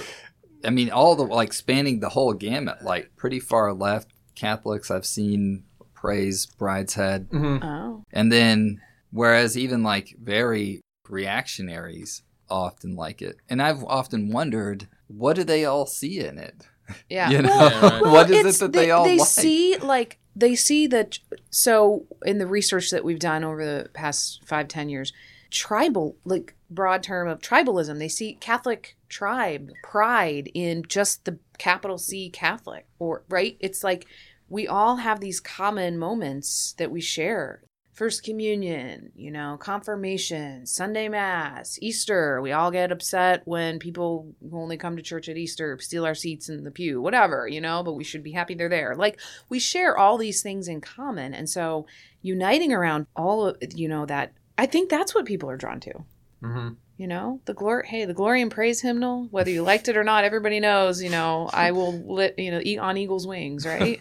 I 0.65 0.71
mean, 0.71 0.91
all 0.91 1.17
the 1.17 1.25
like 1.25 1.53
spanning 1.53 2.01
the 2.01 2.11
whole 2.11 2.33
gamut. 2.33 2.83
Like 2.83 3.17
pretty 3.17 3.41
far 3.41 3.73
left 3.73 4.11
Catholics, 4.35 4.91
I've 4.91 5.07
seen 5.07 5.65
praise 5.95 6.47
Brideshead, 6.47 7.29
mm-hmm. 7.29 7.65
oh. 7.65 8.05
and 8.13 8.31
then 8.31 8.81
whereas 9.11 9.57
even 9.57 9.83
like 9.83 10.15
very 10.21 10.81
reactionaries 11.09 12.23
often 12.51 12.95
like 12.97 13.21
it 13.23 13.37
and 13.49 13.61
i've 13.61 13.85
often 13.85 14.31
wondered 14.31 14.89
what 15.09 15.37
do 15.37 15.45
they 15.45 15.65
all 15.65 15.87
see 15.87 16.21
in 16.21 16.39
it 16.39 16.67
Yeah. 17.11 17.31
you 17.31 17.43
know 17.43 17.49
Yeah, 17.49 17.89
right. 17.89 18.03
what 18.13 18.31
is 18.31 18.57
it 18.57 18.61
that 18.61 18.73
they, 18.73 18.91
all 18.91 19.05
they 19.05 19.19
like 19.19 19.29
see 19.29 19.77
like 19.79 20.19
they 20.37 20.55
see 20.55 20.87
that 20.87 21.19
so 21.51 22.07
in 22.25 22.39
the 22.39 22.47
research 22.47 22.91
that 22.91 23.05
we've 23.05 23.19
done 23.19 23.45
over 23.45 23.65
the 23.65 23.89
past 23.93 24.43
five 24.47 24.69
ten 24.69 24.89
years 24.89 25.13
tribal 25.51 26.17
like 26.25 26.55
broad 26.71 27.03
term 27.03 27.27
of 27.27 27.41
tribalism 27.41 27.99
they 27.99 28.09
see 28.09 28.35
catholic 28.35 28.97
tribe 29.09 29.71
pride 29.83 30.51
in 30.55 30.83
just 30.87 31.25
the 31.25 31.39
capital 31.57 31.97
c 31.97 32.29
catholic 32.29 32.87
or 32.99 33.23
right 33.29 33.57
it's 33.61 33.83
like 33.83 34.07
we 34.51 34.69
all 34.69 34.97
have 34.97 35.21
these 35.21 35.41
common 35.41 35.99
moments 35.99 36.75
that 36.79 36.91
we 36.91 37.01
share 37.01 37.63
first 37.99 38.23
communion 38.23 39.11
you 39.17 39.29
know 39.29 39.57
confirmation 39.59 40.65
sunday 40.65 41.09
mass 41.09 41.81
easter. 41.83 42.41
We 42.41 42.53
all 42.53 42.71
get 42.71 42.93
upset 42.93 43.43
when 43.45 43.81
people 43.81 44.33
who 44.41 44.57
only 44.57 44.77
come 44.77 44.97
to 44.97 45.03
church 45.03 45.29
at 45.29 45.37
easter 45.37 45.77
steal 45.81 46.07
our 46.07 46.15
seats 46.15 46.49
in 46.49 46.63
the 46.63 46.71
pew 46.71 47.03
whatever 47.03 47.49
you 47.49 47.61
know 47.61 47.83
but 47.83 47.95
we 47.95 48.05
should 48.05 48.23
be 48.23 48.31
happy 48.31 48.55
they're 48.55 48.69
there. 48.69 48.95
Like 48.95 49.19
we 49.49 49.59
share 49.59 49.99
all 49.99 50.17
these 50.17 50.43
things 50.43 50.69
in 50.69 50.81
common. 50.81 51.35
And 51.35 51.51
so 51.51 51.87
uniting 52.23 52.73
around 52.73 53.09
all 53.17 53.47
of 53.47 53.57
you 53.75 53.89
know 53.89 54.07
that 54.07 54.33
i 54.57 54.67
think 54.67 54.91
that's 54.91 55.13
what 55.13 55.25
people 55.25 55.51
are 55.51 55.57
drawn 55.57 55.81
to. 55.81 55.95
Mm-hmm. 56.41 56.69
You 56.99 57.07
know 57.07 57.41
the 57.45 57.55
glory 57.55 57.87
hey 57.87 58.05
the 58.05 58.13
glory 58.13 58.43
and 58.43 58.51
praise 58.51 58.81
hymnal 58.83 59.29
whether 59.31 59.51
you 59.51 59.63
liked 59.63 59.89
it 59.89 59.97
or 59.97 60.03
not 60.05 60.25
everybody 60.25 60.59
knows 60.61 61.01
you 61.01 61.09
know 61.09 61.49
i 61.55 61.71
will 61.71 61.93
lit 61.93 62.35
you 62.37 62.51
know 62.51 62.61
eat 62.63 62.79
on 62.79 62.99
eagle's 62.99 63.27
wings 63.27 63.65
oh, 63.67 63.71
right? 63.71 64.01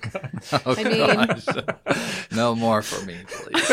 Oh, 0.52 0.76
I 0.76 0.84
mean- 0.84 1.42
oh, 1.88 2.26
no 2.32 2.56
more 2.56 2.82
for 2.82 3.06
me 3.06 3.16
please. 3.28 3.72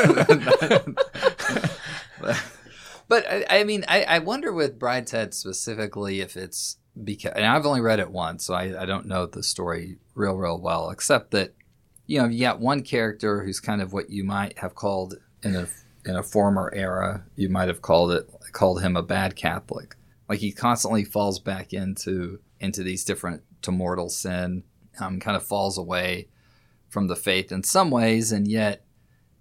But, 2.20 2.44
but 3.08 3.26
I, 3.30 3.60
I 3.60 3.64
mean 3.64 3.84
I, 3.88 4.02
I 4.04 4.18
wonder 4.20 4.52
with 4.52 4.78
brideshead 4.78 5.32
specifically 5.34 6.20
if 6.20 6.36
it's 6.36 6.76
because 7.02 7.32
and 7.34 7.46
i've 7.46 7.66
only 7.66 7.80
read 7.80 7.98
it 8.00 8.10
once 8.10 8.44
so 8.44 8.54
I, 8.54 8.82
I 8.82 8.86
don't 8.86 9.06
know 9.06 9.26
the 9.26 9.42
story 9.42 9.96
real 10.14 10.34
real 10.34 10.60
well 10.60 10.90
except 10.90 11.30
that 11.32 11.54
you 12.06 12.20
know 12.20 12.28
you 12.28 12.40
got 12.40 12.60
one 12.60 12.82
character 12.82 13.42
who's 13.42 13.58
kind 13.58 13.80
of 13.80 13.92
what 13.92 14.10
you 14.10 14.22
might 14.22 14.58
have 14.58 14.74
called 14.74 15.14
in 15.42 15.56
a 15.56 15.66
in 16.04 16.14
a 16.16 16.22
former 16.22 16.70
era 16.74 17.24
you 17.36 17.48
might 17.48 17.68
have 17.68 17.80
called 17.82 18.12
it 18.12 18.28
called 18.54 18.80
him 18.80 18.96
a 18.96 19.02
bad 19.02 19.36
catholic 19.36 19.96
like 20.28 20.38
he 20.38 20.50
constantly 20.50 21.04
falls 21.04 21.38
back 21.38 21.72
into 21.72 22.38
into 22.60 22.82
these 22.82 23.04
different 23.04 23.42
to 23.60 23.70
mortal 23.70 24.08
sin 24.08 24.62
um, 25.00 25.20
kind 25.20 25.36
of 25.36 25.42
falls 25.42 25.76
away 25.76 26.28
from 26.88 27.08
the 27.08 27.16
faith 27.16 27.52
in 27.52 27.62
some 27.62 27.90
ways 27.90 28.32
and 28.32 28.48
yet 28.48 28.84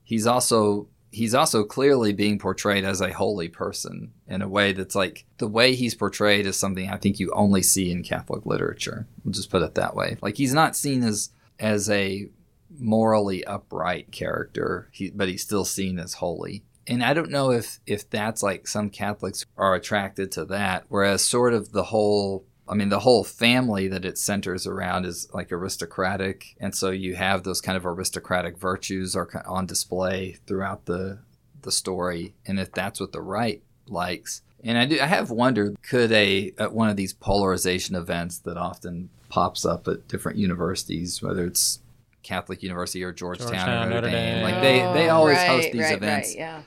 he's 0.04 0.28
also 0.28 0.88
he's 1.14 1.36
also 1.36 1.64
clearly 1.64 2.12
being 2.12 2.40
portrayed 2.40 2.84
as 2.84 3.00
a 3.00 3.14
holy 3.14 3.48
person 3.48 4.12
in 4.28 4.42
a 4.42 4.48
way 4.48 4.74
that's 4.74 4.96
like 4.96 5.26
the 5.38 5.48
way 5.48 5.76
he's 5.76 5.94
portrayed 5.94 6.48
is 6.48 6.58
something 6.58 6.90
I 6.90 6.98
think 6.98 7.20
you 7.20 7.32
only 7.34 7.62
see 7.62 7.92
in 7.92 8.04
Catholic 8.04 8.48
literature. 8.48 9.06
We'll 9.24 9.34
just 9.34 9.52
put 9.52 9.62
it 9.62 9.76
that 9.76 9.96
way. 9.96 10.18
Like 10.22 10.38
he's 10.38 10.54
not 10.54 10.76
seen 10.76 11.04
as 11.04 11.30
as 11.60 11.88
a 11.90 12.30
morally 12.80 13.46
upright 13.46 14.12
character, 14.12 14.90
he, 14.92 15.12
but 15.12 15.30
he's 15.30 15.44
still 15.44 15.66
seen 15.66 16.00
as 16.00 16.16
holy. 16.16 16.64
And 16.88 17.04
I 17.04 17.14
don't 17.14 17.30
know 17.32 17.52
if 17.52 17.80
if 17.88 18.10
that's 18.10 18.44
like 18.44 18.68
some 18.68 18.90
Catholics 18.90 19.46
are 19.58 19.76
attracted 19.76 20.32
to 20.34 20.46
that, 20.46 20.86
whereas 20.90 21.24
sort 21.24 21.54
of 21.54 21.72
the 21.72 21.84
whole 21.84 22.46
I 22.68 22.76
mean, 22.76 22.90
the 22.90 23.00
whole 23.00 23.26
family 23.26 23.90
that 23.90 24.06
it 24.06 24.18
centers 24.18 24.66
around 24.66 25.06
is 25.06 25.28
like 25.34 25.52
aristocratic, 25.52 26.56
and 26.62 26.74
so 26.74 26.92
you 26.92 27.16
have 27.16 27.44
those 27.44 27.60
kind 27.62 27.76
of 27.78 27.86
aristocratic 27.86 28.58
virtues 28.58 29.16
are 29.16 29.30
on 29.46 29.66
display 29.66 30.38
throughout 30.48 30.86
the 30.86 31.20
the 31.62 31.72
story. 31.72 32.34
And 32.46 32.60
if 32.60 32.72
that's 32.72 33.00
what 33.00 33.12
the 33.12 33.22
right 33.22 33.62
likes, 33.88 34.42
and 34.64 34.78
I 34.78 34.86
do, 34.86 35.00
I 35.00 35.08
have 35.08 35.30
wondered, 35.30 35.76
could 35.82 36.12
a 36.14 36.54
at 36.58 36.74
one 36.74 36.90
of 36.90 36.96
these 36.96 37.14
polarization 37.14 37.96
events 37.96 38.38
that 38.40 38.58
often 38.58 39.10
pops 39.30 39.66
up 39.66 39.88
at 39.90 40.08
different 40.08 40.38
universities, 40.38 41.22
whether 41.22 41.46
it's 41.46 41.80
Catholic 42.24 42.64
University 42.64 43.04
or 43.04 43.12
Georgetown, 43.12 43.50
Georgetown, 43.52 43.88
or 43.88 43.90
Notre 43.90 43.96
Notre 44.08 44.10
Dame, 44.12 44.36
Dame. 44.36 44.44
like 44.44 44.62
they 44.62 44.80
they 45.00 45.10
Oh, 45.10 45.16
always 45.18 45.38
right, 45.38 45.48
host 45.50 45.72
these 45.74 45.82
right, 45.82 45.94
events. 45.96 46.30
right, 46.30 46.38
yeah 46.38 46.62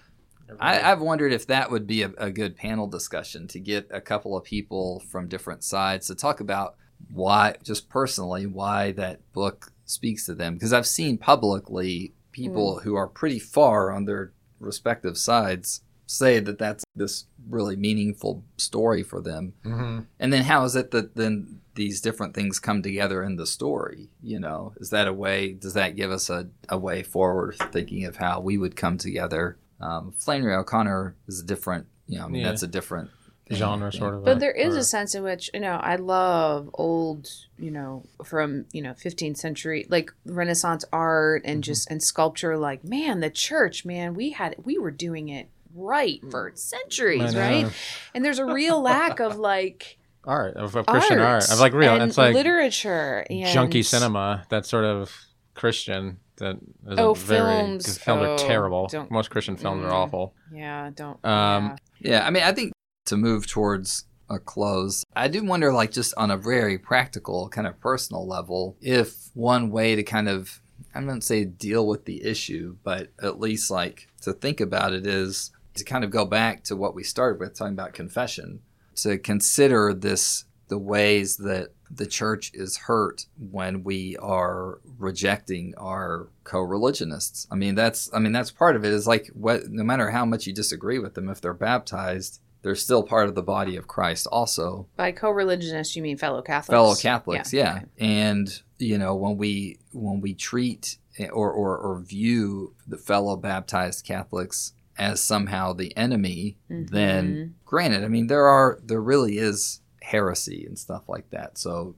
I, 0.60 0.92
I've 0.92 1.00
wondered 1.00 1.32
if 1.32 1.46
that 1.46 1.70
would 1.70 1.86
be 1.86 2.02
a, 2.02 2.12
a 2.18 2.30
good 2.30 2.56
panel 2.56 2.86
discussion 2.86 3.48
to 3.48 3.60
get 3.60 3.88
a 3.90 4.00
couple 4.00 4.36
of 4.36 4.44
people 4.44 5.00
from 5.08 5.28
different 5.28 5.64
sides 5.64 6.06
to 6.06 6.14
talk 6.14 6.40
about 6.40 6.76
why, 7.10 7.56
just 7.62 7.88
personally, 7.88 8.46
why 8.46 8.92
that 8.92 9.20
book 9.32 9.72
speaks 9.84 10.26
to 10.26 10.34
them. 10.34 10.54
Because 10.54 10.72
I've 10.72 10.86
seen 10.86 11.18
publicly 11.18 12.14
people 12.32 12.80
who 12.80 12.94
are 12.96 13.06
pretty 13.06 13.38
far 13.38 13.90
on 13.92 14.04
their 14.04 14.32
respective 14.60 15.16
sides 15.16 15.82
say 16.06 16.38
that 16.38 16.58
that's 16.58 16.84
this 16.94 17.26
really 17.48 17.76
meaningful 17.76 18.44
story 18.56 19.02
for 19.02 19.20
them. 19.20 19.54
mm-hmm. 19.64 20.00
And 20.20 20.32
then 20.32 20.44
how 20.44 20.64
is 20.64 20.76
it 20.76 20.90
that 20.92 21.16
then 21.16 21.60
these 21.74 22.00
different 22.00 22.34
things 22.34 22.60
come 22.60 22.82
together 22.82 23.22
in 23.22 23.36
the 23.36 23.46
story? 23.46 24.08
You 24.22 24.38
know, 24.38 24.72
is 24.76 24.90
that 24.90 25.08
a 25.08 25.12
way, 25.12 25.52
does 25.52 25.74
that 25.74 25.96
give 25.96 26.10
us 26.10 26.30
a, 26.30 26.48
a 26.68 26.78
way 26.78 27.02
forward 27.02 27.56
thinking 27.72 28.04
of 28.04 28.16
how 28.16 28.40
we 28.40 28.56
would 28.56 28.76
come 28.76 28.98
together? 28.98 29.58
Um, 29.80 30.12
Flannery 30.18 30.54
O'Connor 30.54 31.14
is 31.28 31.40
a 31.40 31.44
different, 31.44 31.86
you 32.06 32.18
know, 32.18 32.24
I 32.24 32.28
mean, 32.28 32.42
Yeah. 32.42 32.48
that's 32.48 32.62
a 32.62 32.66
different 32.66 33.10
thing, 33.46 33.58
genre 33.58 33.88
I 33.88 33.90
sort 33.90 34.14
of 34.14 34.24
But 34.24 34.38
a- 34.38 34.40
there 34.40 34.52
is 34.52 34.74
or- 34.74 34.78
a 34.78 34.84
sense 34.84 35.14
in 35.14 35.22
which, 35.22 35.50
you 35.52 35.60
know, 35.60 35.76
I 35.76 35.96
love 35.96 36.70
old, 36.74 37.28
you 37.58 37.70
know, 37.70 38.04
from, 38.24 38.64
you 38.72 38.80
know, 38.82 38.94
15th 38.94 39.36
century, 39.36 39.86
like 39.90 40.12
Renaissance 40.24 40.84
art 40.92 41.42
and 41.44 41.62
just, 41.62 41.90
and 41.90 42.02
sculpture, 42.02 42.56
like, 42.56 42.84
man, 42.84 43.20
the 43.20 43.30
church, 43.30 43.84
man, 43.84 44.14
we 44.14 44.30
had, 44.30 44.56
we 44.64 44.78
were 44.78 44.90
doing 44.90 45.28
it 45.28 45.48
right 45.74 46.20
for 46.30 46.52
centuries, 46.54 47.36
right? 47.36 47.70
And 48.14 48.24
there's 48.24 48.38
a 48.38 48.46
real 48.46 48.80
lack 48.80 49.20
of 49.20 49.36
like 49.38 49.98
art 50.24 50.56
of, 50.56 50.74
of 50.74 50.86
Christian 50.86 51.18
art, 51.20 51.42
art 51.44 51.52
of 51.52 51.60
like 51.60 51.72
real. 51.74 51.92
and 51.94 52.02
It's 52.04 52.16
like 52.18 52.34
literature 52.34 53.24
and 53.30 53.44
junky 53.54 53.84
cinema. 53.84 54.44
That's 54.48 54.68
sort 54.70 54.84
of 54.86 55.12
Christian. 55.54 56.18
That 56.38 56.56
is 56.88 56.98
Oh, 56.98 57.12
a 57.12 57.14
very 57.14 57.62
films. 57.62 57.86
'cause 57.86 57.98
films 57.98 58.22
Oh, 58.24 58.32
are 58.34 58.38
terrible. 58.38 58.86
don't- 58.88 59.10
Most 59.10 59.30
Christian 59.30 59.56
films 59.56 59.82
Mm. 59.84 59.88
are 59.88 59.92
awful. 59.94 60.34
Yeah, 60.52 60.90
don't. 60.94 61.24
Um, 61.24 61.76
yeah. 62.00 62.10
Yeah, 62.10 62.26
I 62.26 62.30
mean, 62.30 62.42
I 62.42 62.52
think 62.52 62.72
to 63.06 63.16
move 63.16 63.46
towards 63.46 64.04
a 64.28 64.38
close, 64.38 65.04
I 65.14 65.28
do 65.28 65.42
wonder, 65.44 65.72
like, 65.72 65.92
just 65.92 66.12
on 66.16 66.30
a 66.30 66.36
very 66.36 66.78
practical, 66.78 67.48
kind 67.48 67.66
of 67.66 67.80
personal 67.80 68.26
level, 68.26 68.76
if 68.80 69.30
one 69.34 69.70
way 69.70 69.94
to 69.96 70.02
kind 70.02 70.28
of, 70.28 70.60
I'm 70.94 71.06
going 71.06 71.20
to 71.20 71.26
say 71.26 71.44
deal 71.44 71.86
with 71.86 72.04
the 72.04 72.22
issue, 72.24 72.76
but 72.82 73.10
at 73.22 73.40
least 73.40 73.70
like 73.70 74.08
to 74.22 74.32
think 74.32 74.60
about 74.60 74.92
it 74.92 75.06
is 75.06 75.52
to 75.74 75.84
kind 75.84 76.04
of 76.04 76.10
go 76.10 76.24
back 76.24 76.64
to 76.64 76.76
what 76.76 76.94
we 76.94 77.02
started 77.02 77.38
with, 77.40 77.54
talking 77.54 77.72
about 77.74 77.92
confession, 77.94 78.60
to 78.96 79.16
consider 79.18 79.94
this 79.94 80.44
the 80.68 80.78
ways 80.78 81.36
that 81.36 81.68
the 81.90 82.06
church 82.06 82.50
is 82.54 82.76
hurt 82.76 83.26
when 83.38 83.84
we 83.84 84.16
are 84.18 84.80
rejecting 84.98 85.74
our 85.76 86.28
co-religionists. 86.44 87.46
I 87.50 87.54
mean 87.54 87.74
that's 87.74 88.10
I 88.12 88.18
mean 88.18 88.32
that's 88.32 88.50
part 88.50 88.76
of 88.76 88.84
it 88.84 88.92
is 88.92 89.06
like 89.06 89.28
what 89.34 89.68
no 89.68 89.84
matter 89.84 90.10
how 90.10 90.24
much 90.24 90.46
you 90.46 90.52
disagree 90.52 90.98
with 90.98 91.14
them 91.14 91.28
if 91.28 91.40
they're 91.40 91.54
baptized, 91.54 92.40
they're 92.62 92.74
still 92.74 93.02
part 93.02 93.28
of 93.28 93.34
the 93.34 93.42
body 93.42 93.76
of 93.76 93.86
Christ 93.86 94.26
also 94.32 94.88
By 94.96 95.12
co-religionists, 95.12 95.94
you 95.96 96.02
mean 96.02 96.16
fellow 96.18 96.42
Catholics? 96.42 96.68
fellow 96.74 96.94
Catholics, 96.94 97.52
Yeah, 97.52 97.82
yeah. 97.98 98.04
And 98.06 98.62
you 98.78 98.98
know 98.98 99.14
when 99.14 99.36
we 99.36 99.78
when 99.92 100.20
we 100.20 100.34
treat 100.34 100.98
or, 101.32 101.50
or 101.50 101.78
or 101.78 102.00
view 102.00 102.74
the 102.86 102.98
fellow 102.98 103.36
baptized 103.36 104.04
Catholics 104.04 104.72
as 104.98 105.20
somehow 105.20 105.72
the 105.74 105.94
enemy, 105.96 106.56
then 106.68 107.24
Mhm. 107.34 107.52
granted, 107.64 108.02
I 108.04 108.08
mean 108.08 108.26
there 108.26 108.46
are 108.46 108.80
there 108.82 109.00
really 109.00 109.38
is 109.38 109.80
heresy 110.06 110.64
and 110.66 110.78
stuff 110.78 111.08
like 111.08 111.28
that. 111.30 111.58
So 111.58 111.96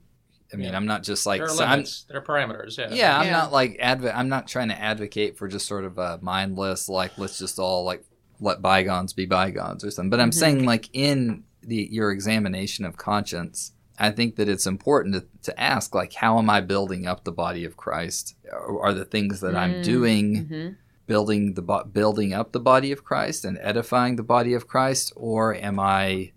I 0.51 0.57
mean, 0.57 0.69
Yeah. 0.69 0.77
I'm 0.77 0.87
not 0.87 1.03
just 1.03 1.27
like 1.27 1.41
there 1.41 1.47
are 1.47 1.53
so 1.55 1.63
limits. 1.69 2.05
there 2.09 2.17
are 2.17 2.23
parameters. 2.23 2.75
Yeah. 2.77 2.91
yeah, 2.91 3.17
I'm 3.19 3.25
Yeah. 3.27 3.31
not 3.33 3.51
like 3.51 3.77
adv- 3.79 4.11
I'm 4.19 4.29
not 4.29 4.47
trying 4.47 4.69
to 4.69 4.81
advocate 4.81 5.37
for 5.37 5.47
just 5.47 5.67
sort 5.67 5.85
of 5.85 5.97
a 5.99 6.17
mindless 6.23 6.89
like 6.89 7.11
let's 7.19 7.37
just 7.37 7.59
all 7.59 7.83
like 7.83 8.03
let 8.39 8.61
bygones 8.61 9.13
be 9.13 9.25
bygones 9.27 9.83
or 9.85 9.91
something. 9.91 10.09
But 10.09 10.19
I'm 10.21 10.31
Mhm. 10.31 10.33
saying 10.33 10.65
like 10.65 10.89
in 10.93 11.43
the 11.61 11.87
your 11.91 12.11
examination 12.11 12.83
of 12.85 12.97
conscience, 12.97 13.73
I 13.99 14.09
think 14.11 14.37
that 14.37 14.47
it's 14.49 14.65
important 14.65 15.13
to, 15.15 15.25
to 15.43 15.59
ask 15.59 15.93
like 15.93 16.13
how 16.13 16.39
am 16.39 16.49
I 16.49 16.61
building 16.61 17.05
up 17.05 17.25
the 17.25 17.31
body 17.31 17.63
of 17.63 17.77
Christ? 17.77 18.35
Are, 18.51 18.79
are 18.85 18.93
the 18.93 19.05
things 19.05 19.41
that 19.41 19.55
I'm 19.55 19.75
Mm. 19.75 19.83
doing 19.83 20.45
Mhm. 20.47 20.75
building 21.05 21.53
the 21.53 21.61
bo- 21.61 21.83
building 21.83 22.33
up 22.33 22.53
the 22.53 22.59
body 22.59 22.91
of 22.91 23.03
Christ 23.03 23.45
and 23.45 23.57
edifying 23.61 24.15
the 24.15 24.23
body 24.23 24.53
of 24.55 24.67
Christ, 24.67 25.11
or 25.15 25.53
am 25.55 25.79
I 25.79 26.31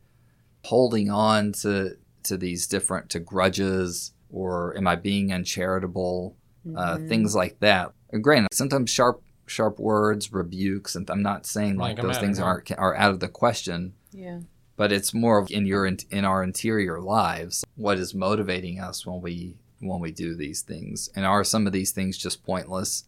holding 0.64 1.10
on 1.10 1.52
to 1.52 1.96
to 2.24 2.36
these 2.36 2.66
different 2.68 3.10
to 3.10 3.18
grudges, 3.20 4.12
or 4.30 4.76
am 4.76 4.86
I 4.86 4.94
being 4.96 5.32
uncharitable? 5.32 6.36
Uh, 6.76 6.96
Mhm. 6.96 7.08
things 7.08 7.34
like 7.34 7.58
that. 7.58 7.92
And 8.12 8.22
granted, 8.22 8.48
sometimes 8.54 8.90
sharp 8.90 9.20
sharp 9.46 9.80
words, 9.80 10.32
rebukes, 10.32 10.94
and 10.94 11.10
I'm 11.10 11.22
not 11.22 11.44
saying 11.46 11.76
like 11.76 11.98
Like 11.98 12.06
those 12.06 12.18
things 12.18 12.38
aren't 12.38 12.70
are 12.78 12.94
out 12.94 13.10
of 13.10 13.18
the 13.20 13.28
question. 13.28 13.94
Yeah. 14.12 14.40
But 14.76 14.92
it's 14.92 15.12
more 15.12 15.38
of 15.38 15.50
in 15.50 15.66
your 15.66 15.84
in 15.86 16.24
our 16.24 16.42
interior 16.44 17.00
lives. 17.00 17.64
What 17.74 17.98
is 17.98 18.14
motivating 18.14 18.78
us 18.80 19.04
when 19.04 19.20
we 19.20 19.56
when 19.80 19.98
we 20.00 20.12
do 20.12 20.36
these 20.36 20.62
things, 20.62 21.08
and 21.16 21.26
are 21.26 21.42
some 21.42 21.66
of 21.66 21.72
these 21.72 21.90
things 21.90 22.16
just 22.16 22.44
pointless? 22.44 23.04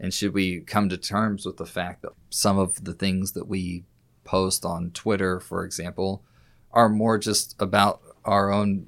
And 0.00 0.12
should 0.14 0.32
we 0.32 0.60
come 0.60 0.88
to 0.88 0.96
terms 0.96 1.44
with 1.44 1.58
the 1.58 1.66
fact 1.66 2.00
that 2.02 2.12
some 2.30 2.58
of 2.58 2.82
the 2.84 2.94
things 2.94 3.32
that 3.32 3.46
we 3.46 3.84
post 4.24 4.64
on 4.64 4.90
Twitter, 4.92 5.38
for 5.40 5.62
example, 5.64 6.24
are 6.72 6.88
more 6.88 7.18
just 7.18 7.54
about 7.60 8.00
our 8.24 8.50
own 8.52 8.86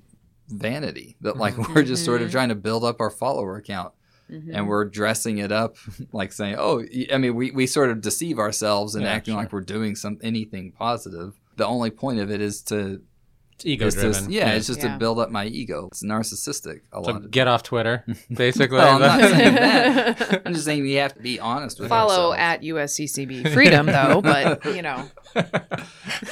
vanity? 0.48 1.16
That 1.20 1.36
like 1.36 1.56
we're 1.74 1.82
just 1.82 2.04
sort 2.04 2.22
of 2.22 2.28
Mhm. 2.28 2.32
trying 2.32 2.48
to 2.50 2.54
build 2.54 2.84
up 2.84 3.00
our 3.00 3.10
follower 3.10 3.60
count 3.60 3.92
Mhm. 4.30 4.50
and 4.54 4.68
we're 4.68 4.84
dressing 4.84 5.38
it 5.38 5.52
up 5.52 5.76
like 6.12 6.32
saying, 6.32 6.56
"Oh, 6.58 6.84
i 7.12 7.18
mean, 7.18 7.34
we, 7.34 7.50
we 7.50 7.66
sort 7.66 7.90
of 7.90 8.00
deceive 8.00 8.38
ourselves 8.38 8.94
and 8.94 9.04
Yeah, 9.04 9.12
acting 9.12 9.32
sure. 9.34 9.42
like 9.42 9.52
we're 9.52 9.60
doing 9.60 9.94
some 9.94 10.18
anything 10.22 10.72
positive." 10.72 11.38
The 11.56 11.66
only 11.66 11.90
point 11.90 12.20
of 12.20 12.30
it 12.30 12.40
is 12.40 12.62
to 12.64 13.02
It's 13.58 13.66
ego 13.66 13.86
is 13.86 13.94
to- 13.96 14.00
driven. 14.00 14.30
yeah, 14.30 14.52
it's 14.52 14.66
just 14.68 14.80
Yeah. 14.82 14.92
to 14.92 14.98
build 14.98 15.18
up 15.18 15.30
my 15.30 15.46
ego. 15.46 15.88
It's 15.90 16.04
narcissistic 16.04 16.82
a 16.92 17.02
So 17.04 17.10
lot. 17.12 17.16
Of 17.24 17.30
get 17.32 17.48
off 17.48 17.62
Twitter, 17.64 18.04
basically. 18.32 18.76
Well, 18.78 18.94
I'm 18.94 19.00
not 19.00 19.20
saying 19.20 19.54
that. 19.54 20.42
I'm 20.46 20.52
just 20.54 20.64
saying 20.64 20.82
we 20.82 20.92
have 20.94 21.14
to 21.14 21.20
be 21.20 21.40
honest 21.40 21.80
with 21.80 21.88
Follow 21.88 22.30
ourselves. 22.32 22.38
at 22.38 22.62
USCCB 22.62 23.52
Freedom 23.52 23.86
though, 23.86 24.20
but 24.22 24.64
you 24.66 24.82
know. 24.82 25.08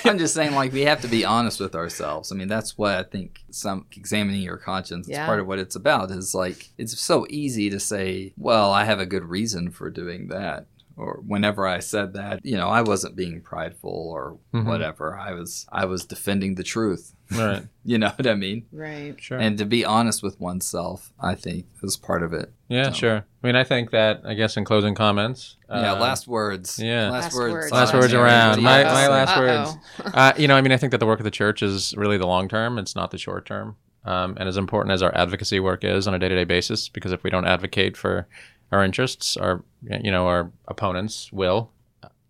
I'm 0.04 0.18
just 0.18 0.34
saying, 0.34 0.54
like, 0.54 0.72
we 0.72 0.82
have 0.82 1.00
to 1.02 1.08
be 1.08 1.24
honest 1.24 1.60
with 1.60 1.74
ourselves. 1.74 2.32
I 2.32 2.34
mean, 2.34 2.48
that's 2.48 2.78
what 2.78 2.94
I 2.94 3.02
think 3.02 3.40
some 3.50 3.86
examining 3.96 4.40
your 4.42 4.56
conscience 4.56 5.08
is 5.08 5.18
part 5.18 5.40
of 5.40 5.46
what 5.46 5.58
it's 5.58 5.76
about. 5.76 6.10
Is 6.10 6.34
like, 6.34 6.70
it's 6.78 6.98
so 6.98 7.26
easy 7.28 7.70
to 7.70 7.80
say, 7.80 8.32
well, 8.36 8.72
I 8.72 8.84
have 8.84 9.00
a 9.00 9.06
good 9.06 9.24
reason 9.24 9.70
for 9.70 9.90
doing 9.90 10.28
that. 10.28 10.66
Or 10.96 11.20
whenever 11.26 11.66
I 11.66 11.80
said 11.80 12.14
that, 12.14 12.40
you 12.44 12.56
know, 12.56 12.68
I 12.68 12.80
wasn't 12.80 13.16
being 13.16 13.42
prideful 13.42 13.90
or 13.90 14.38
Mhm. 14.54 14.64
whatever. 14.64 15.14
I 15.18 15.34
was, 15.34 15.66
I 15.70 15.84
was 15.84 16.06
defending 16.06 16.54
the 16.54 16.62
truth. 16.62 17.12
Right. 17.30 17.62
You 17.88 17.98
know 17.98 18.08
what 18.08 18.26
I 18.26 18.34
mean? 18.34 18.66
Right. 18.72 19.14
Sure. 19.20 19.38
And 19.38 19.56
to 19.58 19.64
be 19.64 19.84
honest 19.84 20.20
with 20.20 20.40
oneself, 20.40 21.12
I 21.20 21.36
think 21.36 21.66
is 21.84 21.96
part 21.96 22.24
of 22.24 22.32
it. 22.32 22.52
yeah, 22.68 22.86
so. 22.90 22.92
sure. 22.92 23.16
I 23.18 23.46
mean, 23.46 23.54
I 23.54 23.62
think 23.62 23.92
that, 23.92 24.22
I 24.24 24.34
guess, 24.34 24.56
in 24.56 24.64
closing 24.64 24.96
comments. 24.96 25.56
yeah. 25.70 25.92
uh, 25.92 26.00
Last 26.00 26.26
words. 26.26 26.80
yeah. 26.80 27.10
Last, 27.10 27.22
Last 27.26 27.34
words. 27.36 27.52
words. 27.52 27.72
Last 27.72 27.94
words 27.94 28.12
around. 28.12 28.60
My- 28.60 28.82
my 28.82 29.06
last 29.06 29.36
Uh-oh. 29.36 29.40
words. 29.40 29.76
uh, 30.14 30.32
you 30.36 30.48
know, 30.48 30.56
I 30.56 30.62
mean, 30.62 30.72
I 30.72 30.76
think 30.78 30.90
that 30.90 30.98
the 30.98 31.06
work 31.06 31.20
of 31.20 31.24
the 31.24 31.30
church 31.30 31.62
is 31.62 31.94
really 31.96 32.18
the 32.18 32.26
long 32.26 32.48
term. 32.48 32.76
It's 32.76 32.96
not 32.96 33.12
the 33.12 33.18
short 33.18 33.46
term. 33.46 33.76
Um, 34.04 34.36
and 34.38 34.48
as 34.48 34.56
important 34.56 34.92
as 34.92 35.00
our 35.02 35.14
advocacy 35.16 35.60
work 35.60 35.84
is 35.84 36.08
on 36.08 36.14
a 36.14 36.18
day 36.18 36.28
to 36.28 36.34
day 36.34 36.44
basis, 36.44 36.88
because 36.88 37.12
if 37.12 37.22
we 37.22 37.30
don't 37.30 37.46
advocate 37.46 37.96
for 37.96 38.26
our 38.72 38.82
interests, 38.82 39.36
our 39.36 39.62
you 40.02 40.10
know 40.10 40.26
our 40.26 40.50
opponents 40.66 41.32
will 41.32 41.70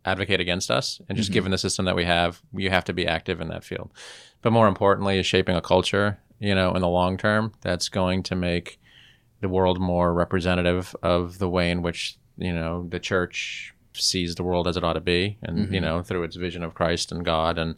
advocate 0.06 0.40
against 0.40 0.70
us. 0.70 1.00
And 1.08 1.18
just 1.18 1.30
Mhm. 1.30 1.34
given 1.34 1.50
the 1.52 1.58
system 1.58 1.84
that 1.84 1.96
we 1.96 2.04
have, 2.04 2.40
you 2.54 2.70
have 2.70 2.84
to 2.84 2.92
be 2.92 3.06
active 3.06 3.40
in 3.40 3.48
that 3.48 3.64
field. 3.64 3.90
But 4.42 4.52
more 4.52 4.68
importantly, 4.68 5.18
is 5.18 5.26
shaping 5.26 5.56
a 5.56 5.60
culture. 5.60 6.18
You 6.38 6.54
know, 6.54 6.74
in 6.74 6.80
the 6.82 6.88
long 6.88 7.16
term, 7.16 7.52
that's 7.62 7.88
going 7.88 8.22
to 8.24 8.36
make 8.36 8.78
the 9.40 9.48
world 9.48 9.80
more 9.80 10.14
representative 10.14 10.94
of 11.02 11.38
the 11.38 11.48
way 11.48 11.70
in 11.70 11.82
which 11.82 12.16
you 12.38 12.52
know 12.52 12.86
the 12.88 13.00
church 13.00 13.74
sees 13.94 14.34
the 14.34 14.42
world 14.42 14.68
as 14.68 14.76
it 14.76 14.84
ought 14.84 14.92
to 14.92 15.00
be, 15.00 15.38
and 15.42 15.72
you 15.72 15.80
Mhm. 15.80 15.82
know 15.82 16.02
through 16.02 16.22
its 16.24 16.36
vision 16.36 16.62
of 16.62 16.74
Christ 16.74 17.10
and 17.12 17.24
God, 17.24 17.58
and 17.58 17.74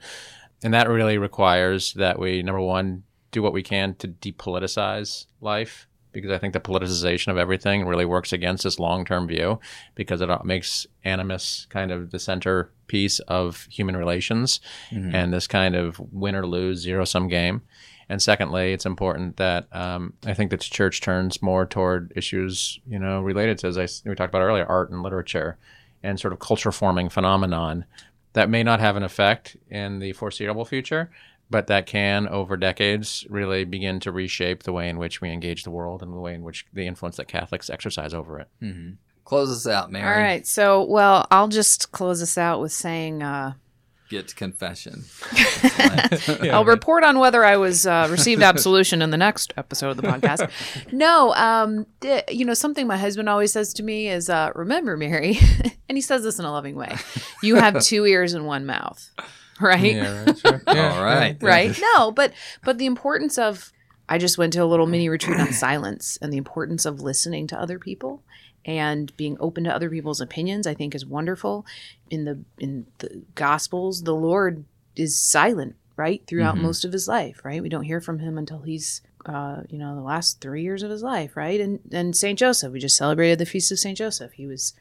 and 0.65 0.75
that 0.75 0.89
really 0.89 1.19
requires 1.19 1.93
that 1.95 2.19
we 2.19 2.43
number 2.43 2.61
one 2.61 3.05
do 3.31 3.43
what 3.43 3.53
we 3.53 3.63
can 3.63 3.95
to 3.97 4.09
depoliticize 4.09 5.27
life 5.41 5.88
because 6.13 6.31
I 6.31 6.39
think 6.39 6.53
the 6.55 6.61
politicization 6.61 7.29
of 7.29 7.37
everything 7.39 7.87
really 7.87 8.05
works 8.05 8.33
against 8.33 8.65
this 8.65 8.79
long-term 8.79 9.29
view 9.29 9.61
because 9.95 10.21
it 10.21 10.31
makes 10.45 10.87
animus 11.05 11.67
kind 11.71 11.91
of 11.91 12.11
the 12.11 12.19
centerpiece 12.19 13.19
of 13.21 13.67
human 13.71 13.97
relations 13.97 14.61
Mhm. 14.91 15.15
and 15.15 15.33
this 15.33 15.47
kind 15.47 15.75
of 15.77 16.01
win 16.13 16.35
or 16.35 16.47
lose 16.47 16.79
zero 16.81 17.05
sum 17.05 17.29
game. 17.29 17.63
And 18.11 18.23
secondly, 18.23 18.73
it's 18.73 18.87
important 18.87 19.37
that 19.37 19.69
um, 19.73 20.15
I 20.25 20.33
think 20.33 20.51
that 20.51 20.61
the 20.61 20.65
church 20.67 21.01
turns 21.03 21.43
more 21.43 21.67
toward 21.67 22.13
issues, 22.17 22.81
you 22.89 22.99
know, 22.99 23.21
related 23.21 23.59
to, 23.59 23.67
as 23.67 23.77
I, 23.77 23.87
we 24.09 24.15
talked 24.15 24.31
about 24.35 24.41
earlier, 24.43 24.65
art 24.65 24.91
and 24.91 25.03
literature 25.03 25.59
and 26.03 26.19
sort 26.19 26.33
of 26.33 26.39
culture 26.39 26.73
forming 26.73 27.11
phenomenon 27.11 27.85
that 28.33 28.49
may 28.49 28.63
not 28.63 28.81
have 28.81 28.97
an 28.97 29.03
effect 29.03 29.57
in 29.69 29.99
the 29.99 30.13
foreseeable 30.13 30.65
future, 30.65 31.11
but 31.51 31.67
that 31.69 31.87
can, 31.87 32.29
over 32.29 32.57
decades, 32.57 33.27
really 33.31 33.65
begin 33.65 34.01
to 34.01 34.13
reshape 34.13 34.63
the 34.65 34.73
way 34.73 34.89
in 34.89 34.99
which 34.99 35.21
we 35.21 35.31
engage 35.31 35.65
the 35.65 35.71
world 35.71 36.03
and 36.03 36.13
the 36.13 36.19
way 36.21 36.35
in 36.35 36.43
which 36.43 36.67
the 36.73 36.87
influence 36.87 37.17
that 37.17 37.29
Catholics 37.29 37.71
exercise 37.71 38.13
over 38.15 38.39
it. 38.41 38.49
Mhm. 38.63 38.97
Close 39.25 39.51
us 39.51 39.67
out, 39.67 39.91
Mary. 39.93 40.07
All 40.07 40.21
right. 40.23 40.47
So, 40.47 40.85
well, 40.85 41.27
I'll 41.31 41.49
just 41.49 41.93
close 41.93 42.21
this 42.21 42.39
out 42.39 42.61
with 42.61 42.73
saying 42.73 43.23
uh, 43.23 43.53
Get 44.09 44.29
to 44.29 44.35
confession. 44.35 45.05
Yeah, 45.37 46.09
I'll 46.57 46.65
right. 46.65 46.67
report 46.67 47.05
on 47.05 47.19
whether 47.19 47.45
I 47.45 47.59
was 47.59 47.87
uh, 47.87 48.09
received 48.11 48.43
absolution 48.43 49.03
in 49.03 49.11
the 49.11 49.19
next 49.19 49.53
episode 49.59 49.91
of 49.91 49.97
the 49.99 50.03
podcast. 50.05 50.51
No, 50.93 51.35
um, 51.35 51.87
th- 52.01 52.25
you 52.31 52.47
know 52.47 52.55
something 52.55 52.87
my 52.87 52.97
husband 52.97 53.29
always 53.29 53.53
says 53.53 53.75
to 53.75 53.83
me 53.83 54.09
is, 54.09 54.31
uh, 54.31 54.51
"Remember, 54.55 54.97
Mary," 54.97 55.37
and 55.91 55.99
he 55.99 56.01
says 56.01 56.23
this 56.23 56.39
in 56.39 56.47
a 56.47 56.51
loving 56.51 56.75
way. 56.75 56.97
You 57.43 57.57
have 57.57 57.83
two 57.83 58.07
ears 58.07 58.33
and 58.33 58.47
one 58.47 58.65
mouth, 58.65 59.11
right? 59.61 59.95
Yeah, 59.97 60.25
right, 60.25 60.39
sure. 60.39 60.63
Yeah, 60.73 60.93
All 60.97 61.05
right. 61.05 61.37
right? 61.43 61.79
No, 61.81 62.11
but 62.13 62.33
but 62.65 62.79
the 62.79 62.87
importance 62.87 63.39
of 63.39 63.73
I 64.09 64.19
just 64.19 64.39
went 64.39 64.53
to 64.55 64.63
a 64.63 64.65
little 64.67 64.87
mini 64.87 65.09
retreat 65.09 65.39
on 65.39 65.53
silence 65.53 66.19
and 66.23 66.33
the 66.33 66.37
importance 66.39 66.85
of 66.87 67.01
listening 67.01 67.47
to 67.49 67.61
other 67.61 67.79
people 67.79 68.23
and 68.65 69.17
being 69.17 69.37
open 69.41 69.65
to 69.65 69.75
other 69.75 69.91
people's 69.91 70.21
opinions 70.21 70.67
I 70.67 70.75
think 70.75 70.95
is 70.95 71.05
wonderful. 71.07 71.65
In 72.11 72.25
the 72.25 72.39
in 72.59 72.87
the 72.99 73.23
gospels, 73.35 74.03
the 74.03 74.15
Lord 74.15 74.65
is 74.97 75.19
silent, 75.21 75.77
right? 75.97 76.23
Throughout 76.27 76.57
Mhm. 76.57 76.63
most 76.63 76.85
of 76.85 76.93
his 76.93 77.07
life, 77.09 77.41
right? 77.45 77.63
We 77.63 77.69
don't 77.69 77.85
hear 77.85 78.01
from 78.01 78.19
him 78.19 78.37
until 78.39 78.63
he's 78.63 79.03
uh, 79.27 79.63
you 79.69 79.79
know, 79.79 79.95
the 79.95 80.01
last 80.01 80.41
3 80.41 80.63
years 80.63 80.83
of 80.83 80.91
his 80.91 81.03
life, 81.03 81.37
right? 81.37 81.61
And 81.61 81.81
and 81.93 82.17
St. 82.17 82.39
Joseph, 82.39 82.73
we 82.73 82.79
just 82.79 82.97
celebrated 82.97 83.39
the 83.39 83.45
feast 83.47 83.71
of 83.71 83.79
St. 83.79 83.97
Joseph. 83.99 84.33
He 84.33 84.47
was 84.47 84.73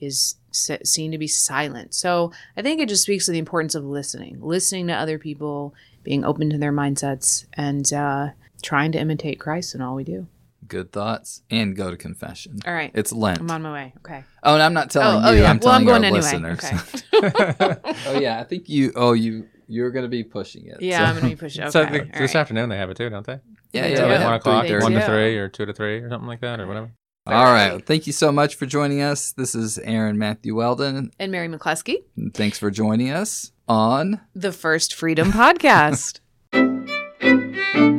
is 0.00 0.36
seen 0.50 1.12
to 1.12 1.18
be 1.18 1.26
silent. 1.28 1.94
So 1.94 2.32
I 2.56 2.62
think 2.62 2.80
it 2.80 2.88
just 2.88 3.02
speaks 3.02 3.26
to 3.26 3.32
the 3.32 3.38
importance 3.38 3.74
of 3.74 3.84
listening, 3.84 4.38
listening 4.40 4.86
to 4.88 4.94
other 4.94 5.18
people, 5.18 5.74
being 6.02 6.24
open 6.24 6.50
to 6.50 6.58
their 6.58 6.72
mindsets, 6.72 7.46
and 7.54 7.92
uh, 7.92 8.28
trying 8.62 8.92
to 8.92 8.98
imitate 8.98 9.38
Christ 9.38 9.74
in 9.74 9.80
all 9.80 9.94
we 9.94 10.04
do. 10.04 10.26
Good 10.66 10.92
thoughts 10.92 11.42
and 11.50 11.74
go 11.74 11.90
to 11.90 11.96
confession. 11.96 12.58
All 12.66 12.74
right. 12.74 12.90
It's 12.94 13.12
Lent. 13.12 13.40
I'm 13.40 13.50
on 13.50 13.62
my 13.62 13.72
way. 13.72 13.94
Okay. 13.98 14.24
Oh, 14.42 14.54
and 14.54 14.62
I'm 14.62 14.74
not 14.74 14.90
telling 14.90 15.24
oh, 15.24 15.30
you. 15.30 15.38
oh, 15.38 15.42
yeah. 15.42 15.50
I'm 15.50 15.58
well, 15.60 15.72
I'm 15.72 15.84
going 15.84 16.04
our 16.04 16.08
anyway. 16.08 16.20
listeners. 16.20 16.64
Okay. 17.14 17.76
oh 18.06 18.18
yeah, 18.18 18.38
I 18.40 18.44
think 18.44 18.68
you. 18.68 18.92
Oh, 18.94 19.12
you. 19.12 19.48
You're 19.70 19.90
going 19.90 20.04
to 20.04 20.10
be 20.10 20.24
pushing 20.24 20.66
it. 20.66 20.80
Yeah, 20.80 20.98
so- 20.98 21.04
I'm 21.04 21.10
going 21.12 21.24
to 21.24 21.36
be 21.36 21.36
pushing. 21.36 21.62
Okay. 21.64 21.70
So 21.70 21.84
the, 21.84 22.04
this 22.18 22.34
right. 22.34 22.36
afternoon 22.36 22.68
they 22.68 22.76
have 22.76 22.90
it 22.90 22.96
too, 22.96 23.08
don't 23.10 23.26
they? 23.26 23.40
yeah, 23.72 23.82
They 23.82 23.90
yeah. 23.90 23.96
do. 23.96 24.02
Like 24.02 24.10
have 24.12 24.24
one 24.24 24.34
o'clock, 24.34 24.66
They 24.66 24.74
or 24.74 24.80
one 24.80 24.92
to 24.92 25.04
three, 25.04 25.36
or 25.38 25.48
two 25.48 25.66
to 25.66 25.72
three, 25.72 25.98
or 25.98 26.08
something 26.08 26.28
like 26.28 26.40
that, 26.40 26.60
or 26.60 26.66
whatever. 26.66 26.90
All 27.28 27.44
right. 27.44 27.84
Thank 27.84 28.06
you 28.06 28.12
so 28.14 28.32
much 28.32 28.54
for 28.54 28.64
joining 28.64 29.02
us. 29.02 29.32
This 29.32 29.54
is 29.54 29.78
Aaron 29.78 30.16
Matthew 30.16 30.54
Weldon 30.54 31.10
and 31.18 31.30
Mary 31.30 31.48
McClusky. 31.48 31.96
And 32.16 32.32
thanks 32.32 32.58
for 32.58 32.70
joining 32.70 33.10
us 33.10 33.52
on 33.68 34.20
the 34.34 34.52
First 34.52 34.94
Freedom 34.94 35.30
Podcast. 35.30 36.20